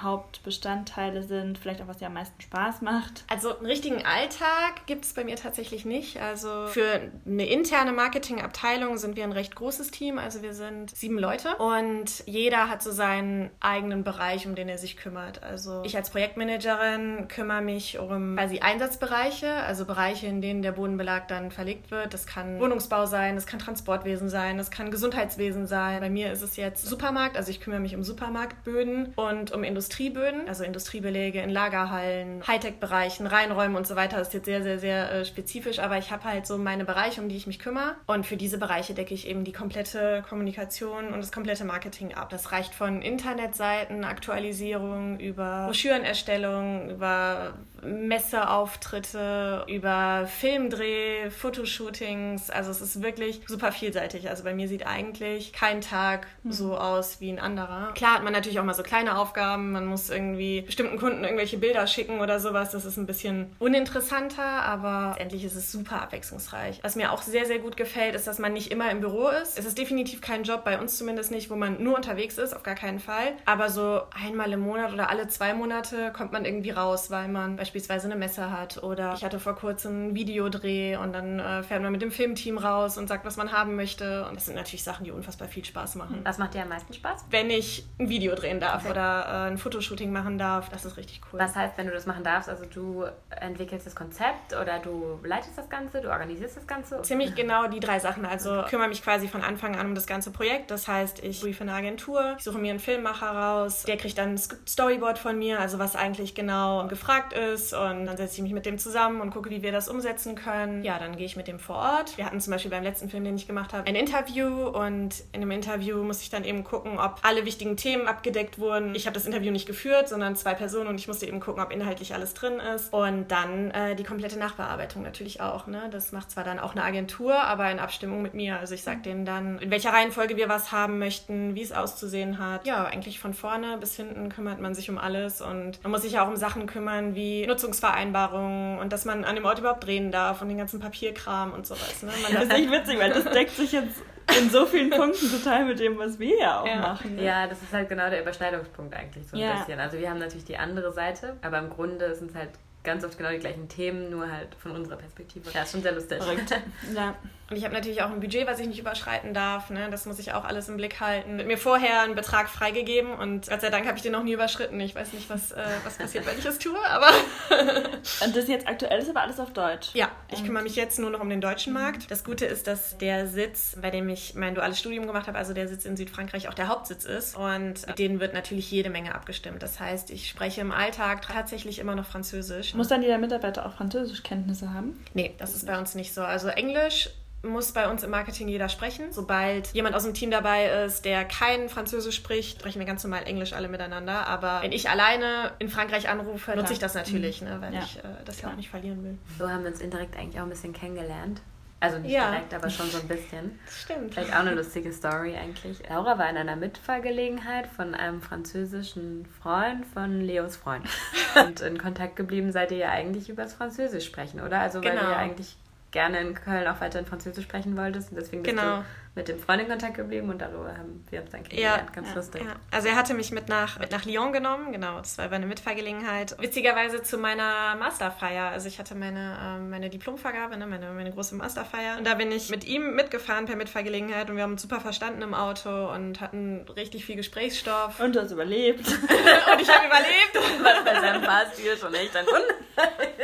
Hauptbestandteile 0.02 1.22
sind, 1.22 1.58
vielleicht 1.58 1.82
auch 1.82 1.88
was 1.88 1.98
dir 1.98 2.06
am 2.06 2.14
meisten 2.14 2.40
Spaß 2.40 2.82
macht? 2.82 3.24
Also 3.28 3.56
einen 3.56 3.66
richtigen 3.66 4.04
Alltag 4.04 4.86
gibt 4.86 5.04
es 5.04 5.14
bei 5.14 5.24
mir 5.24 5.36
tatsächlich 5.36 5.84
nicht. 5.84 6.20
Also 6.20 6.66
für 6.68 7.00
eine 7.26 7.46
interne 7.46 7.92
Marketingabteilung 7.92 8.98
sind 8.98 9.16
wir 9.16 9.24
ein 9.24 9.32
recht 9.32 9.54
großes 9.54 9.90
Team. 9.90 10.18
Also 10.18 10.42
wir 10.42 10.54
sind 10.54 10.94
sieben 10.96 11.18
Leute 11.18 11.56
und 11.56 12.24
jeder 12.26 12.68
hat 12.68 12.82
so 12.82 12.92
seinen 12.92 13.50
eigenen 13.60 14.04
Bereich, 14.04 14.46
um 14.46 14.54
den 14.54 14.68
er 14.68 14.78
sich 14.78 14.96
kümmert. 14.96 15.42
Also 15.42 15.82
ich 15.84 15.96
als 15.96 16.10
Projektmanagerin 16.10 17.28
kümmere 17.28 17.62
mich 17.62 17.98
um 17.98 18.36
quasi 18.36 18.60
Einsatzbereiche, 18.60 19.52
also 19.52 19.84
Bereiche, 19.84 20.26
in 20.26 20.40
denen 20.40 20.62
der 20.62 20.72
Bodenbelag 20.72 21.28
dann 21.28 21.50
verlegt 21.50 21.90
wird. 21.90 22.14
Das 22.14 22.26
kann 22.26 22.60
Wohnungsbau 22.60 23.06
sein, 23.06 23.34
das 23.34 23.46
kann 23.46 23.58
Transportwesen 23.58 24.28
sein, 24.28 24.58
das 24.58 24.70
kann 24.70 24.90
Gesundheitswesen 24.90 25.66
sein. 25.66 26.00
Bei 26.00 26.10
mir 26.10 26.32
ist 26.32 26.42
es 26.42 26.56
jetzt 26.56 26.86
Supermarkt, 26.86 27.36
also 27.36 27.50
ich 27.50 27.60
kümmere 27.60 27.80
mich 27.80 27.94
um 27.94 28.02
Supermarktböden 28.02 29.12
und 29.16 29.52
um 29.52 29.64
Industrieböden, 29.74 30.48
also 30.48 30.62
Industriebelege 30.62 31.40
in 31.40 31.50
Lagerhallen, 31.50 32.46
Hightech-Bereichen, 32.46 33.26
Reinräumen 33.26 33.76
und 33.76 33.88
so 33.88 33.96
weiter. 33.96 34.18
Das 34.18 34.28
ist 34.28 34.34
jetzt 34.34 34.44
sehr, 34.44 34.62
sehr, 34.62 34.78
sehr 34.78 35.10
äh, 35.10 35.24
spezifisch, 35.24 35.80
aber 35.80 35.98
ich 35.98 36.12
habe 36.12 36.22
halt 36.22 36.46
so 36.46 36.56
meine 36.58 36.84
Bereiche, 36.84 37.20
um 37.20 37.28
die 37.28 37.37
ich 37.37 37.48
mich 37.48 37.58
kümmere. 37.58 37.96
Und 38.06 38.24
für 38.24 38.37
diese 38.37 38.58
Bereiche 38.58 38.94
decke 38.94 39.14
ich 39.14 39.26
eben 39.26 39.42
die 39.42 39.52
komplette 39.52 40.22
Kommunikation 40.28 41.08
und 41.08 41.16
das 41.16 41.32
komplette 41.32 41.64
Marketing 41.64 42.14
ab. 42.14 42.30
Das 42.30 42.52
reicht 42.52 42.72
von 42.72 43.02
Internetseiten, 43.02 44.04
Aktualisierung 44.04 45.18
über 45.18 45.64
Broschürenerstellung, 45.66 46.90
über 46.90 47.54
Messeauftritte, 47.82 49.64
über 49.68 50.26
Filmdreh, 50.26 51.30
Fotoshootings. 51.30 52.50
Also 52.50 52.70
es 52.70 52.80
ist 52.80 53.02
wirklich 53.02 53.40
super 53.46 53.72
vielseitig. 53.72 54.28
Also 54.30 54.44
bei 54.44 54.54
mir 54.54 54.68
sieht 54.68 54.87
eigentlich 54.87 55.52
kein 55.52 55.80
Tag 55.80 56.26
mhm. 56.42 56.52
so 56.52 56.78
aus 56.78 57.20
wie 57.20 57.30
ein 57.30 57.38
anderer. 57.38 57.92
Klar 57.94 58.14
hat 58.14 58.24
man 58.24 58.32
natürlich 58.32 58.60
auch 58.60 58.64
mal 58.64 58.74
so 58.74 58.82
kleine 58.82 59.18
Aufgaben. 59.18 59.53
Man 59.56 59.86
muss 59.86 60.10
irgendwie 60.10 60.62
bestimmten 60.62 60.98
Kunden 60.98 61.24
irgendwelche 61.24 61.58
Bilder 61.58 61.86
schicken 61.86 62.20
oder 62.20 62.40
sowas. 62.40 62.70
Das 62.72 62.84
ist 62.84 62.96
ein 62.96 63.06
bisschen 63.06 63.54
uninteressanter, 63.58 64.42
aber 64.42 65.10
letztendlich 65.10 65.44
ist 65.44 65.54
es 65.54 65.70
super 65.70 66.02
abwechslungsreich. 66.02 66.80
Was 66.82 66.96
mir 66.96 67.12
auch 67.12 67.22
sehr, 67.22 67.46
sehr 67.46 67.58
gut 67.58 67.76
gefällt, 67.76 68.14
ist, 68.14 68.26
dass 68.26 68.38
man 68.38 68.52
nicht 68.52 68.70
immer 68.70 68.90
im 68.90 69.00
Büro 69.00 69.28
ist. 69.28 69.58
Es 69.58 69.64
ist 69.64 69.78
definitiv 69.78 70.20
kein 70.20 70.44
Job, 70.44 70.64
bei 70.64 70.78
uns 70.78 70.98
zumindest 70.98 71.30
nicht, 71.30 71.50
wo 71.50 71.56
man 71.56 71.82
nur 71.82 71.96
unterwegs 71.96 72.38
ist, 72.38 72.54
auf 72.54 72.62
gar 72.62 72.74
keinen 72.74 73.00
Fall. 73.00 73.32
Aber 73.44 73.70
so 73.70 74.02
einmal 74.22 74.52
im 74.52 74.60
Monat 74.60 74.92
oder 74.92 75.10
alle 75.10 75.28
zwei 75.28 75.54
Monate 75.54 76.12
kommt 76.12 76.32
man 76.32 76.44
irgendwie 76.44 76.70
raus, 76.70 77.10
weil 77.10 77.28
man 77.28 77.56
beispielsweise 77.56 77.84
beispielsweise 77.84 78.06
eine 78.06 78.16
Messe 78.16 78.50
hat 78.50 78.82
oder 78.82 79.14
ich 79.14 79.24
hatte 79.24 79.38
vor 79.38 79.54
kurzem 79.54 79.92
einen 79.94 80.14
Videodreh 80.14 80.96
und 80.96 81.12
dann 81.12 81.38
äh, 81.38 81.62
fährt 81.62 81.82
man 81.82 81.92
mit 81.92 82.02
dem 82.02 82.10
Filmteam 82.10 82.58
raus 82.58 82.98
und 82.98 83.08
sagt, 83.08 83.24
was 83.24 83.36
man 83.36 83.52
haben 83.52 83.76
möchte. 83.76 84.26
Und 84.26 84.36
das 84.36 84.46
sind 84.46 84.56
natürlich 84.56 84.82
Sachen, 84.82 85.04
die 85.04 85.10
unfassbar 85.10 85.48
viel 85.48 85.64
Spaß 85.64 85.96
machen. 85.96 86.20
Was 86.24 86.38
macht 86.38 86.54
dir 86.54 86.62
am 86.62 86.68
meisten 86.68 86.92
Spaß? 86.92 87.26
Wenn 87.30 87.50
ich 87.50 87.86
ein 87.98 88.08
Video 88.08 88.34
drehen 88.34 88.60
darf 88.60 88.82
okay. 88.82 88.92
oder 88.92 89.43
äh, 89.43 89.43
ein 89.44 89.59
Fotoshooting 89.59 90.12
machen 90.12 90.38
darf, 90.38 90.68
das 90.68 90.85
ist 90.85 90.96
richtig 90.96 91.20
cool. 91.33 91.40
Was 91.40 91.54
heißt, 91.54 91.76
wenn 91.76 91.87
du 91.87 91.92
das 91.92 92.07
machen 92.07 92.24
darfst? 92.24 92.48
Also 92.48 92.64
du 92.66 93.04
entwickelst 93.30 93.87
das 93.87 93.94
Konzept 93.94 94.52
oder 94.52 94.78
du 94.78 95.18
leitest 95.24 95.57
das 95.57 95.68
Ganze, 95.68 96.00
du 96.00 96.11
organisierst 96.11 96.57
das 96.57 96.66
Ganze? 96.66 97.02
Ziemlich 97.02 97.35
genau 97.35 97.68
die 97.68 97.80
drei 97.80 97.98
Sachen. 97.98 98.24
Also 98.24 98.59
okay. 98.61 98.70
kümmere 98.70 98.88
mich 98.88 99.02
quasi 99.02 99.28
von 99.28 99.42
Anfang 99.42 99.76
an 99.76 99.87
um 99.87 99.94
das 99.94 100.07
ganze 100.07 100.30
Projekt. 100.30 100.70
Das 100.70 100.88
heißt, 100.88 101.22
ich 101.22 101.40
briefe 101.40 101.62
eine 101.62 101.72
Agentur, 101.72 102.35
ich 102.38 102.44
suche 102.44 102.59
mir 102.59 102.70
einen 102.70 102.80
Filmmacher 102.80 103.30
raus, 103.30 103.85
der 103.85 103.96
kriegt 103.96 104.18
dann 104.18 104.35
ein 104.35 104.38
Storyboard 104.38 105.18
von 105.18 105.38
mir, 105.38 105.61
also 105.61 105.78
was 105.78 105.96
eigentlich 105.96 106.35
genau 106.35 106.87
gefragt 106.88 107.33
ist 107.33 107.72
und 107.72 108.07
dann 108.07 108.16
setze 108.16 108.37
ich 108.37 108.42
mich 108.42 108.52
mit 108.52 108.66
dem 108.66 108.78
zusammen 108.78 109.20
und 109.20 109.30
gucke, 109.30 109.50
wie 109.50 109.62
wir 109.62 109.72
das 109.72 109.88
umsetzen 109.88 110.35
können. 110.35 110.85
Ja, 110.85 110.98
dann 110.98 111.16
gehe 111.16 111.26
ich 111.26 111.37
mit 111.37 111.48
dem 111.48 111.59
vor 111.59 111.76
Ort. 111.76 112.16
Wir 112.16 112.26
hatten 112.26 112.40
zum 112.40 112.52
Beispiel 112.52 112.70
beim 112.70 112.83
letzten 112.83 113.09
Film, 113.09 113.24
den 113.24 113.37
ich 113.37 113.46
gemacht 113.46 113.72
habe, 113.72 113.87
ein 113.87 113.96
Interview 113.96 114.68
und 114.68 115.22
in 115.33 115.40
dem 115.40 115.50
Interview 115.50 116.02
muss 116.02 116.22
ich 116.22 116.30
dann 116.30 116.44
eben 116.44 116.64
gucken, 116.64 116.98
ob 116.98 117.20
alle 117.22 117.44
wichtigen 117.44 117.76
Themen 117.76 118.07
abgedeckt 118.07 118.59
wurden. 118.59 118.94
Ich 118.94 119.07
habe 119.07 119.14
das 119.14 119.26
Interview 119.26 119.33
nicht 119.40 119.66
geführt, 119.66 120.08
sondern 120.08 120.36
zwei 120.36 120.54
Personen 120.54 120.88
und 120.88 121.00
ich 121.00 121.08
musste 121.08 121.26
eben 121.26 121.40
gucken, 121.40 121.62
ob 121.62 121.72
inhaltlich 121.72 122.14
alles 122.14 122.34
drin 122.34 122.60
ist. 122.74 122.92
Und 122.92 123.28
dann 123.28 123.70
äh, 123.70 123.94
die 123.94 124.04
komplette 124.04 124.38
Nachbearbeitung 124.38 125.02
natürlich 125.02 125.40
auch. 125.40 125.66
Ne? 125.66 125.88
Das 125.90 126.12
macht 126.12 126.30
zwar 126.30 126.44
dann 126.44 126.58
auch 126.58 126.72
eine 126.72 126.84
Agentur, 126.84 127.34
aber 127.34 127.70
in 127.70 127.78
Abstimmung 127.78 128.22
mit 128.22 128.34
mir. 128.34 128.58
Also 128.58 128.74
ich 128.74 128.82
sage 128.82 129.00
denen 129.02 129.24
dann, 129.24 129.58
in 129.58 129.70
welcher 129.70 129.92
Reihenfolge 129.92 130.36
wir 130.36 130.48
was 130.48 130.72
haben 130.72 130.98
möchten, 130.98 131.54
wie 131.54 131.62
es 131.62 131.72
auszusehen 131.72 132.38
hat. 132.38 132.66
Ja, 132.66 132.84
eigentlich 132.84 133.20
von 133.20 133.34
vorne 133.34 133.78
bis 133.78 133.96
hinten 133.96 134.28
kümmert 134.28 134.60
man 134.60 134.74
sich 134.74 134.90
um 134.90 134.98
alles 134.98 135.40
und 135.40 135.82
man 135.82 135.92
muss 135.92 136.02
sich 136.02 136.12
ja 136.12 136.24
auch 136.24 136.28
um 136.28 136.36
Sachen 136.36 136.66
kümmern 136.66 137.14
wie 137.14 137.46
Nutzungsvereinbarungen 137.46 138.78
und 138.78 138.92
dass 138.92 139.04
man 139.04 139.24
an 139.24 139.34
dem 139.34 139.44
Ort 139.44 139.58
überhaupt 139.58 139.84
drehen 139.84 140.10
darf 140.10 140.42
und 140.42 140.48
den 140.48 140.58
ganzen 140.58 140.80
Papierkram 140.80 141.52
und 141.52 141.66
sowas. 141.66 142.02
Ne? 142.02 142.12
Man 142.22 142.32
das 142.34 142.44
ist 142.44 142.52
echt 142.52 142.70
witzig, 142.70 142.98
weil 142.98 143.12
das 143.12 143.24
deckt 143.24 143.56
sich 143.56 143.72
jetzt 143.72 144.02
in 144.38 144.50
so 144.50 144.66
vielen 144.66 144.90
Punkten 144.90 145.30
total 145.30 145.64
mit 145.64 145.78
dem, 145.78 145.98
was 145.98 146.18
wir 146.18 146.38
ja 146.38 146.60
auch 146.60 146.66
ja. 146.66 146.76
machen. 146.76 147.16
Ne? 147.16 147.24
Ja, 147.24 147.46
das 147.46 147.62
ist 147.62 147.72
halt 147.72 147.88
genau 147.88 148.08
der 148.10 148.22
Überschneidungspunkt 148.22 148.94
eigentlich 148.94 149.23
so 149.28 149.37
ein 149.37 149.42
ja. 149.42 149.58
bisschen. 149.58 149.80
Also 149.80 149.98
wir 149.98 150.10
haben 150.10 150.18
natürlich 150.18 150.44
die 150.44 150.56
andere 150.56 150.92
Seite, 150.92 151.37
aber 151.42 151.58
im 151.58 151.70
Grunde 151.70 152.14
sind 152.14 152.30
es 152.30 152.37
halt 152.37 152.50
ganz 152.84 153.04
oft 153.04 153.16
genau 153.16 153.30
die 153.30 153.38
gleichen 153.38 153.68
Themen, 153.68 154.10
nur 154.10 154.30
halt 154.30 154.54
von 154.56 154.72
unserer 154.72 154.96
Perspektive. 154.96 155.50
Ja, 155.52 155.62
ist 155.62 155.72
schon 155.72 155.82
sehr 155.82 155.92
lustig. 155.92 156.22
Verrückt. 156.22 156.50
ja. 156.94 157.14
Und 157.54 157.58
ich 157.58 157.64
habe 157.64 157.74
natürlich 157.74 158.02
auch 158.02 158.10
ein 158.10 158.18
Budget, 158.18 158.48
was 158.48 158.58
ich 158.58 158.66
nicht 158.66 158.80
überschreiten 158.80 159.32
darf. 159.32 159.70
Ne? 159.70 159.86
Das 159.88 160.06
muss 160.06 160.18
ich 160.18 160.32
auch 160.32 160.44
alles 160.44 160.68
im 160.68 160.76
Blick 160.76 161.00
halten. 161.00 161.36
Mit 161.36 161.46
mir 161.46 161.56
vorher 161.56 162.00
einen 162.00 162.16
Betrag 162.16 162.48
freigegeben 162.48 163.12
und 163.12 163.48
Gott 163.48 163.60
sei 163.60 163.70
Dank 163.70 163.86
habe 163.86 163.96
ich 163.96 164.02
den 164.02 164.10
noch 164.10 164.24
nie 164.24 164.32
überschritten. 164.32 164.80
Ich 164.80 164.96
weiß 164.96 165.12
nicht, 165.12 165.30
was, 165.30 165.52
äh, 165.52 165.62
was 165.84 165.96
passiert, 165.96 166.26
wenn 166.26 166.36
ich 166.36 166.42
das 166.42 166.58
tue, 166.58 166.76
aber. 166.84 167.06
und 168.24 168.34
das 168.34 168.48
jetzt 168.48 168.66
aktuell 168.66 168.98
ist 168.98 169.08
aber 169.08 169.20
alles 169.20 169.38
auf 169.38 169.52
Deutsch. 169.52 169.90
Ja, 169.94 170.10
ich 170.32 170.44
kümmere 170.44 170.64
mich 170.64 170.74
jetzt 170.74 170.98
nur 170.98 171.10
noch 171.10 171.20
um 171.20 171.30
den 171.30 171.40
deutschen 171.40 171.72
Markt. 171.72 172.10
Das 172.10 172.24
Gute 172.24 172.44
ist, 172.44 172.66
dass 172.66 172.98
der 172.98 173.28
Sitz, 173.28 173.76
bei 173.80 173.90
dem 173.90 174.08
ich 174.08 174.34
mein 174.34 174.56
duales 174.56 174.80
Studium 174.80 175.06
gemacht 175.06 175.28
habe, 175.28 175.38
also 175.38 175.54
der 175.54 175.68
Sitz 175.68 175.84
in 175.84 175.96
Südfrankreich, 175.96 176.48
auch 176.48 176.54
der 176.54 176.66
Hauptsitz 176.66 177.04
ist. 177.04 177.36
Und 177.36 177.86
mit 177.86 178.00
denen 178.00 178.18
wird 178.18 178.34
natürlich 178.34 178.68
jede 178.68 178.90
Menge 178.90 179.14
abgestimmt. 179.14 179.62
Das 179.62 179.78
heißt, 179.78 180.10
ich 180.10 180.28
spreche 180.28 180.60
im 180.60 180.72
Alltag 180.72 181.22
tatsächlich 181.22 181.78
immer 181.78 181.94
noch 181.94 182.06
Französisch. 182.06 182.74
Muss 182.74 182.88
dann 182.88 183.02
jeder 183.02 183.18
Mitarbeiter 183.18 183.64
auch 183.64 183.74
Französischkenntnisse 183.74 184.74
haben? 184.74 184.98
Nee, 185.14 185.36
das 185.38 185.54
ist 185.54 185.68
bei 185.68 185.78
uns 185.78 185.94
nicht 185.94 186.12
so. 186.12 186.22
Also 186.22 186.48
Englisch 186.48 187.10
muss 187.44 187.72
bei 187.72 187.88
uns 187.88 188.02
im 188.02 188.11
Marketing 188.11 188.48
jeder 188.48 188.68
sprechen. 188.68 189.12
Sobald 189.12 189.68
jemand 189.72 189.94
aus 189.94 190.04
dem 190.04 190.14
Team 190.14 190.30
dabei 190.30 190.85
ist, 190.85 191.04
der 191.04 191.24
kein 191.24 191.68
Französisch 191.68 192.16
spricht, 192.16 192.61
sprechen 192.61 192.78
wir 192.78 192.87
ganz 192.87 193.04
normal 193.04 193.24
Englisch 193.24 193.52
alle 193.52 193.68
miteinander. 193.68 194.26
Aber 194.26 194.62
wenn 194.62 194.72
ich 194.72 194.88
alleine 194.88 195.52
in 195.59 195.68
Frankreich 195.68 196.09
anrufe, 196.09 196.52
Klar. 196.52 196.57
nutze 196.57 196.72
ich 196.72 196.78
das 196.78 196.94
natürlich, 196.94 197.42
mhm. 197.42 197.48
ne, 197.48 197.61
weil 197.61 197.74
ja. 197.74 197.80
ich 197.80 197.98
äh, 197.98 198.02
das 198.24 198.40
ja 198.40 198.48
auch 198.50 198.57
nicht 198.57 198.70
verlieren 198.70 199.04
will. 199.04 199.18
So 199.38 199.48
haben 199.48 199.62
wir 199.62 199.70
uns 199.70 199.80
indirekt 199.80 200.16
eigentlich 200.16 200.40
auch 200.40 200.44
ein 200.44 200.50
bisschen 200.50 200.72
kennengelernt. 200.72 201.40
Also 201.85 201.98
nicht 201.98 202.12
ja. 202.12 202.30
direkt, 202.30 202.54
aber 202.54 202.70
schon 202.70 202.88
so 202.88 202.98
ein 202.98 203.09
bisschen. 203.09 203.59
Das 203.66 203.83
stimmt. 203.83 204.14
Vielleicht 204.14 204.33
auch 204.33 204.40
eine 204.40 204.54
lustige 204.54 204.92
Story 204.92 205.37
eigentlich. 205.37 205.83
Laura 205.88 206.18
war 206.18 206.30
in 206.30 206.37
einer 206.37 206.57
Mitfahrgelegenheit 206.57 207.66
von 207.66 207.94
einem 207.94 208.22
französischen 208.22 209.26
Freund 209.42 209.85
von 209.87 210.20
Leos 210.20 210.57
Freund. 210.57 210.87
Und 211.35 211.61
in 211.61 211.76
Kontakt 211.76 212.16
geblieben 212.16 212.52
seid 212.52 212.70
ihr 212.72 212.78
ja 212.78 212.90
eigentlich 212.90 213.28
übers 213.28 213.52
Französisch 213.52 214.07
sprechen, 214.07 214.40
oder? 214.40 214.61
Also 214.61 214.83
weil 214.83 214.92
genau. 214.92 215.02
ihr 215.02 215.11
ja 215.11 215.16
eigentlich 215.16 215.57
gerne 215.94 216.20
in 216.20 216.35
Köln 216.35 216.66
auch 216.66 216.80
weiter 216.80 216.98
in 216.98 217.07
Französisch 217.07 217.44
sprechen 217.44 217.76
wolltest. 217.76 218.11
Und 218.11 218.16
deswegen 218.16 218.42
bist 218.42 218.54
genau. 218.54 218.78
du 218.78 218.85
mit 219.14 219.28
dem 219.28 219.38
Freund 219.38 219.62
in 219.62 219.68
Kontakt 219.68 219.94
geblieben 219.94 220.28
und 220.28 220.40
darüber 220.40 220.76
haben 220.76 221.07
wir 221.09 221.22
uns 221.22 221.30
dann 221.30 221.44
kennengelernt. 221.44 221.85
Ja, 221.87 221.94
Ganz 221.94 222.09
ja, 222.09 222.14
lustig. 222.14 222.42
Ja. 222.44 222.57
Also 222.72 222.88
er 222.88 222.96
hatte 222.96 223.14
mich 223.14 223.30
mit 223.30 223.48
nach, 223.48 223.78
mit 223.78 223.92
nach 223.92 224.04
Lyon 224.04 224.33
genommen, 224.33 224.72
genau. 224.72 224.98
Das 224.98 225.18
war 225.18 225.30
eine 225.30 225.46
Mitfahrgelegenheit. 225.46 226.37
Witzigerweise 226.40 227.02
zu 227.02 227.16
meiner 227.16 227.76
Masterfeier. 227.76 228.48
Also 228.48 228.66
ich 228.66 228.80
hatte 228.80 228.96
meine, 228.96 229.38
ähm, 229.40 229.70
meine 229.70 229.88
Diplomvergabe, 229.88 230.57
ne, 230.57 230.66
meine, 230.66 230.90
meine 230.92 231.12
große 231.12 231.37
Masterfeier. 231.37 231.96
Und 231.98 232.07
da 232.07 232.14
bin 232.14 232.33
ich 232.33 232.50
mit 232.50 232.64
ihm 232.64 232.96
mitgefahren 232.96 233.46
per 233.46 233.54
Mitfahrgelegenheit 233.54 234.28
und 234.30 234.37
wir 234.37 234.42
haben 234.42 234.52
uns 234.52 234.62
super 234.62 234.80
verstanden 234.80 235.22
im 235.22 235.33
Auto 235.33 235.92
und 235.92 236.20
hatten 236.20 236.66
richtig 236.76 237.04
viel 237.04 237.14
Gesprächsstoff. 237.14 238.00
Und 238.00 238.16
du 238.16 238.20
hast 238.20 238.33
überlebt. 238.33 238.80
und 238.88 239.61
ich 239.61 239.68
habe 239.68 239.87
überlebt. 239.87 240.35
Was 240.61 240.85
bei 240.85 241.00
seinem 241.00 241.22
Fahrstil 241.22 241.76
schon 241.78 241.94
echt 241.94 242.16
ein 242.16 242.26
Wunder. 242.26 242.54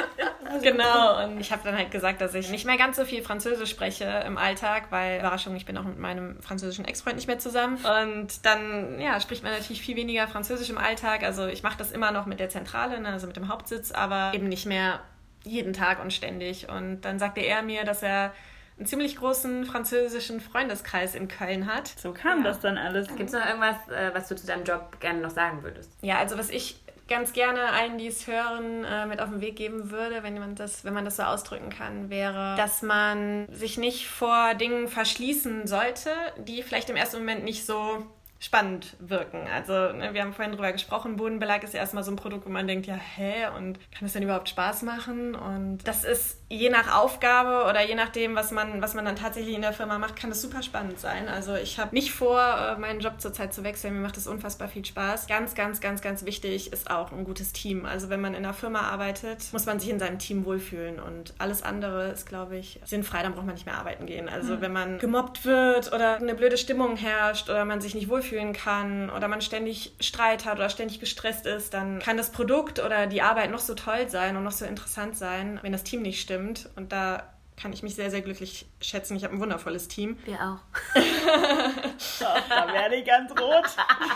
genau. 0.62 1.24
Und 1.24 1.40
ich 1.40 1.52
habe 1.52 1.62
dann 1.64 1.76
halt 1.76 1.90
gesagt, 1.90 2.20
dass 2.20 2.34
ich 2.34 2.50
nicht 2.50 2.66
mehr 2.66 2.76
ganz 2.76 2.96
so 2.96 3.04
viel 3.04 3.22
Französisch 3.22 3.70
spreche 3.70 4.04
im 4.26 4.38
Alltag, 4.38 4.84
weil, 4.90 5.20
Überraschung, 5.20 5.56
ich 5.56 5.66
bin 5.66 5.76
auch 5.76 5.84
mit 5.84 5.98
meinem 5.98 6.40
französischen 6.40 6.84
Ex-Freund 6.84 7.16
nicht 7.16 7.26
mehr 7.26 7.38
zusammen. 7.38 7.76
Und 7.76 8.44
dann, 8.44 9.00
ja, 9.00 9.20
spricht 9.20 9.42
man 9.42 9.52
natürlich 9.52 9.82
viel 9.82 9.96
weniger 9.96 10.28
Französisch 10.28 10.70
im 10.70 10.78
Alltag. 10.78 11.22
Also 11.22 11.46
ich 11.46 11.62
mache 11.62 11.78
das 11.78 11.92
immer 11.92 12.10
noch 12.10 12.26
mit 12.26 12.40
der 12.40 12.48
Zentrale, 12.48 13.00
ne, 13.00 13.08
also 13.08 13.26
mit 13.26 13.36
dem 13.36 13.48
Hauptsitz, 13.48 13.92
aber 13.92 14.32
eben 14.34 14.48
nicht 14.48 14.66
mehr 14.66 15.00
jeden 15.44 15.72
Tag 15.72 16.02
und 16.02 16.12
ständig. 16.12 16.68
Und 16.68 17.02
dann 17.02 17.18
sagte 17.18 17.40
er 17.40 17.62
mir, 17.62 17.84
dass 17.84 18.02
er 18.02 18.32
einen 18.80 18.86
ziemlich 18.86 19.16
großen 19.16 19.66
französischen 19.66 20.40
Freundeskreis 20.40 21.14
in 21.14 21.28
Köln 21.28 21.66
hat. 21.66 21.88
So 21.88 22.12
kam 22.12 22.38
ja. 22.38 22.44
das 22.44 22.60
dann 22.60 22.78
alles. 22.78 23.08
Gibt 23.08 23.28
es 23.28 23.32
noch 23.32 23.44
irgendwas, 23.44 23.76
äh, 23.88 24.10
was 24.14 24.28
du 24.28 24.36
zu 24.36 24.46
deinem 24.46 24.64
Job 24.64 24.98
gerne 25.00 25.20
noch 25.20 25.30
sagen 25.30 25.62
würdest? 25.62 25.92
Ja, 26.00 26.16
also 26.18 26.38
was 26.38 26.48
ich 26.48 26.80
ganz 27.10 27.34
gerne 27.34 27.72
allen, 27.72 27.98
die 27.98 28.06
es 28.06 28.26
hören, 28.26 28.84
äh, 28.84 29.04
mit 29.04 29.20
auf 29.20 29.28
den 29.28 29.42
Weg 29.42 29.56
geben 29.56 29.90
würde, 29.90 30.22
wenn 30.22 30.38
man 30.38 30.54
das, 30.54 30.84
wenn 30.84 30.94
man 30.94 31.04
das 31.04 31.16
so 31.16 31.24
ausdrücken 31.24 31.68
kann, 31.68 32.08
wäre, 32.08 32.54
dass 32.56 32.80
man 32.80 33.46
sich 33.50 33.76
nicht 33.76 34.08
vor 34.08 34.54
Dingen 34.54 34.88
verschließen 34.88 35.66
sollte, 35.66 36.10
die 36.38 36.62
vielleicht 36.62 36.88
im 36.88 36.96
ersten 36.96 37.18
Moment 37.18 37.44
nicht 37.44 37.66
so 37.66 38.06
spannend 38.42 38.96
wirken. 38.98 39.46
Also 39.55 39.72
ne, 39.92 40.14
wir 40.14 40.22
haben 40.22 40.33
vorhin 40.33 40.55
drüber 40.55 40.72
gesprochen, 40.72 41.16
Bodenbelag 41.16 41.62
ist 41.62 41.74
ja 41.74 41.81
erstmal 41.81 42.03
so 42.03 42.11
ein 42.11 42.16
Produkt, 42.16 42.46
wo 42.46 42.50
man 42.50 42.66
denkt, 42.66 42.87
ja, 42.87 42.94
hä, 42.94 43.48
und 43.55 43.79
kann 43.92 44.07
es 44.07 44.14
denn 44.14 44.22
überhaupt 44.22 44.48
Spaß 44.48 44.83
machen? 44.83 45.35
Und 45.35 45.81
das 45.85 46.05
ist 46.05 46.38
je 46.48 46.70
nach 46.70 46.96
Aufgabe 46.96 47.68
oder 47.68 47.87
je 47.87 47.94
nachdem, 47.94 48.35
was 48.35 48.50
man, 48.50 48.81
was 48.81 48.94
man 48.94 49.05
dann 49.05 49.14
tatsächlich 49.14 49.55
in 49.55 49.61
der 49.61 49.74
Firma 49.74 49.98
macht, 49.98 50.16
kann 50.16 50.31
das 50.31 50.40
super 50.40 50.62
spannend 50.62 50.98
sein. 50.98 51.29
Also 51.29 51.55
ich 51.55 51.79
habe 51.79 51.94
nicht 51.94 52.12
vor, 52.12 52.40
äh, 52.40 52.81
meinen 52.81 53.00
Job 53.00 53.20
zurzeit 53.20 53.53
zu 53.53 53.62
wechseln. 53.62 53.94
Mir 53.94 54.00
macht 54.00 54.16
das 54.16 54.26
unfassbar 54.26 54.68
viel 54.68 54.87
Spaß. 54.87 55.26
Ganz, 55.26 55.55
ganz, 55.55 55.83
ganz, 55.83 56.00
ganz 56.00 56.24
wichtig 56.24 56.72
ist 56.72 56.90
auch 56.90 57.12
ein 57.12 57.24
gutes 57.24 57.53
Team. 57.53 57.85
Also 57.85 58.09
wenn 58.09 58.22
man 58.22 58.33
in 58.33 58.44
einer 58.44 58.55
Firma 58.55 58.81
arbeitet, 58.81 59.53
muss 59.53 59.66
man 59.66 59.79
sich 59.79 59.90
in 59.90 59.98
seinem 59.98 60.18
Team 60.18 60.46
wohlfühlen 60.46 60.98
und 60.98 61.35
alles 61.37 61.62
andere 61.62 62.09
ist, 62.09 62.26
glaube 62.26 62.57
ich, 62.57 62.81
sinnfrei, 62.85 63.22
dann 63.22 63.35
braucht 63.35 63.44
man 63.44 63.55
nicht 63.55 63.66
mehr 63.66 63.76
arbeiten 63.76 64.07
gehen. 64.07 64.31
Also 64.31 64.57
mhm. 64.57 64.61
wenn 64.62 64.72
man 64.72 64.98
gemobbt 64.98 65.44
wird 65.44 65.92
oder 65.92 66.16
eine 66.16 66.35
blöde 66.35 66.57
Stimmung 66.57 66.96
herrscht 66.96 67.50
oder 67.50 67.66
man 67.66 67.83
sich 67.83 67.94
nicht 67.94 68.09
wohlfühlen 68.30 68.52
kann 68.52 69.10
oder 69.10 69.28
man 69.28 69.40
ständig 69.40 69.92
Streit 70.00 70.44
hat 70.44 70.58
oder 70.58 70.70
ständig 70.70 71.00
gestresst 71.00 71.46
ist, 71.46 71.74
dann 71.74 71.98
kann 71.98 72.16
das 72.16 72.30
Produkt 72.30 72.78
oder 72.78 73.06
die 73.06 73.22
Arbeit 73.22 73.50
noch 73.50 73.58
so 73.58 73.74
toll 73.74 74.08
sein 74.08 74.36
und 74.36 74.44
noch 74.44 74.52
so 74.52 74.64
interessant 74.64 75.16
sein, 75.16 75.58
wenn 75.62 75.72
das 75.72 75.84
Team 75.84 76.02
nicht 76.02 76.20
stimmt. 76.20 76.68
Und 76.76 76.92
da 76.92 77.24
kann 77.56 77.72
ich 77.72 77.82
mich 77.82 77.94
sehr, 77.94 78.10
sehr 78.10 78.22
glücklich 78.22 78.66
schätzen. 78.80 79.16
Ich 79.16 79.24
habe 79.24 79.34
ein 79.34 79.40
wundervolles 79.40 79.88
Team. 79.88 80.16
Wir 80.24 80.38
auch. 80.40 80.60
Ach, 82.24 82.48
da 82.48 82.72
werde 82.72 82.96
ich 82.96 83.04
ganz 83.04 83.30
rot. 83.32 83.64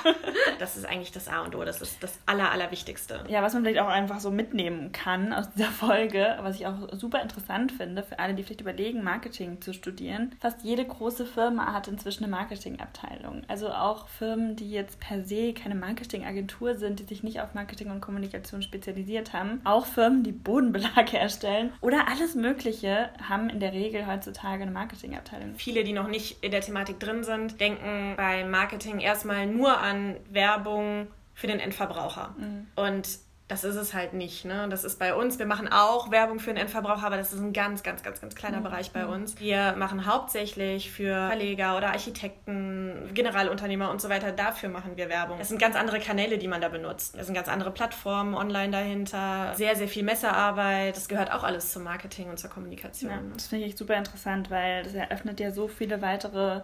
das 0.58 0.76
ist 0.76 0.86
eigentlich 0.86 1.12
das 1.12 1.28
A 1.28 1.42
und 1.42 1.54
O. 1.54 1.64
Das 1.64 1.80
ist 1.80 2.02
das 2.02 2.18
Aller, 2.26 2.50
Allerwichtigste. 2.50 3.24
Ja, 3.28 3.42
was 3.42 3.54
man 3.54 3.62
vielleicht 3.62 3.80
auch 3.80 3.88
einfach 3.88 4.20
so 4.20 4.30
mitnehmen 4.30 4.92
kann 4.92 5.32
aus 5.32 5.50
dieser 5.52 5.70
Folge, 5.70 6.36
was 6.40 6.56
ich 6.56 6.66
auch 6.66 6.88
super 6.92 7.22
interessant 7.22 7.72
finde, 7.72 8.02
für 8.02 8.18
alle, 8.18 8.34
die 8.34 8.42
vielleicht 8.42 8.62
überlegen, 8.62 9.04
Marketing 9.04 9.60
zu 9.60 9.72
studieren. 9.72 10.34
Fast 10.40 10.62
jede 10.62 10.84
große 10.84 11.26
Firma 11.26 11.72
hat 11.72 11.88
inzwischen 11.88 12.24
eine 12.24 12.30
Marketingabteilung. 12.30 13.42
Also 13.48 13.68
auch 13.68 14.08
Firmen, 14.08 14.56
die 14.56 14.70
jetzt 14.70 15.00
per 15.00 15.24
se 15.24 15.52
keine 15.52 15.74
Marketingagentur 15.74 16.74
sind, 16.74 17.00
die 17.00 17.04
sich 17.04 17.22
nicht 17.22 17.40
auf 17.40 17.54
Marketing 17.54 17.90
und 17.90 18.00
Kommunikation 18.00 18.62
spezialisiert 18.62 19.32
haben. 19.32 19.60
Auch 19.64 19.86
Firmen, 19.86 20.22
die 20.22 20.32
Bodenbelag 20.32 21.12
herstellen 21.12 21.72
oder 21.80 22.08
alles 22.08 22.34
Mögliche 22.34 23.10
haben 23.28 23.34
haben 23.34 23.50
in 23.50 23.60
der 23.60 23.72
Regel 23.72 24.06
heutzutage 24.06 24.62
eine 24.62 24.70
Marketingabteilung. 24.70 25.54
Viele, 25.56 25.84
die 25.84 25.92
noch 25.92 26.08
nicht 26.08 26.42
in 26.42 26.50
der 26.50 26.60
Thematik 26.60 27.00
drin 27.00 27.24
sind, 27.24 27.60
denken 27.60 27.73
beim 28.16 28.50
Marketing 28.50 29.00
erstmal 29.00 29.46
nur 29.46 29.78
an 29.78 30.16
Werbung 30.30 31.08
für 31.34 31.46
den 31.46 31.60
Endverbraucher. 31.60 32.34
Mhm. 32.38 32.66
Und 32.76 33.08
das 33.46 33.62
ist 33.62 33.76
es 33.76 33.92
halt 33.92 34.14
nicht. 34.14 34.46
Ne? 34.46 34.68
Das 34.70 34.84
ist 34.84 34.98
bei 34.98 35.14
uns. 35.14 35.38
Wir 35.38 35.44
machen 35.44 35.68
auch 35.68 36.10
Werbung 36.10 36.38
für 36.38 36.50
den 36.50 36.56
Endverbraucher, 36.56 37.06
aber 37.06 37.18
das 37.18 37.32
ist 37.32 37.40
ein 37.40 37.52
ganz, 37.52 37.82
ganz, 37.82 38.02
ganz, 38.02 38.20
ganz 38.20 38.34
kleiner 38.34 38.60
mhm. 38.60 38.64
Bereich 38.64 38.90
bei 38.92 39.04
uns. 39.04 39.38
Wir 39.38 39.74
machen 39.76 40.06
hauptsächlich 40.06 40.90
für 40.90 41.28
Verleger 41.28 41.76
oder 41.76 41.88
Architekten, 41.88 43.10
Generalunternehmer 43.12 43.90
und 43.90 44.00
so 44.00 44.08
weiter. 44.08 44.32
Dafür 44.32 44.70
machen 44.70 44.96
wir 44.96 45.10
Werbung. 45.10 45.38
Es 45.40 45.50
sind 45.50 45.60
ganz 45.60 45.76
andere 45.76 46.00
Kanäle, 46.00 46.38
die 46.38 46.48
man 46.48 46.62
da 46.62 46.70
benutzt. 46.70 47.16
Es 47.18 47.26
sind 47.26 47.34
ganz 47.34 47.48
andere 47.48 47.70
Plattformen 47.70 48.34
online 48.34 48.70
dahinter. 48.70 49.52
Sehr, 49.54 49.76
sehr 49.76 49.88
viel 49.88 50.04
Messearbeit. 50.04 50.96
Das 50.96 51.08
gehört 51.08 51.30
auch 51.30 51.44
alles 51.44 51.70
zum 51.70 51.82
Marketing 51.82 52.30
und 52.30 52.38
zur 52.38 52.48
Kommunikation. 52.48 53.10
Ja, 53.10 53.18
das 53.34 53.48
finde 53.48 53.66
ich 53.66 53.76
super 53.76 53.96
interessant, 53.96 54.50
weil 54.50 54.84
das 54.84 54.94
eröffnet 54.94 55.38
ja 55.38 55.50
so 55.50 55.68
viele 55.68 56.00
weitere 56.00 56.62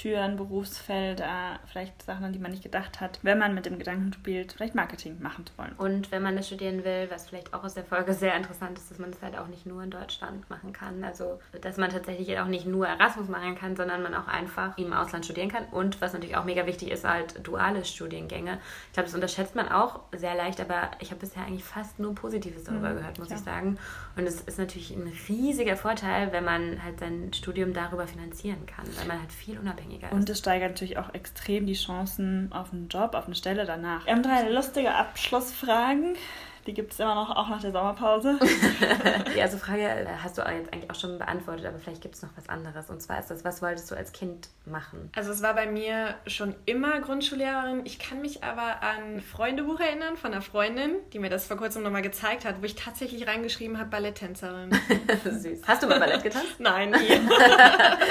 Türen, 0.00 0.36
Berufsfelder, 0.36 1.58
vielleicht 1.66 2.02
Sachen, 2.02 2.26
an 2.26 2.32
die 2.34 2.38
man 2.38 2.50
nicht 2.50 2.62
gedacht 2.62 3.00
hat, 3.00 3.18
wenn 3.22 3.38
man 3.38 3.54
mit 3.54 3.64
dem 3.64 3.78
Gedanken 3.78 4.12
spielt, 4.12 4.52
vielleicht 4.52 4.74
Marketing 4.74 5.16
machen 5.22 5.46
zu 5.46 5.56
wollen. 5.56 5.72
Und 5.78 6.12
wenn 6.12 6.22
man 6.22 6.36
das 6.36 6.48
studieren 6.48 6.84
will, 6.84 7.06
was 7.10 7.28
vielleicht 7.28 7.54
auch 7.54 7.64
aus 7.64 7.72
der 7.72 7.84
Folge 7.84 8.12
sehr 8.12 8.36
interessant 8.36 8.76
ist, 8.76 8.90
dass 8.90 8.98
man 8.98 9.10
das 9.10 9.22
halt 9.22 9.38
auch 9.38 9.46
nicht 9.46 9.64
nur 9.64 9.82
in 9.82 9.90
Deutschland 9.90 10.50
machen 10.50 10.74
kann. 10.74 11.02
Also, 11.02 11.40
dass 11.62 11.78
man 11.78 11.88
tatsächlich 11.88 12.38
auch 12.38 12.46
nicht 12.46 12.66
nur 12.66 12.86
Erasmus 12.86 13.28
machen 13.28 13.54
kann, 13.54 13.74
sondern 13.74 14.02
man 14.02 14.14
auch 14.14 14.28
einfach 14.28 14.76
im 14.76 14.92
Ausland 14.92 15.24
studieren 15.24 15.48
kann. 15.48 15.64
Und 15.70 15.98
was 16.02 16.12
natürlich 16.12 16.36
auch 16.36 16.44
mega 16.44 16.66
wichtig 16.66 16.90
ist, 16.90 17.06
halt 17.06 17.46
duale 17.46 17.86
Studiengänge. 17.86 18.58
Ich 18.88 18.92
glaube, 18.92 19.06
das 19.06 19.14
unterschätzt 19.14 19.54
man 19.54 19.70
auch 19.70 20.00
sehr 20.14 20.34
leicht, 20.34 20.60
aber 20.60 20.90
ich 21.00 21.10
habe 21.10 21.20
bisher 21.20 21.44
eigentlich 21.44 21.64
fast 21.64 21.98
nur 21.98 22.14
Positives 22.14 22.64
darüber 22.64 22.90
mhm, 22.90 22.96
gehört, 22.96 23.18
muss 23.18 23.30
ja. 23.30 23.36
ich 23.36 23.42
sagen. 23.42 23.78
Und 24.14 24.26
es 24.26 24.42
ist 24.42 24.58
natürlich 24.58 24.90
ein 24.90 25.10
riesiger 25.26 25.76
Vorteil, 25.76 26.32
wenn 26.32 26.44
man 26.44 26.82
halt 26.84 27.00
sein 27.00 27.32
Studium 27.32 27.72
darüber 27.72 28.06
finanzieren 28.06 28.66
kann, 28.66 28.84
weil 28.98 29.06
man 29.06 29.20
halt 29.20 29.32
viel 29.32 29.58
unabhängig 29.58 29.85
unabhängiger 29.86 30.08
ist. 30.08 30.12
Und 30.12 30.30
es 30.30 30.38
steigert 30.38 30.70
natürlich 30.70 30.98
auch 30.98 31.12
extrem 31.14 31.66
die 31.66 31.74
Chancen 31.74 32.50
auf 32.52 32.72
einen 32.72 32.88
Job, 32.88 33.14
auf 33.14 33.26
eine 33.26 33.34
Stelle 33.34 33.64
danach. 33.64 34.04
Wir 34.06 34.12
haben 34.12 34.22
drei 34.22 34.48
lustige 34.48 34.94
Abschlussfragen. 34.94 36.16
Die 36.66 36.74
gibt 36.74 36.92
es 36.92 36.98
immer 37.00 37.14
noch, 37.14 37.34
auch 37.36 37.48
nach 37.48 37.60
der 37.60 37.70
Sommerpause. 37.70 38.38
Die 39.34 39.38
erste 39.38 39.58
Frage 39.58 39.82
äh, 39.82 40.06
hast 40.22 40.36
du 40.36 40.42
jetzt 40.42 40.72
eigentlich 40.72 40.90
auch 40.90 40.96
schon 40.96 41.18
beantwortet, 41.18 41.66
aber 41.66 41.78
vielleicht 41.78 42.02
gibt 42.02 42.16
es 42.16 42.22
noch 42.22 42.30
was 42.36 42.48
anderes. 42.48 42.90
Und 42.90 43.00
zwar 43.00 43.20
ist 43.20 43.30
das, 43.30 43.44
was 43.44 43.62
wolltest 43.62 43.90
du 43.90 43.94
als 43.94 44.12
Kind 44.12 44.48
machen? 44.64 45.10
Also 45.14 45.30
es 45.30 45.42
war 45.42 45.54
bei 45.54 45.66
mir 45.66 46.14
schon 46.26 46.56
immer 46.64 47.00
Grundschullehrerin. 47.00 47.82
Ich 47.84 47.98
kann 47.98 48.20
mich 48.20 48.42
aber 48.42 48.82
an 48.82 49.16
ein 49.16 49.20
Freundebuch 49.20 49.78
erinnern 49.78 50.16
von 50.16 50.32
einer 50.32 50.42
Freundin, 50.42 50.96
die 51.12 51.20
mir 51.20 51.30
das 51.30 51.46
vor 51.46 51.56
kurzem 51.56 51.84
nochmal 51.84 52.02
gezeigt 52.02 52.44
hat, 52.44 52.60
wo 52.60 52.64
ich 52.64 52.74
tatsächlich 52.74 53.28
reingeschrieben 53.28 53.78
habe, 53.78 53.90
Balletttänzerin. 53.90 54.70
Süß. 55.24 55.60
Hast 55.66 55.82
du 55.82 55.86
mal 55.86 56.00
Ballett 56.00 56.24
getanzt? 56.24 56.46
Nein, 56.58 56.90
nie. 56.90 57.20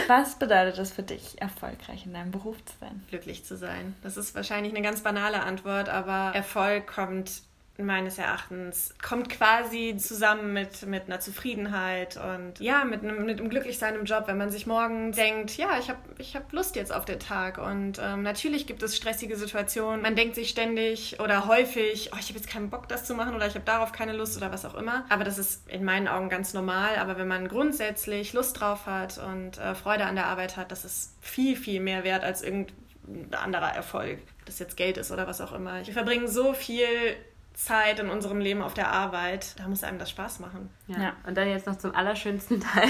was 0.08 0.36
bedeutet 0.40 0.78
es 0.78 0.94
für 0.94 1.04
dich, 1.04 1.42
erfolgreich 1.42 2.06
in 2.06 2.14
deinem 2.14 2.32
Beruf 2.32 2.64
zu 2.64 2.74
sein? 2.80 3.04
Glücklich 3.10 3.44
zu 3.44 3.58
sein. 3.58 3.96
Das 4.02 4.16
ist 4.16 4.34
wahrscheinlich 4.34 4.74
eine 4.74 4.82
ganz 4.82 5.02
banale 5.02 5.44
Antwort, 5.44 5.90
aber 5.90 6.34
Erfolg 6.34 6.88
kommt 6.88 7.42
meines 7.84 8.18
Erachtens 8.18 8.94
kommt 9.02 9.30
quasi 9.30 9.98
zusammen 9.98 10.54
mit, 10.54 10.86
mit 10.86 11.04
einer 11.04 11.20
Zufriedenheit 11.20 12.18
und 12.18 12.60
ja, 12.60 12.86
mit 12.86 13.04
einem, 13.04 13.26
mit 13.26 13.40
einem 13.40 13.50
Glücklichsein 13.50 13.96
im 13.96 14.06
Job, 14.06 14.24
wenn 14.28 14.38
man 14.38 14.50
sich 14.50 14.66
morgen 14.66 15.12
denkt, 15.12 15.58
ja, 15.58 15.78
ich 15.78 15.90
habe 15.90 16.00
ich 16.18 16.36
hab 16.36 16.52
Lust 16.54 16.76
jetzt 16.76 16.94
auf 16.94 17.04
den 17.04 17.20
Tag. 17.20 17.58
Und 17.58 18.00
ähm, 18.02 18.24
natürlich 18.24 18.66
gibt 18.66 18.82
es 18.82 18.96
stressige 18.96 19.36
Situationen. 19.36 20.02
Man 20.02 20.16
denkt 20.16 20.36
sich 20.36 20.50
ständig 20.50 21.20
oder 21.20 21.48
häufig, 21.48 22.12
oh, 22.14 22.18
ich 22.20 22.30
habe 22.30 22.40
jetzt 22.40 22.50
keinen 22.50 22.70
Bock, 22.70 22.88
das 22.88 23.04
zu 23.06 23.14
machen 23.14 23.36
oder 23.36 23.48
ich 23.48 23.56
habe 23.56 23.66
darauf 23.66 23.92
keine 23.92 24.14
Lust 24.14 24.38
oder 24.38 24.52
was 24.52 24.64
auch 24.66 24.76
immer. 24.76 25.06
Aber 25.10 25.26
das 25.26 25.38
ist 25.38 25.70
in 25.70 25.84
meinen 25.84 26.08
Augen 26.08 26.30
ganz 26.30 26.54
normal. 26.54 26.96
Aber 26.98 27.18
wenn 27.18 27.28
man 27.28 27.48
grundsätzlich 27.48 28.32
Lust 28.34 28.60
drauf 28.60 28.86
hat 28.86 29.18
und 29.18 29.58
äh, 29.58 29.76
Freude 29.76 30.06
an 30.06 30.16
der 30.16 30.28
Arbeit 30.28 30.56
hat, 30.56 30.72
das 30.72 30.86
ist 30.86 31.18
viel, 31.20 31.58
viel 31.58 31.82
mehr 31.82 32.06
wert 32.06 32.24
als 32.24 32.42
irgendein 32.42 33.34
anderer 33.34 33.74
Erfolg. 33.74 34.20
Ob 34.40 34.46
das 34.46 34.60
jetzt 34.60 34.78
Geld 34.78 34.98
ist 34.98 35.12
oder 35.12 35.28
was 35.28 35.42
auch 35.42 35.52
immer. 35.52 35.86
Wir 35.86 35.94
verbringen 35.94 36.28
so 36.28 36.54
viel 36.54 37.18
Zeit 37.56 38.00
in 38.00 38.10
unserem 38.10 38.40
Leben 38.40 38.62
auf 38.62 38.74
der 38.74 38.92
Arbeit, 38.92 39.58
da 39.58 39.68
muss 39.68 39.84
einem 39.84 39.98
das 39.98 40.10
Spaß 40.10 40.40
machen. 40.40 40.70
Ja. 40.88 41.02
ja. 41.02 41.14
Und 41.26 41.38
dann 41.38 41.48
jetzt 41.48 41.66
noch 41.66 41.78
zum 41.78 41.96
allerschönsten 41.96 42.60
Teil. 42.74 42.90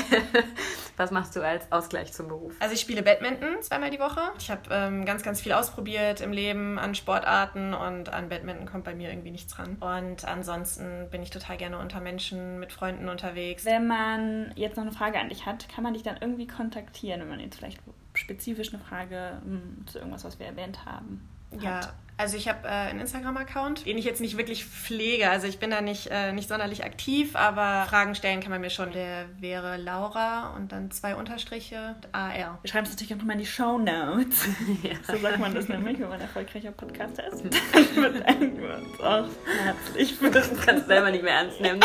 Was 0.97 1.11
machst 1.11 1.35
du 1.35 1.41
als 1.41 1.71
Ausgleich 1.71 2.13
zum 2.13 2.27
Beruf? 2.27 2.53
Also 2.59 2.73
ich 2.73 2.81
spiele 2.81 3.03
Badminton 3.03 3.61
zweimal 3.61 3.91
die 3.91 3.99
Woche. 3.99 4.21
Ich 4.39 4.49
habe 4.49 4.61
ähm, 4.71 5.05
ganz, 5.05 5.21
ganz 5.21 5.39
viel 5.39 5.53
ausprobiert 5.53 6.19
im 6.19 6.31
Leben 6.31 6.79
an 6.79 6.95
Sportarten 6.95 7.73
und 7.75 8.09
an 8.09 8.29
Badminton 8.29 8.65
kommt 8.65 8.85
bei 8.85 8.95
mir 8.95 9.09
irgendwie 9.09 9.31
nichts 9.31 9.59
ran. 9.59 9.77
Und 9.79 10.25
ansonsten 10.25 11.09
bin 11.11 11.21
ich 11.21 11.29
total 11.29 11.57
gerne 11.57 11.77
unter 11.77 11.99
Menschen, 11.99 12.59
mit 12.59 12.73
Freunden 12.73 13.07
unterwegs. 13.07 13.65
Wenn 13.65 13.87
man 13.87 14.51
jetzt 14.55 14.77
noch 14.77 14.83
eine 14.83 14.93
Frage 14.93 15.19
an 15.19 15.29
dich 15.29 15.45
hat, 15.45 15.69
kann 15.69 15.83
man 15.83 15.93
dich 15.93 16.01
dann 16.01 16.17
irgendwie 16.19 16.47
kontaktieren, 16.47 17.21
wenn 17.21 17.29
man 17.29 17.39
jetzt 17.39 17.57
vielleicht 17.57 17.79
spezifisch 18.15 18.73
eine 18.73 18.81
Frage 18.81 19.41
mh, 19.45 19.51
hm, 19.51 19.87
zu 19.87 19.99
irgendwas, 19.99 20.23
was 20.23 20.39
wir 20.39 20.47
erwähnt 20.47 20.85
haben. 20.85 21.29
Ja, 21.59 21.93
also 22.17 22.37
ich 22.37 22.47
habe 22.47 22.67
äh, 22.67 22.71
einen 22.71 23.01
Instagram-Account, 23.01 23.85
den 23.85 23.97
ich 23.97 24.05
jetzt 24.05 24.21
nicht 24.21 24.37
wirklich 24.37 24.65
pflege. 24.65 25.29
Also 25.29 25.47
ich 25.47 25.59
bin 25.59 25.69
da 25.69 25.81
nicht, 25.81 26.07
äh, 26.11 26.31
nicht 26.31 26.47
sonderlich 26.47 26.83
aktiv, 26.85 27.35
aber 27.35 27.85
Fragen 27.89 28.15
stellen 28.15 28.39
kann 28.39 28.51
man 28.51 28.61
mir 28.61 28.69
schon. 28.69 28.91
Der 28.91 29.25
wäre 29.39 29.77
Laura 29.77 30.53
und 30.55 30.71
dann 30.71 30.91
zwei 30.91 31.15
Unterstriche 31.15 31.95
AR. 32.11 32.59
Wir 32.61 32.69
schreiben 32.69 32.85
es 32.85 32.91
natürlich 32.91 33.13
auch 33.13 33.17
nochmal 33.17 33.35
in 33.35 33.41
die 33.41 33.45
Show 33.47 33.77
Notes. 33.77 34.47
Ja. 34.83 34.91
So 35.07 35.17
sagt 35.17 35.39
man 35.39 35.53
das 35.55 35.67
nämlich, 35.67 35.99
wenn 35.99 36.09
man 36.09 36.21
erfolgreicher 36.21 36.71
Podcaster 36.71 37.27
ist. 37.27 37.43
wir 37.43 38.11
bedanken 38.11 38.59
uns 38.63 38.99
auch 39.01 39.25
herzlich 39.63 40.13
fürs 40.15 40.49
Du 40.49 40.55
kannst 40.57 40.87
selber 40.87 41.11
nicht 41.11 41.23
mehr 41.23 41.33
ernst 41.33 41.59
nehmen. 41.61 41.79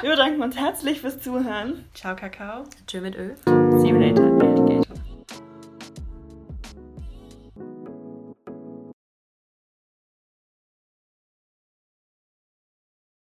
wir 0.00 0.10
bedanken 0.10 0.42
uns 0.42 0.56
herzlich 0.56 1.00
fürs 1.00 1.20
Zuhören. 1.20 1.84
Ciao, 1.94 2.14
Kakao. 2.14 2.64
Tschö 2.86 3.00
mit 3.00 3.16
Ö. 3.16 3.34
See 3.80 3.88
you 3.88 3.98
later. 3.98 4.27